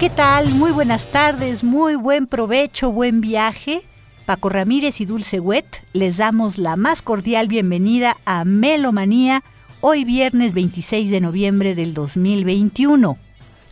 [0.00, 0.48] ¿Qué tal?
[0.52, 3.82] Muy buenas tardes, muy buen provecho, buen viaje.
[4.24, 9.42] Paco Ramírez y Dulce Wet les damos la más cordial bienvenida a Melomanía
[9.82, 13.18] hoy viernes 26 de noviembre del 2021.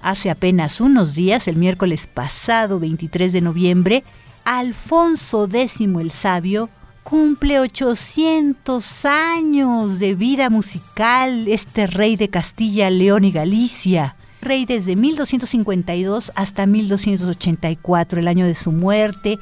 [0.05, 4.05] Hace apenas unos días, el miércoles pasado 23 de noviembre,
[4.45, 6.69] Alfonso X el Sabio
[7.03, 14.15] cumple 800 años de vida musical, este rey de Castilla, León y Galicia.
[14.43, 19.39] Rey desde 1252 hasta 1284, el año de su muerte,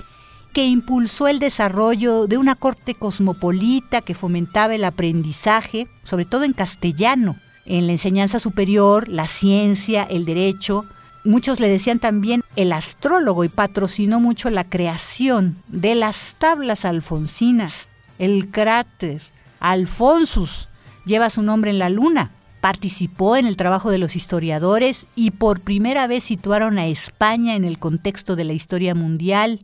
[0.53, 6.53] que impulsó el desarrollo de una corte cosmopolita que fomentaba el aprendizaje, sobre todo en
[6.53, 10.85] castellano, en la enseñanza superior, la ciencia, el derecho.
[11.25, 17.89] Muchos le decían también el astrólogo y patrocinó mucho la creación de las tablas alfonsinas.
[18.19, 19.23] El cráter
[19.63, 20.69] Alfonsus
[21.05, 22.33] lleva su nombre en la luna.
[22.61, 27.65] Participó en el trabajo de los historiadores y por primera vez situaron a España en
[27.65, 29.61] el contexto de la historia mundial.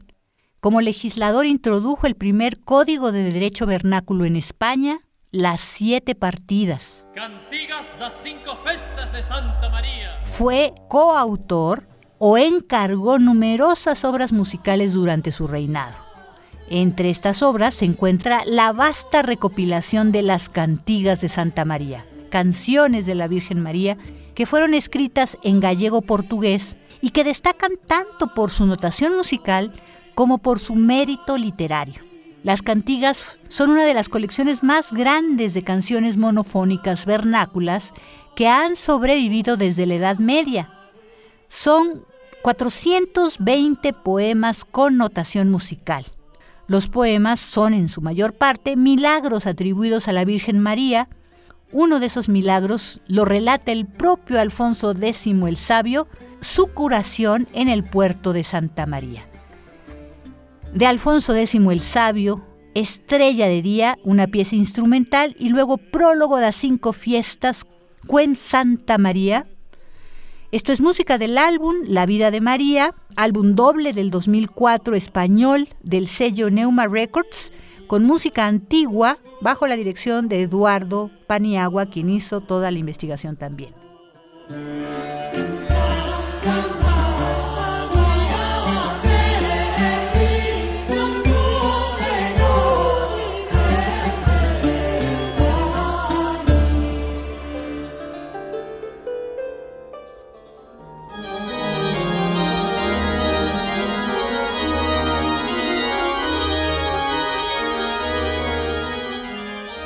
[0.60, 5.00] Como legislador introdujo el primer código de derecho vernáculo en España
[5.30, 7.04] las siete partidas.
[7.14, 10.20] Cantigas das cinco festas de Santa María.
[10.24, 11.86] Fue coautor
[12.18, 15.96] o encargó numerosas obras musicales durante su reinado.
[16.70, 23.04] Entre estas obras se encuentra la vasta recopilación de las cantigas de Santa María, canciones
[23.04, 23.98] de la Virgen María
[24.34, 29.72] que fueron escritas en gallego-portugués y que destacan tanto por su notación musical
[30.14, 32.07] como por su mérito literario.
[32.48, 37.92] Las cantigas son una de las colecciones más grandes de canciones monofónicas vernáculas
[38.34, 40.72] que han sobrevivido desde la Edad Media.
[41.48, 42.06] Son
[42.40, 46.06] 420 poemas con notación musical.
[46.68, 51.10] Los poemas son en su mayor parte milagros atribuidos a la Virgen María.
[51.70, 56.08] Uno de esos milagros lo relata el propio Alfonso X el Sabio,
[56.40, 59.27] su curación en el puerto de Santa María.
[60.74, 66.42] De Alfonso X el Sabio, Estrella de Día, una pieza instrumental, y luego Prólogo de
[66.42, 67.64] las cinco fiestas,
[68.06, 69.46] Cuen Santa María,
[70.50, 76.08] esto es música del álbum La vida de María, álbum doble del 2004 español del
[76.08, 77.52] sello Neuma Records,
[77.86, 83.74] con música antigua bajo la dirección de Eduardo Paniagua, quien hizo toda la investigación también.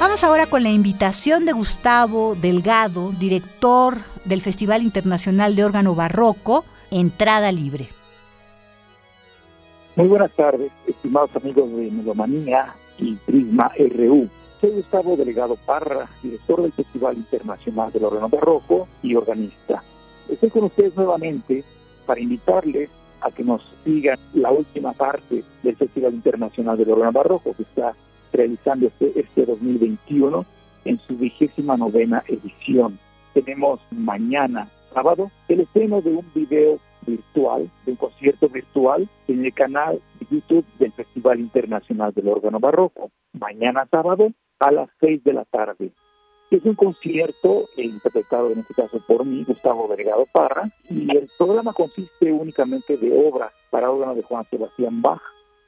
[0.02, 6.64] Vamos ahora con la invitación de Gustavo Delgado, director del Festival Internacional de Órgano Barroco,
[6.90, 7.88] Entrada Libre.
[9.94, 14.28] Muy buenas tardes, estimados amigos de Melomanía y Prisma RU.
[14.60, 19.84] Soy Gustavo Delgado Parra, director del Festival Internacional del Órgano Barroco y organista.
[20.28, 21.62] Estoy con ustedes nuevamente
[22.06, 27.54] para invitarles a que nos sigan la última parte del Festival Internacional del Órgano Barroco,
[27.54, 27.94] que está
[28.32, 30.44] realizando este, este 2021
[30.84, 32.98] en su vigésima novena edición.
[33.34, 39.52] Tenemos mañana, sábado, el estreno de un video virtual, de un concierto virtual en el
[39.52, 43.10] canal de YouTube del Festival Internacional del Órgano Barroco.
[43.32, 45.92] Mañana sábado a las 6 de la tarde.
[46.50, 51.72] Es un concierto interpretado en este caso por mí, Gustavo Vergado Parra, y el programa
[51.72, 55.22] consiste únicamente de obras para órgano de Juan Sebastián Bach,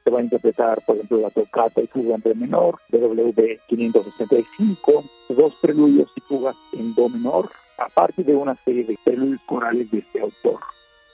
[0.05, 5.03] se va a interpretar, por ejemplo, la tocata y fuga en re menor, WB 565,
[5.29, 7.49] dos preludios y fugas en do menor,
[7.79, 10.59] aparte de una serie de preludios corales de este autor.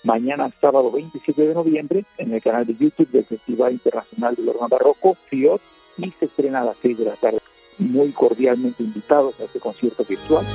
[0.04, 4.68] Mañana, sábado 27 de noviembre, en el canal de YouTube del Festival Internacional del Órgano
[4.68, 5.62] Barroco, FIOT,
[5.98, 7.40] y se estrena a las 6 de la tarde.
[7.78, 10.46] Muy cordialmente invitados a este concierto virtual.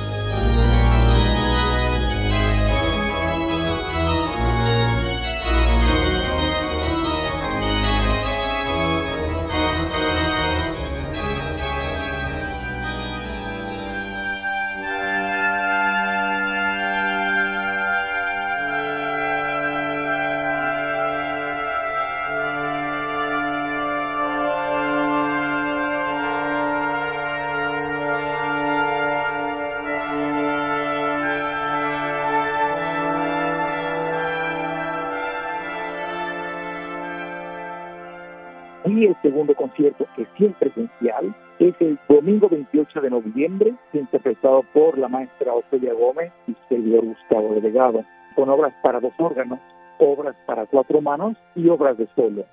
[39.77, 45.53] Concierto, que sí es presencial, es el domingo 28 de noviembre, interpretado por la maestra
[45.53, 48.03] Ofelia Gómez y servidor Gustavo Delegado,
[48.35, 49.59] con obras para dos órganos,
[49.99, 52.45] obras para cuatro manos y obras de solo.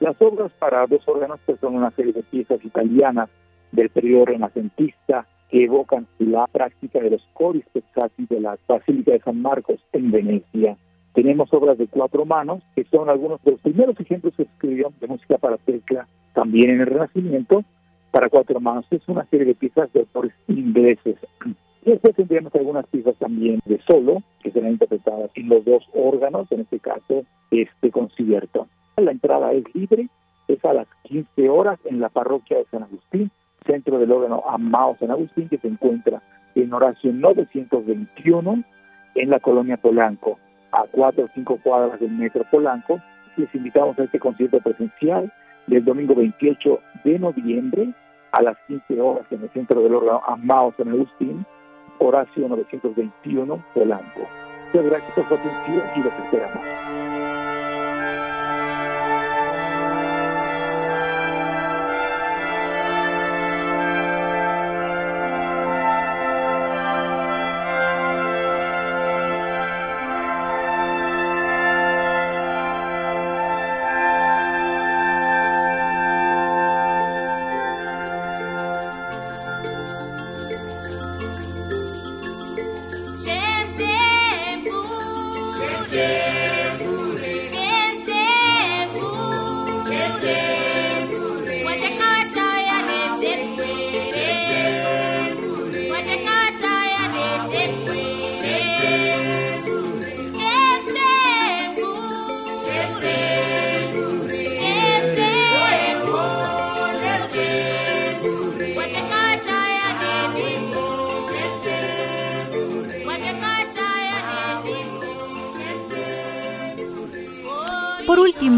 [0.00, 3.28] Las obras para dos órganos pues, son una serie de piezas italianas
[3.72, 9.20] del periodo renacentista que evocan la práctica de los coris pezzati de la Basílica de
[9.20, 10.76] San Marcos en Venecia.
[11.14, 15.06] Tenemos obras de cuatro manos, que son algunos de los primeros ejemplos que escribieron de
[15.06, 17.64] música para tecla también en el Renacimiento,
[18.10, 18.86] para cuatro manos.
[18.90, 21.16] Es una serie de piezas de autores ingleses.
[21.84, 26.50] Y después tendríamos algunas piezas también de solo, que serán interpretadas en los dos órganos,
[26.52, 28.66] en este caso, este concierto.
[28.96, 30.08] La entrada es libre,
[30.48, 33.30] es a las 15 horas en la parroquia de San Agustín,
[33.64, 36.22] centro del órgano Amado San Agustín, que se encuentra
[36.54, 38.64] en Horacio 921,
[39.14, 40.38] en la colonia Polanco
[40.72, 43.00] a cuatro o cinco cuadras del Metro Polanco.
[43.36, 45.32] Les invitamos a este concierto presencial
[45.66, 47.92] del domingo 28 de noviembre
[48.32, 51.46] a las 15 horas en el centro del órgano Amado San Agustín,
[51.98, 54.20] Horacio 921 Polanco.
[54.66, 57.07] Muchas gracias por su atención y los esperamos.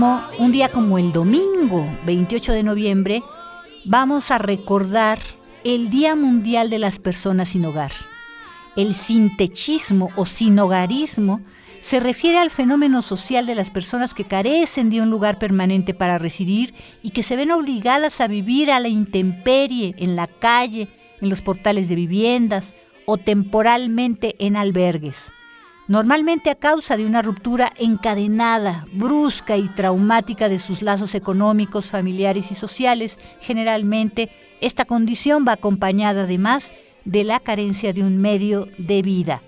[0.02, 3.22] Un día como el domingo 28 de noviembre,
[3.84, 5.18] vamos a recordar
[5.62, 7.92] el Día Mundial de las Personas sin Hogar.
[8.76, 11.42] El sintechismo o sinogarismo
[11.82, 16.18] se refiere al fenómeno social de las personas que carecen de un lugar permanente para
[16.18, 16.72] residir
[17.02, 20.88] y que se ven obligadas a vivir a la intemperie, en la calle,
[21.20, 22.72] en los portales de viviendas
[23.04, 25.30] o temporalmente en albergues
[25.90, 32.52] normalmente a causa de una ruptura encadenada, brusca y traumática de sus lazos económicos, familiares
[32.52, 33.18] y sociales.
[33.40, 34.30] Generalmente
[34.60, 36.72] esta condición va acompañada además
[37.04, 39.42] de la carencia de un medio de vida.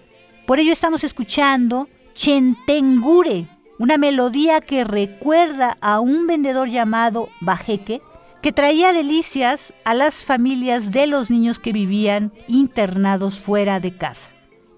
[0.44, 3.46] Por ello estamos escuchando Chentengure,
[3.78, 8.02] una melodía que recuerda a un vendedor llamado Bajeque,
[8.42, 14.30] que traía delicias a las familias de los niños que vivían internados fuera de casa.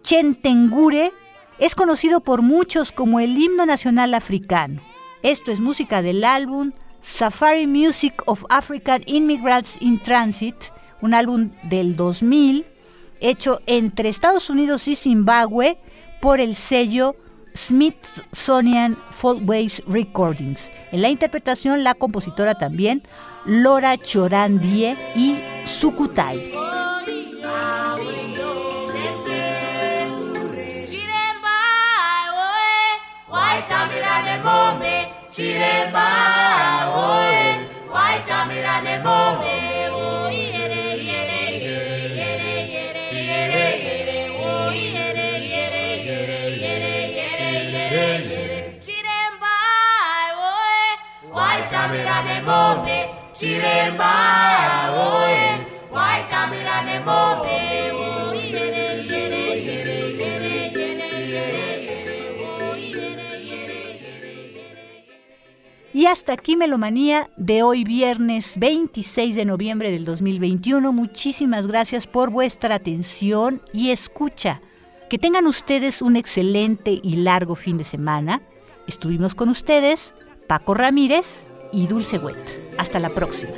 [0.03, 1.11] Chentengure
[1.59, 4.81] es conocido por muchos como el himno nacional africano.
[5.23, 6.73] Esto es música del álbum
[7.03, 10.57] Safari Music of African Immigrants in Transit,
[11.01, 12.67] un álbum del 2000
[13.21, 15.79] hecho entre Estados Unidos y Zimbabue
[16.21, 17.17] por el sello
[17.57, 20.71] Smithsonian Waves Recordings.
[20.93, 23.03] En la interpretación, la compositora también,
[23.47, 26.53] Laura Chorandie y Sukutai.
[33.35, 34.95] waitamirane mome
[35.35, 36.07] chiremba
[37.07, 37.41] oe
[37.95, 39.55] waitamirane mome
[53.39, 54.13] chiremba
[55.09, 55.41] oe
[56.07, 57.57] waitamirane mome
[57.89, 58.04] chiremba
[65.95, 70.93] Y hasta aquí Melomanía de hoy viernes 26 de noviembre del 2021.
[70.93, 74.61] Muchísimas gracias por vuestra atención y escucha.
[75.09, 78.43] Que tengan ustedes un excelente y largo fin de semana.
[78.89, 80.15] Estuvimos con ustedes
[80.49, 82.75] Paco Ramírez y Dulce Wet.
[82.77, 83.53] Hasta la próxima.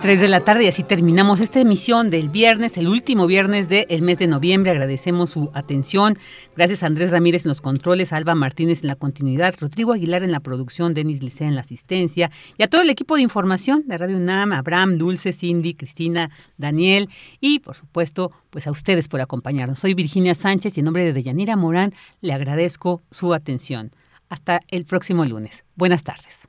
[0.00, 4.02] 3 de la tarde y así terminamos esta emisión del viernes, el último viernes del
[4.02, 4.70] mes de noviembre.
[4.70, 6.16] Agradecemos su atención.
[6.56, 10.30] Gracias a Andrés Ramírez en los controles, Alba Martínez en la continuidad, Rodrigo Aguilar en
[10.30, 13.98] la producción, Denis Licea en la asistencia y a todo el equipo de información de
[13.98, 17.08] Radio UNAM, Abraham, Dulce, Cindy, Cristina, Daniel
[17.40, 19.80] y por supuesto pues a ustedes por acompañarnos.
[19.80, 23.90] Soy Virginia Sánchez y en nombre de Deyanira Morán le agradezco su atención.
[24.28, 25.64] Hasta el próximo lunes.
[25.74, 26.48] Buenas tardes.